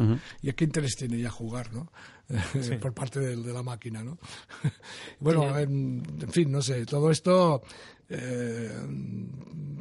¿Y 0.43 0.53
qué 0.53 0.65
interés 0.65 0.95
tiene 0.95 1.17
ya 1.17 1.31
jugar, 1.31 1.73
¿no? 1.73 1.91
Por 2.81 2.93
parte 2.93 3.19
de, 3.19 3.35
de 3.35 3.51
la 3.51 3.63
máquina, 3.63 4.03
¿no? 4.03 4.19
bueno, 5.19 5.57
en, 5.57 6.03
en 6.21 6.29
fin, 6.31 6.51
no 6.51 6.61
sé, 6.61 6.85
todo 6.85 7.09
esto, 7.09 7.63
eh, 8.09 8.77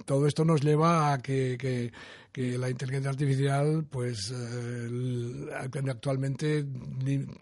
todo 0.06 0.26
esto 0.26 0.42
nos 0.42 0.62
lleva 0.62 1.12
a 1.12 1.18
que, 1.18 1.58
que, 1.60 1.92
que 2.32 2.56
la 2.56 2.70
inteligencia 2.70 3.10
artificial, 3.10 3.84
pues 3.90 4.32
eh, 4.34 5.50
actualmente, 5.86 6.64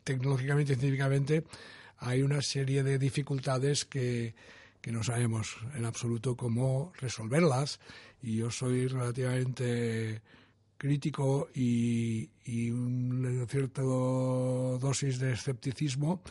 tecnológicamente 0.02 0.72
y 0.72 0.76
científicamente, 0.76 1.44
hay 1.98 2.22
una 2.22 2.42
serie 2.42 2.82
de 2.82 2.98
dificultades 2.98 3.84
que, 3.84 4.34
que 4.86 4.92
no 4.92 5.02
sabemos 5.02 5.56
en 5.74 5.84
absoluto 5.84 6.36
cómo 6.36 6.92
resolverlas. 7.00 7.80
Y 8.22 8.36
yo 8.36 8.52
soy 8.52 8.86
relativamente 8.86 10.22
crítico 10.78 11.48
y, 11.52 12.30
y 12.44 12.70
una 12.70 13.44
cierta 13.46 13.82
dosis 13.82 15.18
de 15.18 15.32
escepticismo 15.32 16.22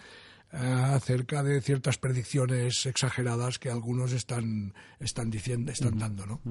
eh, 0.53 0.58
acerca 0.58 1.43
de 1.43 1.60
ciertas 1.60 1.97
predicciones 1.97 2.86
exageradas 2.86 3.60
que 3.60 3.70
algunos 3.70 4.14
están, 4.14 4.74
están 5.01 5.30
diciendo, 5.30 5.74
están 5.74 5.99
dando, 5.99 6.26
¿no? 6.26 6.41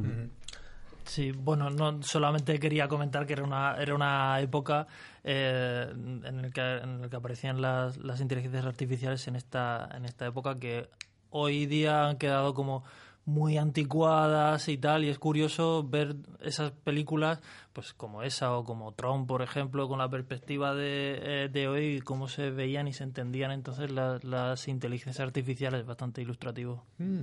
Sí, 1.05 1.31
bueno, 1.33 1.71
no 1.71 2.03
solamente 2.03 2.61
quería 2.61 2.87
comentar 2.87 3.27
que 3.27 3.33
era 3.33 3.45
una, 3.45 3.77
era 3.77 3.95
una 3.95 4.41
época 4.41 4.87
eh, 5.23 5.87
en 5.91 6.45
el 6.45 6.53
que, 6.53 6.61
en 6.61 7.05
el 7.05 7.09
que 7.09 7.17
aparecían 7.17 7.63
las, 7.63 7.97
las 7.97 8.21
inteligencias 8.21 8.67
artificiales 8.67 9.27
en 9.27 9.37
esta, 9.37 9.89
en 9.95 10.05
esta 10.05 10.27
época 10.27 10.59
que 10.59 10.91
hoy 11.37 11.67
día 11.67 12.09
han 12.09 12.17
quedado 12.17 12.55
como 12.55 12.85
muy 13.25 13.57
anticuadas 13.57 14.69
y 14.69 14.79
tal, 14.79 15.03
y 15.05 15.09
es 15.09 15.19
curioso 15.19 15.83
ver 15.83 16.15
esas 16.43 16.71
películas, 16.71 17.41
pues 17.73 17.93
como 17.93 18.23
esa 18.23 18.57
o 18.57 18.65
como 18.65 18.93
Tron, 18.93 19.27
por 19.27 19.43
ejemplo, 19.43 19.89
con 19.89 19.99
la 19.99 20.09
perspectiva 20.09 20.75
de, 20.75 21.19
eh, 21.23 21.49
de 21.49 21.67
hoy, 21.67 22.01
cómo 22.03 22.29
se 22.29 22.51
veían 22.51 22.87
y 22.87 22.93
se 22.93 23.03
entendían 23.03 23.51
entonces 23.51 23.91
las, 23.91 24.23
las 24.23 24.69
inteligencias 24.69 25.27
artificiales, 25.27 25.85
bastante 25.85 26.23
ilustrativo. 26.23 26.85
Mm. 26.99 27.21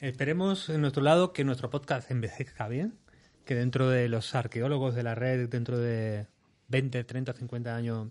Esperemos 0.00 0.68
en 0.68 0.80
nuestro 0.80 1.02
lado 1.02 1.32
que 1.32 1.44
nuestro 1.44 1.70
podcast 1.70 2.10
envejezca 2.10 2.66
bien, 2.66 2.98
que 3.44 3.54
dentro 3.54 3.88
de 3.88 4.08
los 4.08 4.34
arqueólogos 4.34 4.94
de 4.94 5.02
la 5.04 5.14
red, 5.14 5.48
dentro 5.48 5.78
de 5.78 6.26
20, 6.68 7.04
30, 7.04 7.32
50 7.34 7.76
años, 7.76 8.08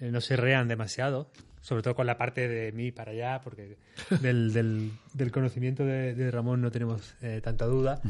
no 0.00 0.20
se 0.20 0.36
rean 0.36 0.68
demasiado, 0.68 1.30
sobre 1.60 1.82
todo 1.82 1.94
con 1.94 2.06
la 2.06 2.16
parte 2.16 2.48
de 2.48 2.72
mí 2.72 2.90
para 2.90 3.12
allá, 3.12 3.40
porque 3.42 3.76
del, 4.20 4.52
del, 4.52 4.92
del 5.12 5.30
conocimiento 5.30 5.84
de, 5.84 6.14
de 6.14 6.30
Ramón 6.30 6.60
no 6.60 6.70
tenemos 6.70 7.14
eh, 7.22 7.40
tanta 7.42 7.66
duda. 7.66 8.00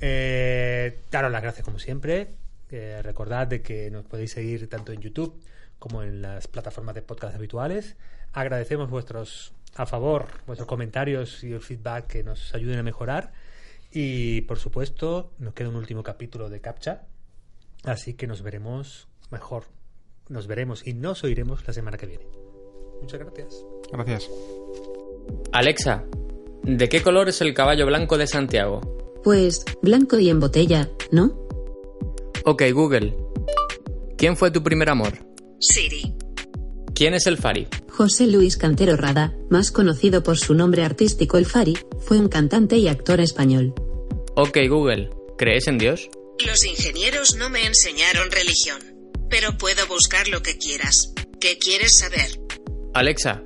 Eh, 0.00 1.00
daros 1.10 1.30
las 1.30 1.42
gracias 1.42 1.64
como 1.64 1.78
siempre. 1.78 2.30
Eh, 2.70 3.00
recordad 3.02 3.46
de 3.46 3.62
que 3.62 3.90
nos 3.90 4.04
podéis 4.04 4.32
seguir 4.32 4.68
tanto 4.68 4.92
en 4.92 5.00
YouTube 5.00 5.38
como 5.78 6.02
en 6.02 6.22
las 6.22 6.48
plataformas 6.48 6.94
de 6.94 7.02
podcast 7.02 7.34
habituales. 7.34 7.96
Agradecemos 8.32 8.90
vuestros 8.90 9.52
a 9.76 9.86
favor, 9.86 10.26
vuestros 10.46 10.66
comentarios 10.66 11.44
y 11.44 11.52
el 11.52 11.60
feedback 11.60 12.06
que 12.06 12.24
nos 12.24 12.54
ayuden 12.54 12.78
a 12.78 12.82
mejorar. 12.82 13.32
Y 13.92 14.40
por 14.42 14.58
supuesto, 14.58 15.32
nos 15.38 15.54
queda 15.54 15.68
un 15.68 15.76
último 15.76 16.02
capítulo 16.02 16.48
de 16.48 16.60
Captcha. 16.60 17.02
Así 17.84 18.14
que 18.14 18.26
nos 18.26 18.42
veremos 18.42 19.08
mejor. 19.30 19.66
Nos 20.28 20.46
veremos 20.46 20.86
y 20.86 20.94
nos 20.94 21.22
oiremos 21.24 21.66
la 21.66 21.72
semana 21.72 21.98
que 21.98 22.06
viene. 22.06 22.26
Muchas 23.00 23.20
gracias. 23.20 23.64
Gracias. 23.92 24.30
Alexa, 25.52 26.04
¿de 26.62 26.88
qué 26.88 27.02
color 27.02 27.28
es 27.28 27.40
el 27.40 27.52
caballo 27.54 27.86
blanco 27.86 28.16
de 28.16 28.26
Santiago? 28.26 28.80
Pues, 29.22 29.64
blanco 29.82 30.18
y 30.18 30.30
en 30.30 30.40
botella, 30.40 30.88
¿no? 31.10 31.46
Ok, 32.44 32.62
Google. 32.72 33.16
¿Quién 34.16 34.36
fue 34.36 34.50
tu 34.50 34.62
primer 34.62 34.88
amor? 34.90 35.12
Siri. 35.60 36.14
¿Quién 36.94 37.14
es 37.14 37.26
el 37.26 37.36
Fari? 37.36 37.66
José 37.90 38.26
Luis 38.26 38.56
Cantero 38.56 38.96
Rada, 38.96 39.34
más 39.50 39.70
conocido 39.70 40.22
por 40.22 40.38
su 40.38 40.54
nombre 40.54 40.84
artístico 40.84 41.38
El 41.38 41.46
Fari, 41.46 41.76
fue 42.00 42.18
un 42.18 42.28
cantante 42.28 42.76
y 42.76 42.88
actor 42.88 43.20
español. 43.20 43.74
Ok, 44.36 44.58
Google. 44.68 45.10
¿Crees 45.36 45.68
en 45.68 45.78
Dios? 45.78 46.08
Los 46.44 46.64
ingenieros 46.64 47.36
no 47.36 47.50
me 47.50 47.66
enseñaron 47.66 48.30
religión. 48.30 48.93
Pero 49.36 49.58
puedo 49.58 49.84
buscar 49.88 50.28
lo 50.28 50.42
que 50.42 50.58
quieras. 50.58 51.12
¿Qué 51.40 51.58
quieres 51.58 51.98
saber? 51.98 52.40
Alexa, 52.94 53.42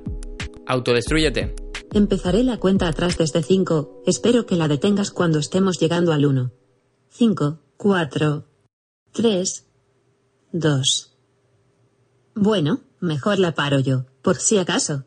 autodestrúyete. 0.67 1.55
Empezaré 1.91 2.43
la 2.43 2.57
cuenta 2.57 2.87
atrás 2.87 3.17
desde 3.17 3.41
5, 3.41 4.03
espero 4.05 4.45
que 4.45 4.55
la 4.55 4.67
detengas 4.67 5.09
cuando 5.09 5.39
estemos 5.39 5.79
llegando 5.79 6.13
al 6.13 6.27
1. 6.27 6.51
5, 7.09 7.59
4, 7.77 8.45
3, 9.13 9.65
2. 10.51 11.17
Bueno, 12.35 12.81
mejor 12.99 13.39
la 13.39 13.55
paro 13.55 13.79
yo, 13.79 14.05
por 14.21 14.37
si 14.37 14.59
acaso. 14.59 15.05